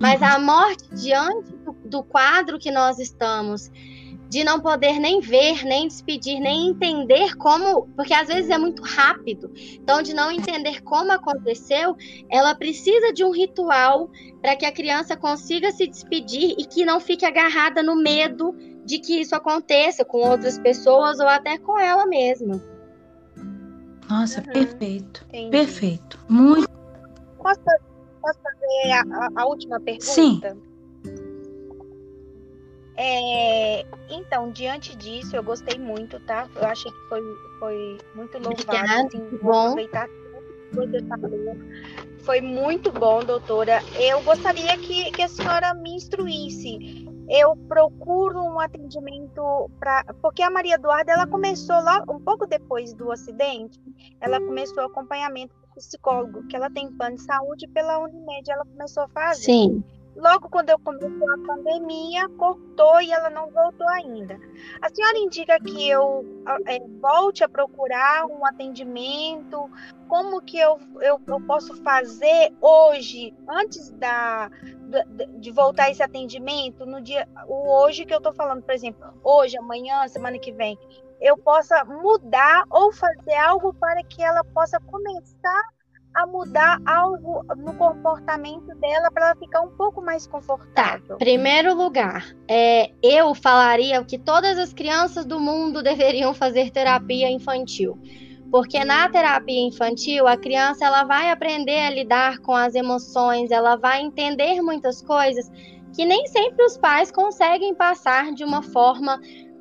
Mas 0.00 0.20
uhum. 0.20 0.26
a 0.26 0.38
morte 0.40 0.84
diante 0.94 1.52
do, 1.52 1.72
do 1.84 2.02
quadro 2.02 2.58
que 2.58 2.72
nós 2.72 2.98
estamos, 2.98 3.70
de 4.28 4.42
não 4.42 4.58
poder 4.58 4.98
nem 4.98 5.20
ver, 5.20 5.64
nem 5.64 5.86
despedir, 5.86 6.40
nem 6.40 6.70
entender 6.70 7.36
como, 7.36 7.86
porque 7.94 8.12
às 8.12 8.26
vezes 8.26 8.50
é 8.50 8.58
muito 8.58 8.82
rápido. 8.82 9.52
Então, 9.54 10.02
de 10.02 10.12
não 10.12 10.32
entender 10.32 10.82
como 10.82 11.12
aconteceu, 11.12 11.96
ela 12.28 12.52
precisa 12.52 13.12
de 13.12 13.24
um 13.24 13.30
ritual 13.30 14.10
para 14.42 14.56
que 14.56 14.66
a 14.66 14.72
criança 14.72 15.16
consiga 15.16 15.70
se 15.70 15.86
despedir 15.86 16.56
e 16.58 16.64
que 16.64 16.84
não 16.84 16.98
fique 16.98 17.24
agarrada 17.24 17.80
no 17.80 17.94
medo 17.94 18.52
de 18.86 19.00
que 19.00 19.20
isso 19.20 19.34
aconteça 19.34 20.04
com 20.04 20.18
outras 20.18 20.58
pessoas 20.58 21.18
ou 21.18 21.26
até 21.26 21.58
com 21.58 21.78
ela 21.78 22.06
mesma. 22.06 22.62
Nossa, 24.08 24.40
uhum. 24.40 24.52
perfeito. 24.52 25.24
Entendi. 25.28 25.50
Perfeito. 25.50 26.18
Muito. 26.28 26.70
Posso, 27.42 27.60
posso 28.22 28.38
fazer 28.40 28.92
a, 28.92 29.42
a, 29.42 29.46
última 29.46 29.80
pergunta? 29.80 30.06
Sim. 30.06 30.40
É, 32.96 33.84
então, 34.08 34.50
diante 34.52 34.96
disso, 34.96 35.36
eu 35.36 35.42
gostei 35.42 35.78
muito, 35.78 36.18
tá? 36.20 36.48
Eu 36.54 36.66
achei 36.66 36.90
que 36.90 37.08
foi, 37.08 37.20
foi 37.58 37.98
muito 38.14 38.38
louvável. 38.38 39.06
Assim, 39.06 39.38
bom. 39.42 39.70
aproveitar 39.70 40.08
Foi 42.20 42.40
muito 42.40 42.92
bom, 42.92 43.24
doutora. 43.24 43.82
Eu 43.98 44.22
gostaria 44.22 44.78
que, 44.78 45.10
que 45.10 45.22
a 45.22 45.28
senhora 45.28 45.74
me 45.74 45.96
instruísse 45.96 47.06
eu 47.28 47.56
procuro 47.68 48.40
um 48.40 48.60
atendimento 48.60 49.70
para 49.78 50.04
porque 50.22 50.42
a 50.42 50.50
Maria 50.50 50.74
Eduarda 50.74 51.12
ela 51.12 51.26
começou 51.26 51.76
lá 51.82 52.04
um 52.08 52.20
pouco 52.20 52.46
depois 52.46 52.92
do 52.94 53.10
acidente, 53.10 53.80
ela 54.20 54.40
começou 54.40 54.84
acompanhamento 54.84 55.54
psicólogo, 55.76 56.46
que 56.48 56.56
ela 56.56 56.70
tem 56.70 56.90
plano 56.90 57.16
de 57.16 57.22
saúde 57.22 57.68
pela 57.68 57.98
Unimed, 57.98 58.50
ela 58.50 58.64
começou 58.64 59.02
a 59.04 59.08
fazer. 59.08 59.42
Sim. 59.42 59.84
Logo 60.16 60.48
quando 60.48 60.70
eu 60.70 60.78
comecei 60.78 61.08
a 61.08 61.46
pandemia, 61.46 62.28
cortou 62.30 63.00
e 63.02 63.12
ela 63.12 63.28
não 63.28 63.50
voltou 63.50 63.86
ainda. 63.90 64.40
A 64.80 64.88
senhora 64.88 65.18
indica 65.18 65.60
que 65.60 65.88
eu 65.88 66.24
é, 66.66 66.80
volte 67.00 67.44
a 67.44 67.48
procurar 67.48 68.24
um 68.24 68.44
atendimento? 68.46 69.70
Como 70.08 70.40
que 70.40 70.58
eu, 70.58 70.78
eu, 71.02 71.20
eu 71.26 71.40
posso 71.46 71.74
fazer 71.82 72.54
hoje, 72.62 73.34
antes 73.46 73.90
da, 73.90 74.50
de 75.38 75.50
voltar 75.50 75.90
esse 75.90 76.02
atendimento, 76.02 76.86
no 76.86 77.00
dia, 77.02 77.28
o 77.46 77.68
hoje 77.68 78.06
que 78.06 78.14
eu 78.14 78.18
estou 78.18 78.32
falando, 78.32 78.62
por 78.62 78.72
exemplo, 78.72 79.12
hoje, 79.22 79.58
amanhã, 79.58 80.08
semana 80.08 80.38
que 80.38 80.52
vem, 80.52 80.78
eu 81.20 81.36
possa 81.36 81.84
mudar 81.84 82.64
ou 82.70 82.92
fazer 82.92 83.34
algo 83.34 83.74
para 83.74 84.02
que 84.04 84.22
ela 84.22 84.42
possa 84.44 84.80
começar 84.80 85.75
a 86.16 86.26
mudar 86.26 86.80
algo 86.86 87.44
no 87.58 87.74
comportamento 87.74 88.74
dela 88.76 89.10
para 89.10 89.26
ela 89.26 89.36
ficar 89.36 89.60
um 89.60 89.68
pouco 89.68 90.00
mais 90.00 90.26
confortável? 90.26 91.08
Tá. 91.08 91.16
Primeiro 91.16 91.74
lugar, 91.74 92.34
é, 92.48 92.90
eu 93.02 93.34
falaria 93.34 94.02
que 94.02 94.18
todas 94.18 94.58
as 94.58 94.72
crianças 94.72 95.26
do 95.26 95.38
mundo 95.38 95.82
deveriam 95.84 96.32
fazer 96.32 96.70
terapia 96.70 97.30
infantil. 97.30 97.98
Porque 98.50 98.82
na 98.82 99.08
terapia 99.10 99.60
infantil, 99.60 100.26
a 100.26 100.36
criança 100.36 100.86
ela 100.86 101.04
vai 101.04 101.30
aprender 101.30 101.80
a 101.80 101.90
lidar 101.90 102.38
com 102.38 102.54
as 102.54 102.74
emoções, 102.74 103.50
ela 103.50 103.76
vai 103.76 104.00
entender 104.00 104.62
muitas 104.62 105.02
coisas 105.02 105.50
que 105.94 106.04
nem 106.04 106.26
sempre 106.26 106.64
os 106.64 106.78
pais 106.78 107.10
conseguem 107.10 107.74
passar 107.74 108.32
de 108.32 108.44
uma 108.44 108.62
forma 108.62 109.20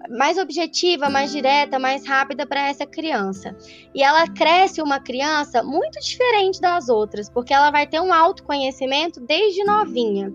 mais 0.10 0.38
objetiva, 0.38 1.10
mais 1.10 1.32
direta, 1.32 1.80
mais 1.80 2.06
rápida 2.06 2.45
para 2.45 2.68
essa 2.68 2.86
criança. 2.86 3.56
E 3.93 4.03
ela 4.03 4.28
cresce 4.28 4.82
uma 4.82 4.99
criança 4.99 5.64
muito 5.64 5.99
diferente 5.99 6.60
das 6.60 6.89
outras, 6.89 7.30
porque 7.30 7.53
ela 7.53 7.72
vai 7.72 7.88
ter 7.88 7.99
um 7.99 8.14
autoconhecimento 8.14 9.20
desde 9.20 9.64
novinha. 9.64 10.34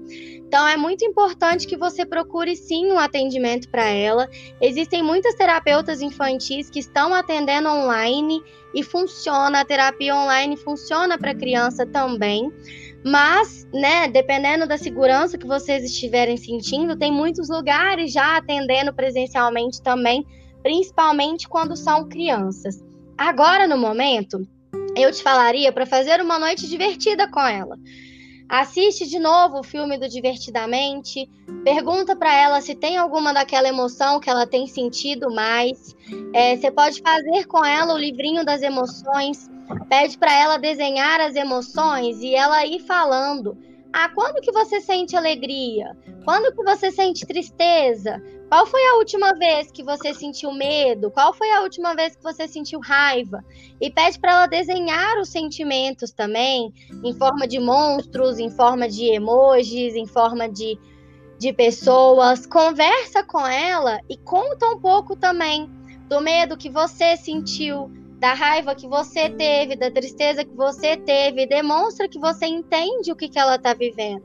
Então 0.51 0.67
é 0.67 0.77
muito 0.77 1.05
importante 1.05 1.67
que 1.67 1.77
você 1.77 2.05
procure 2.05 2.57
sim 2.57 2.91
um 2.91 2.99
atendimento 2.99 3.69
para 3.69 3.85
ela. 3.85 4.29
Existem 4.61 5.03
muitas 5.03 5.35
terapeutas 5.35 6.03
infantis 6.03 6.69
que 6.69 6.81
estão 6.81 7.15
atendendo 7.15 7.69
online 7.69 8.43
e 8.75 8.83
funciona, 8.83 9.61
a 9.61 9.65
terapia 9.65 10.15
online 10.15 10.57
funciona 10.57 11.19
para 11.19 11.35
criança 11.35 11.87
também. 11.87 12.53
Mas, 13.05 13.67
né, 13.73 14.09
dependendo 14.09 14.67
da 14.67 14.77
segurança 14.77 15.39
que 15.39 15.47
vocês 15.47 15.85
estiverem 15.85 16.37
sentindo, 16.37 16.97
tem 16.97 17.11
muitos 17.11 17.49
lugares 17.49 18.13
já 18.13 18.37
atendendo 18.37 18.93
presencialmente 18.93 19.81
também, 19.81 20.27
principalmente 20.63 21.49
quando 21.49 21.77
são 21.77 22.09
crianças. 22.09 22.85
Agora, 23.17 23.67
no 23.67 23.79
momento, 23.79 24.47
eu 24.95 25.11
te 25.11 25.23
falaria 25.23 25.73
para 25.73 25.87
fazer 25.87 26.21
uma 26.21 26.39
noite 26.39 26.69
divertida 26.69 27.29
com 27.31 27.41
ela. 27.41 27.79
Assiste 28.51 29.07
de 29.07 29.19
novo 29.19 29.61
o 29.61 29.63
filme 29.63 29.97
do 29.97 30.09
Divertidamente, 30.09 31.31
pergunta 31.63 32.17
para 32.17 32.35
ela 32.35 32.61
se 32.61 32.75
tem 32.75 32.97
alguma 32.97 33.33
daquela 33.33 33.69
emoção 33.69 34.19
que 34.19 34.29
ela 34.29 34.47
tem 34.47 34.67
sentido 34.67 35.33
mais. 35.33 35.95
É, 36.35 36.57
você 36.57 36.71
pode 36.71 37.01
fazer 37.01 37.47
com 37.47 37.65
ela 37.65 37.95
o 37.95 37.99
livrinho 37.99 38.45
das 38.45 38.61
emoções 38.61 39.49
Pede 39.89 40.19
para 40.19 40.33
ela 40.33 40.57
desenhar 40.57 41.21
as 41.21 41.37
emoções 41.37 42.21
e 42.21 42.35
ela 42.35 42.65
ir 42.67 42.81
falando. 42.81 43.57
Ah, 43.93 44.09
quando 44.11 44.41
que 44.41 44.53
você 44.53 44.81
sente 44.81 45.17
alegria? 45.17 45.97
Quando 46.25 46.55
que 46.55 46.63
você 46.63 46.93
sente 46.93 47.27
tristeza? 47.27 48.23
Qual 48.49 48.67
foi 48.67 48.81
a 48.87 48.97
última 48.97 49.33
vez 49.35 49.71
que 49.71 49.83
você 49.83 50.15
sentiu 50.15 50.53
medo? 50.53 51.11
Qual 51.11 51.33
foi 51.33 51.51
a 51.51 51.63
última 51.63 51.95
vez 51.95 52.15
que 52.15 52.23
você 52.23 52.47
sentiu 52.47 52.81
raiva? 52.81 53.45
E 53.81 53.91
pede 53.91 54.19
para 54.19 54.33
ela 54.33 54.47
desenhar 54.47 55.19
os 55.19 55.29
sentimentos 55.29 56.13
também, 56.13 56.73
em 57.05 57.13
forma 57.15 57.47
de 57.47 57.59
monstros, 57.59 58.39
em 58.39 58.51
forma 58.51 58.89
de 58.89 59.07
emojis, 59.07 59.95
em 59.95 60.07
forma 60.07 60.49
de, 60.49 60.79
de 61.39 61.53
pessoas. 61.53 62.47
Conversa 62.47 63.25
com 63.25 63.45
ela 63.45 64.01
e 64.09 64.17
conta 64.17 64.67
um 64.69 64.81
pouco 64.81 65.17
também 65.17 65.69
do 66.09 66.21
medo 66.21 66.57
que 66.57 66.69
você 66.69 67.17
sentiu, 67.17 67.91
da 68.21 68.35
raiva 68.35 68.75
que 68.75 68.87
você 68.87 69.31
teve, 69.31 69.75
da 69.75 69.91
tristeza 69.91 70.45
que 70.45 70.55
você 70.55 70.95
teve, 70.99 71.47
demonstra 71.47 72.07
que 72.07 72.19
você 72.19 72.47
entende 72.47 73.11
o 73.11 73.17
que, 73.17 73.31
que 73.31 73.39
ela 73.39 73.57
está 73.57 73.73
vivendo. 73.73 74.23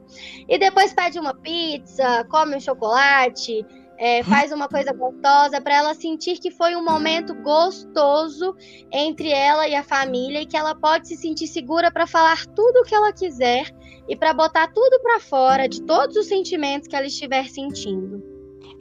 E 0.50 0.58
depois 0.60 0.93
pede 0.93 1.18
uma 1.18 1.34
pizza, 1.34 2.26
come 2.30 2.58
um 2.58 2.60
chocolate, 2.60 3.66
é, 3.98 4.22
faz 4.24 4.52
uma 4.52 4.68
coisa 4.68 4.91
gostosa 4.91 5.62
para 5.62 5.76
ela 5.76 5.93
sentir 5.93 6.38
que 6.39 6.52
foi 6.52 6.76
um 6.76 6.84
momento 6.84 7.34
gostoso 7.36 8.54
entre 8.91 9.30
ela 9.30 9.66
e 9.66 9.74
a 9.74 9.84
família 9.84 10.41
e 10.41 10.46
que 10.46 10.58
ela 10.58 10.76
pode 10.76 11.08
se 11.08 11.16
sentir 11.16 11.48
segura 11.48 11.89
para 11.89 12.06
falar 12.06 12.46
tudo 12.48 12.82
o 12.82 12.84
que 12.84 12.93
ela 12.93 13.14
quiser 13.14 13.74
e 14.10 14.16
para 14.16 14.34
botar 14.34 14.68
tudo 14.74 15.00
para 15.02 15.22
fora 15.22 15.70
de 15.70 15.82
todos 15.84 16.18
os 16.18 16.28
sentimentos 16.28 16.89
que 16.89 16.96
ela 16.98 17.08
estiver 17.08 17.48
sentindo. 17.48 18.22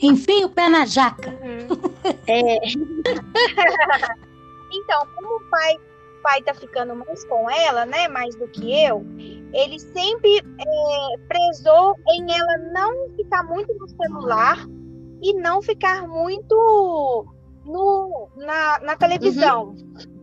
Enfim, 0.02 0.42
o 0.42 0.48
pé 0.48 0.68
na 0.68 0.84
jaca. 0.84 1.30
Uhum. 1.30 1.68
É. 2.26 2.58
Então, 4.76 5.06
como 5.14 5.36
o 5.36 5.50
pai 5.50 5.76
pai 6.24 6.40
tá 6.40 6.54
ficando 6.54 6.96
mais 6.96 7.22
com 7.26 7.50
ela, 7.50 7.84
né, 7.84 8.08
mais 8.08 8.34
do 8.34 8.48
que 8.48 8.82
eu, 8.82 9.04
ele 9.52 9.78
sempre 9.78 10.38
é, 10.38 11.18
prezou 11.28 11.94
em 12.08 12.32
ela 12.34 12.56
não 12.72 13.10
ficar 13.14 13.44
muito 13.44 13.74
no 13.74 13.86
celular 13.86 14.66
e 15.22 15.34
não 15.34 15.60
ficar 15.60 16.08
muito 16.08 17.26
no, 17.66 18.28
na, 18.36 18.80
na 18.80 18.96
televisão. 18.96 19.68
Uhum. 19.68 20.13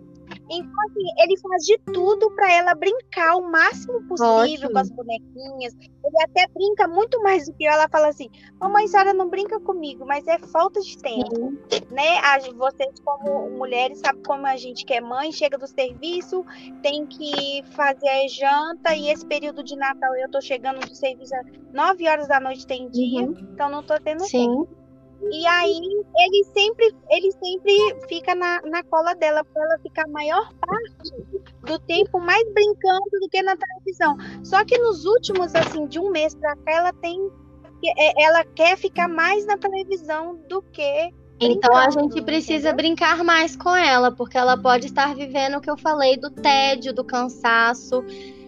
Então, 0.52 0.74
assim, 0.90 1.24
ele 1.24 1.40
faz 1.40 1.66
de 1.66 1.78
tudo 1.94 2.30
para 2.32 2.52
ela 2.52 2.76
brincar 2.76 3.38
o 3.38 3.50
máximo 3.50 4.06
possível 4.08 4.36
Ótimo. 4.36 4.72
com 4.72 4.78
as 4.78 4.90
bonequinhas. 4.90 5.74
Ele 5.80 6.24
até 6.24 6.46
brinca 6.54 6.88
muito 6.90 7.22
mais 7.24 7.46
do 7.48 7.54
que 7.54 7.64
eu. 7.64 7.72
Ela 7.72 7.88
fala 7.88 8.10
assim: 8.10 8.30
Mamãe, 8.60 8.88
senhora 8.88 9.14
não 9.14 9.30
brinca 9.30 9.60
comigo, 9.62 10.06
mas 10.06 10.28
é 10.28 10.38
falta 10.40 10.82
de 10.82 10.98
tempo. 10.98 11.54
Né? 11.90 12.20
Vocês, 12.58 13.00
como 13.00 13.50
mulheres, 13.52 14.00
sabem 14.00 14.22
como 14.24 14.46
a 14.46 14.58
gente 14.58 14.86
que 14.86 14.94
é 14.94 15.00
mãe, 15.00 15.32
chega 15.32 15.58
do 15.58 15.68
serviço, 15.68 16.46
tem 16.84 17.06
que 17.06 17.64
fazer 17.72 18.10
a 18.10 18.28
janta, 18.28 18.94
e 18.94 19.10
esse 19.10 19.26
período 19.26 19.64
de 19.64 19.76
Natal 19.78 20.14
eu 20.16 20.30
tô 20.30 20.42
chegando 20.42 20.80
do 20.80 20.94
serviço 20.94 21.34
às 21.36 21.46
9 21.74 22.10
horas 22.10 22.28
da 22.28 22.40
noite, 22.40 22.68
tem 22.68 22.90
dia, 22.90 23.22
uhum. 23.22 23.36
então 23.54 23.70
não 23.70 23.82
tô 23.82 23.98
tendo 24.00 24.24
Sim. 24.26 24.48
tempo. 24.48 24.81
E 25.30 25.46
aí 25.46 26.04
ele 26.18 26.44
sempre, 26.46 26.96
ele 27.10 27.32
sempre 27.32 28.08
fica 28.08 28.34
na, 28.34 28.62
na 28.62 28.84
cola 28.84 29.14
dela 29.14 29.44
para 29.44 29.64
ela 29.64 29.80
ficar 29.80 30.06
a 30.06 30.08
maior 30.08 30.52
parte 30.60 31.14
do 31.64 31.80
tempo 31.80 32.20
mais 32.20 32.44
brincando 32.54 33.20
do 33.22 33.30
que 33.30 33.42
na 33.42 33.56
televisão. 33.56 34.18
Só 34.44 34.66
que 34.66 34.78
nos 34.78 35.06
últimos 35.06 35.54
assim 35.54 35.86
de 35.86 36.00
um 36.00 36.10
mês 36.10 36.34
para 36.34 36.56
cá 36.56 36.72
ela 36.72 36.94
tem 36.94 37.20
é, 37.86 38.24
ela 38.24 38.44
quer 38.46 38.78
ficar 38.78 39.08
mais 39.08 39.46
na 39.46 39.58
televisão 39.58 40.40
do 40.48 40.62
que 40.62 41.12
então 41.44 41.76
a 41.76 41.90
gente 41.90 42.22
precisa 42.22 42.70
entendeu? 42.70 42.76
brincar 42.76 43.24
mais 43.24 43.56
com 43.56 43.76
ela, 43.76 44.12
porque 44.12 44.38
ela 44.38 44.56
pode 44.56 44.86
estar 44.86 45.16
vivendo 45.16 45.58
o 45.58 45.62
que 45.62 45.72
eu 45.72 45.78
falei 45.78 46.16
do 46.16 46.30
tédio, 46.30 46.94
do 46.94 47.04
cansaço. 47.04 48.04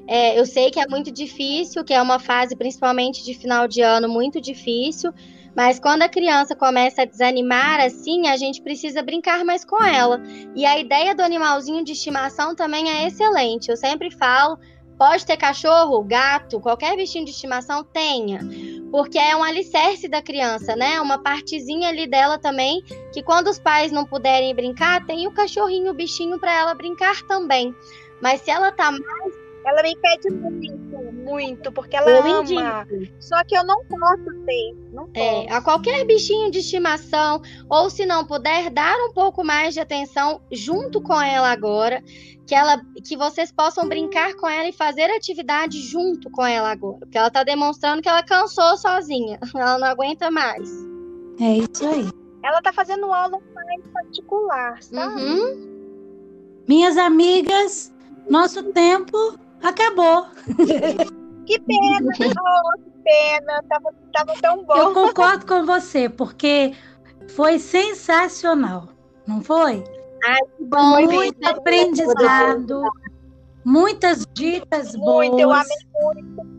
É, 0.07 0.39
eu 0.39 0.45
sei 0.45 0.69
que 0.69 0.79
é 0.79 0.87
muito 0.87 1.11
difícil, 1.11 1.83
que 1.83 1.93
é 1.93 1.99
uma 1.99 2.19
fase, 2.19 2.55
principalmente 2.55 3.23
de 3.23 3.33
final 3.33 3.67
de 3.67 3.81
ano, 3.81 4.07
muito 4.07 4.39
difícil. 4.39 5.11
Mas 5.55 5.79
quando 5.79 6.01
a 6.01 6.09
criança 6.09 6.55
começa 6.55 7.03
a 7.03 7.05
desanimar 7.05 7.79
assim, 7.79 8.27
a 8.27 8.37
gente 8.37 8.61
precisa 8.61 9.03
brincar 9.03 9.45
mais 9.45 9.63
com 9.63 9.81
ela. 9.83 10.21
E 10.55 10.65
a 10.65 10.79
ideia 10.79 11.13
do 11.13 11.21
animalzinho 11.21 11.83
de 11.83 11.91
estimação 11.91 12.55
também 12.55 12.89
é 12.89 13.07
excelente. 13.07 13.69
Eu 13.69 13.77
sempre 13.77 14.09
falo, 14.09 14.57
pode 14.97 15.25
ter 15.25 15.37
cachorro, 15.37 16.03
gato, 16.03 16.59
qualquer 16.59 16.95
bichinho 16.95 17.25
de 17.25 17.31
estimação 17.31 17.83
tenha 17.83 18.39
porque 18.93 19.17
é 19.17 19.35
um 19.35 19.41
alicerce 19.41 20.07
da 20.07 20.21
criança, 20.21 20.75
né? 20.75 21.01
Uma 21.01 21.17
partezinha 21.17 21.89
ali 21.89 22.05
dela 22.05 22.37
também, 22.37 22.83
que 23.11 23.23
quando 23.23 23.47
os 23.47 23.57
pais 23.57 23.91
não 23.91 24.05
puderem 24.05 24.53
brincar, 24.53 25.03
tem 25.07 25.25
o 25.25 25.31
cachorrinho, 25.31 25.89
o 25.89 25.95
bichinho 25.95 26.39
para 26.39 26.53
ela 26.53 26.75
brincar 26.75 27.23
também. 27.23 27.75
Mas 28.21 28.41
se 28.41 28.51
ela 28.51 28.71
tá 28.71 28.91
mais 28.91 29.33
ela 29.65 29.81
me 29.81 29.95
pede 29.95 30.29
muito, 30.29 30.92
muito, 31.13 31.71
porque 31.71 31.95
ela 31.95 32.09
eu 32.09 32.21
ama. 32.21 32.87
Só 33.19 33.43
que 33.43 33.55
eu 33.55 33.63
não 33.63 33.85
posso 33.85 34.33
ter. 34.45 34.75
Não 34.91 35.09
é, 35.13 35.31
posso. 35.33 35.47
É, 35.49 35.53
a 35.53 35.61
qualquer 35.61 36.05
bichinho 36.05 36.51
de 36.51 36.59
estimação, 36.59 37.41
ou 37.69 37.89
se 37.89 38.05
não 38.05 38.25
puder, 38.25 38.69
dar 38.69 38.97
um 38.97 39.13
pouco 39.13 39.43
mais 39.43 39.73
de 39.73 39.79
atenção 39.79 40.41
junto 40.51 41.01
com 41.01 41.19
ela 41.21 41.51
agora. 41.51 42.03
Que, 42.45 42.53
ela, 42.53 42.81
que 43.05 43.15
vocês 43.15 43.53
possam 43.53 43.87
brincar 43.87 44.35
com 44.35 44.49
ela 44.49 44.67
e 44.67 44.73
fazer 44.73 45.03
atividade 45.03 45.79
junto 45.79 46.29
com 46.29 46.45
ela 46.45 46.71
agora. 46.71 46.99
Porque 46.99 47.17
ela 47.17 47.29
está 47.29 47.41
demonstrando 47.41 48.01
que 48.01 48.09
ela 48.09 48.21
cansou 48.21 48.75
sozinha. 48.75 49.39
Ela 49.55 49.79
não 49.79 49.87
aguenta 49.87 50.29
mais. 50.29 50.69
É 51.39 51.59
isso 51.59 51.87
aí. 51.87 52.09
Ela 52.43 52.57
está 52.57 52.73
fazendo 52.73 53.05
aula 53.05 53.39
mais 53.55 53.81
particular, 53.93 54.83
sabe? 54.83 55.21
Uhum. 55.21 55.73
Minhas 56.67 56.97
amigas, 56.97 57.93
nosso 58.29 58.61
tempo 58.71 59.39
acabou. 59.63 60.27
Que 61.45 61.59
pena, 61.59 62.07
oh, 62.39 62.81
que 62.81 62.89
pena, 63.03 63.61
tava, 63.67 63.93
tava 64.13 64.33
tão 64.41 64.63
bom. 64.63 64.75
Eu 64.75 64.93
concordo 64.93 65.45
com 65.45 65.65
você, 65.65 66.07
porque 66.07 66.73
foi 67.35 67.59
sensacional, 67.59 68.87
não 69.27 69.41
foi? 69.41 69.83
Ai, 70.25 70.39
que 70.57 70.63
bom. 70.63 71.01
Muito 71.01 71.45
aprendizado, 71.45 72.83
muitas 73.65 74.25
dicas 74.33 74.95
boas. 74.95 75.29
Muito, 75.29 75.39
eu 75.39 75.51
amei 75.51 75.77
muito. 76.01 76.53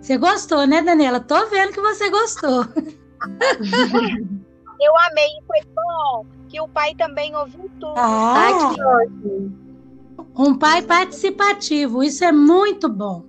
Você 0.00 0.16
gostou, 0.16 0.66
né, 0.66 0.80
Daniela? 0.82 1.20
Tô 1.20 1.46
vendo 1.48 1.72
que 1.72 1.80
você 1.80 2.08
gostou. 2.08 2.64
eu 4.80 4.98
amei, 4.98 5.28
foi 5.46 5.60
bom 5.74 6.24
que 6.48 6.60
o 6.60 6.68
pai 6.68 6.94
também 6.94 7.34
ouviu 7.36 7.70
tudo. 7.80 7.94
Ah, 7.96 8.46
Ai, 8.46 8.74
que 8.74 8.82
ótimo. 8.82 9.65
Um 10.38 10.58
pai 10.58 10.82
participativo, 10.82 12.02
isso 12.02 12.24
é 12.24 12.30
muito 12.30 12.88
bom, 12.88 13.24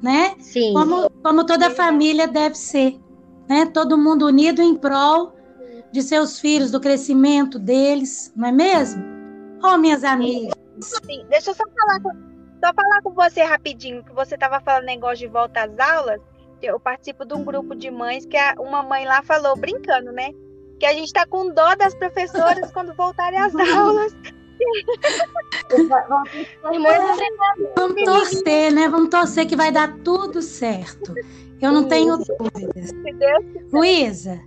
né? 0.00 0.34
Sim. 0.38 0.72
Como, 0.72 1.10
como 1.22 1.44
toda 1.44 1.70
família 1.70 2.28
deve 2.28 2.54
ser, 2.54 2.96
né? 3.48 3.66
Todo 3.66 3.98
mundo 3.98 4.26
unido 4.26 4.62
em 4.62 4.76
prol 4.76 5.34
de 5.90 6.02
seus 6.02 6.38
filhos, 6.38 6.70
do 6.70 6.80
crescimento 6.80 7.58
deles, 7.58 8.32
não 8.36 8.48
é 8.48 8.52
mesmo? 8.52 9.02
Oh, 9.64 9.76
minhas 9.78 10.04
amigas. 10.04 10.54
Sim. 10.80 11.24
Deixa 11.28 11.50
eu 11.50 11.54
só 11.54 11.64
falar 11.78 12.00
com, 12.00 12.10
só 12.64 12.72
falar 12.74 13.02
com 13.02 13.12
você 13.14 13.42
rapidinho, 13.42 14.04
que 14.04 14.12
você 14.12 14.34
estava 14.34 14.60
falando 14.60 14.84
negócio 14.84 15.18
de 15.18 15.28
volta 15.28 15.64
às 15.64 15.78
aulas. 15.78 16.20
Eu 16.62 16.80
participo 16.80 17.24
de 17.24 17.34
um 17.34 17.44
grupo 17.44 17.74
de 17.74 17.90
mães 17.90 18.26
que 18.26 18.36
a, 18.36 18.54
uma 18.58 18.82
mãe 18.82 19.04
lá 19.04 19.22
falou, 19.22 19.56
brincando, 19.56 20.12
né? 20.12 20.30
Que 20.78 20.86
a 20.86 20.92
gente 20.92 21.06
está 21.06 21.26
com 21.26 21.52
dó 21.52 21.74
das 21.74 21.94
professoras 21.94 22.72
quando 22.72 22.94
voltarem 22.94 23.38
às 23.38 23.54
aulas. 23.74 24.12
Vamos 27.76 28.04
torcer, 28.04 28.72
né? 28.72 28.88
Vamos 28.88 29.10
torcer 29.10 29.46
que 29.46 29.56
vai 29.56 29.72
dar 29.72 29.96
tudo 29.98 30.42
certo. 30.42 31.14
Eu 31.60 31.72
não 31.72 31.84
tenho 31.84 32.16
dúvidas. 32.18 32.90
Luísa, 33.72 34.40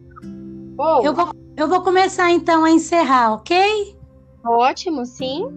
eu, 1.03 1.13
vou, 1.13 1.31
eu 1.55 1.67
vou 1.67 1.81
começar 1.81 2.31
então 2.31 2.63
a 2.63 2.71
encerrar, 2.71 3.33
ok? 3.33 3.97
Ótimo, 4.45 5.05
sim. 5.05 5.47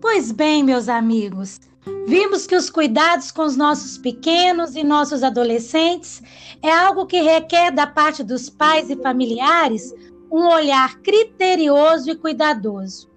Pois 0.00 0.32
bem, 0.32 0.62
meus 0.62 0.88
amigos, 0.88 1.60
vimos 2.06 2.46
que 2.46 2.56
os 2.56 2.68
cuidados 2.68 3.30
com 3.30 3.42
os 3.42 3.56
nossos 3.56 3.96
pequenos 3.96 4.74
e 4.74 4.84
nossos 4.84 5.22
adolescentes 5.22 6.22
é 6.62 6.70
algo 6.70 7.06
que 7.06 7.22
requer 7.22 7.70
da 7.70 7.86
parte 7.86 8.22
dos 8.22 8.50
pais 8.50 8.90
e 8.90 8.96
familiares 8.96 9.94
um 10.34 10.48
olhar 10.48 10.98
criterioso 10.98 12.10
e 12.10 12.16
cuidadoso. 12.16 13.08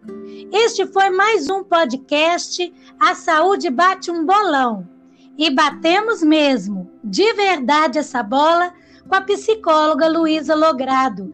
Este 0.54 0.86
foi 0.86 1.10
mais 1.10 1.50
um 1.50 1.64
podcast 1.64 2.72
A 3.00 3.16
Saúde 3.16 3.72
Bate 3.72 4.12
um 4.12 4.24
Bolão. 4.24 4.88
E 5.36 5.50
batemos 5.50 6.22
mesmo, 6.22 6.92
de 7.04 7.34
verdade, 7.34 7.98
essa 7.98 8.22
bola 8.22 8.72
com 9.10 9.16
a 9.16 9.22
psicóloga 9.22 10.08
Luísa 10.08 10.54
Logrado 10.54 11.34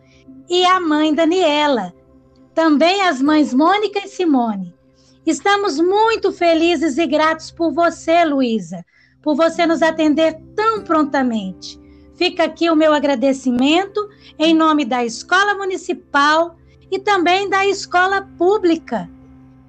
e 0.50 0.64
a 0.64 0.80
mãe 0.80 1.14
Daniela. 1.14 1.94
Também 2.54 3.02
as 3.02 3.22
mães 3.22 3.54
Mônica 3.54 4.00
e 4.06 4.08
Simone. 4.08 4.74
Estamos 5.26 5.82
muito 5.82 6.32
felizes 6.32 6.98
e 6.98 7.06
gratos 7.06 7.52
por 7.52 7.74
você, 7.74 8.24
Luísa, 8.24 8.86
por 9.22 9.36
você 9.36 9.66
nos 9.66 9.82
atender 9.82 10.40
tão 10.56 10.82
prontamente. 10.82 11.78
Fica 12.16 12.44
aqui 12.44 12.70
o 12.70 12.76
meu 12.76 12.94
agradecimento 12.94 14.10
em 14.38 14.54
nome 14.54 14.86
da 14.86 15.04
Escola 15.04 15.56
Municipal 15.56 16.56
e 16.92 17.00
também 17.00 17.50
da 17.50 17.66
escola 17.66 18.22
pública, 18.38 19.10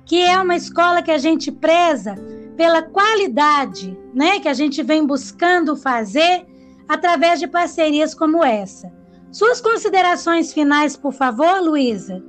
que 0.04 0.20
é 0.20 0.38
uma 0.38 0.54
escola 0.54 1.02
que 1.02 1.10
a 1.10 1.18
gente 1.18 1.50
preza 1.50 2.16
pela 2.56 2.82
qualidade, 2.82 3.96
né, 4.12 4.38
que 4.38 4.48
a 4.48 4.54
gente 4.54 4.82
vem 4.82 5.06
buscando 5.06 5.74
fazer 5.74 6.46
através 6.88 7.40
de 7.40 7.46
parcerias 7.46 8.14
como 8.14 8.44
essa. 8.44 8.92
Suas 9.32 9.60
considerações 9.60 10.52
finais, 10.52 10.96
por 10.96 11.12
favor, 11.12 11.60
Luísa. 11.60 12.22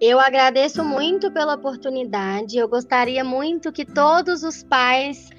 Eu 0.00 0.18
agradeço 0.18 0.82
muito 0.82 1.30
pela 1.30 1.54
oportunidade. 1.54 2.56
Eu 2.56 2.66
gostaria 2.66 3.22
muito 3.22 3.70
que 3.70 3.84
todos 3.84 4.42
os 4.42 4.64
pais 4.64 5.30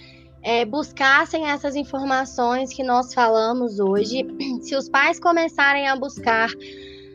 é, 0.43 0.65
buscassem 0.65 1.49
essas 1.49 1.75
informações 1.75 2.73
que 2.73 2.83
nós 2.83 3.13
falamos 3.13 3.79
hoje. 3.79 4.27
Se 4.61 4.75
os 4.75 4.89
pais 4.89 5.19
começarem 5.19 5.87
a 5.87 5.95
buscar 5.95 6.49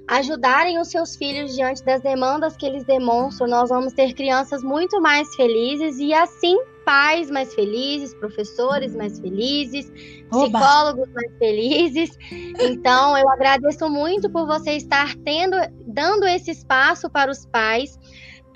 ajudarem 0.08 0.80
os 0.80 0.88
seus 0.88 1.14
filhos 1.16 1.54
diante 1.54 1.84
das 1.84 2.00
demandas 2.00 2.56
que 2.56 2.64
eles 2.64 2.82
demonstram, 2.84 3.46
nós 3.46 3.68
vamos 3.68 3.92
ter 3.92 4.14
crianças 4.14 4.62
muito 4.62 5.02
mais 5.02 5.34
felizes 5.36 5.98
e 5.98 6.14
assim 6.14 6.56
pais 6.88 7.30
mais 7.30 7.54
felizes, 7.54 8.14
professores 8.14 8.96
mais 8.96 9.20
felizes, 9.20 9.92
Oba. 10.32 10.58
psicólogos 10.58 11.06
mais 11.12 11.30
felizes. 11.38 12.16
Então, 12.58 13.18
eu 13.18 13.28
agradeço 13.28 13.90
muito 13.90 14.30
por 14.30 14.46
você 14.46 14.70
estar 14.70 15.14
tendo, 15.16 15.58
dando 15.86 16.26
esse 16.26 16.50
espaço 16.50 17.10
para 17.10 17.30
os 17.30 17.44
pais. 17.44 17.98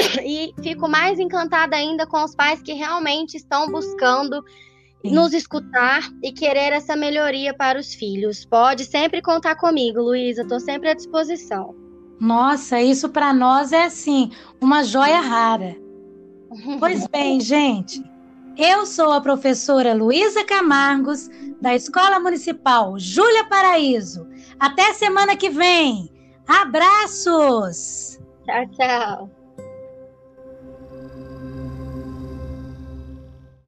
E 0.24 0.52
fico 0.62 0.88
mais 0.88 1.18
encantada 1.18 1.76
ainda 1.76 2.06
com 2.06 2.22
os 2.22 2.34
pais 2.34 2.62
que 2.62 2.72
realmente 2.72 3.36
estão 3.36 3.70
buscando 3.70 4.42
Sim. 5.02 5.14
nos 5.14 5.32
escutar 5.32 6.02
e 6.22 6.32
querer 6.32 6.72
essa 6.72 6.96
melhoria 6.96 7.54
para 7.54 7.78
os 7.78 7.94
filhos. 7.94 8.44
Pode 8.44 8.84
sempre 8.84 9.20
contar 9.20 9.56
comigo, 9.56 10.00
Luísa, 10.00 10.42
estou 10.42 10.60
sempre 10.60 10.90
à 10.90 10.94
disposição. 10.94 11.74
Nossa, 12.20 12.80
isso 12.80 13.08
para 13.08 13.34
nós 13.34 13.72
é 13.72 13.84
assim, 13.84 14.30
uma 14.60 14.84
joia 14.84 15.20
rara. 15.20 15.76
pois 16.78 17.06
bem, 17.10 17.40
gente, 17.40 18.00
eu 18.56 18.86
sou 18.86 19.12
a 19.12 19.20
professora 19.20 19.94
Luísa 19.94 20.44
Camargos, 20.44 21.28
da 21.60 21.74
Escola 21.74 22.20
Municipal 22.20 22.98
Júlia 22.98 23.44
Paraíso. 23.44 24.28
Até 24.58 24.92
semana 24.92 25.36
que 25.36 25.50
vem. 25.50 26.10
Abraços! 26.46 28.18
Tchau, 28.44 28.66
tchau. 28.70 29.41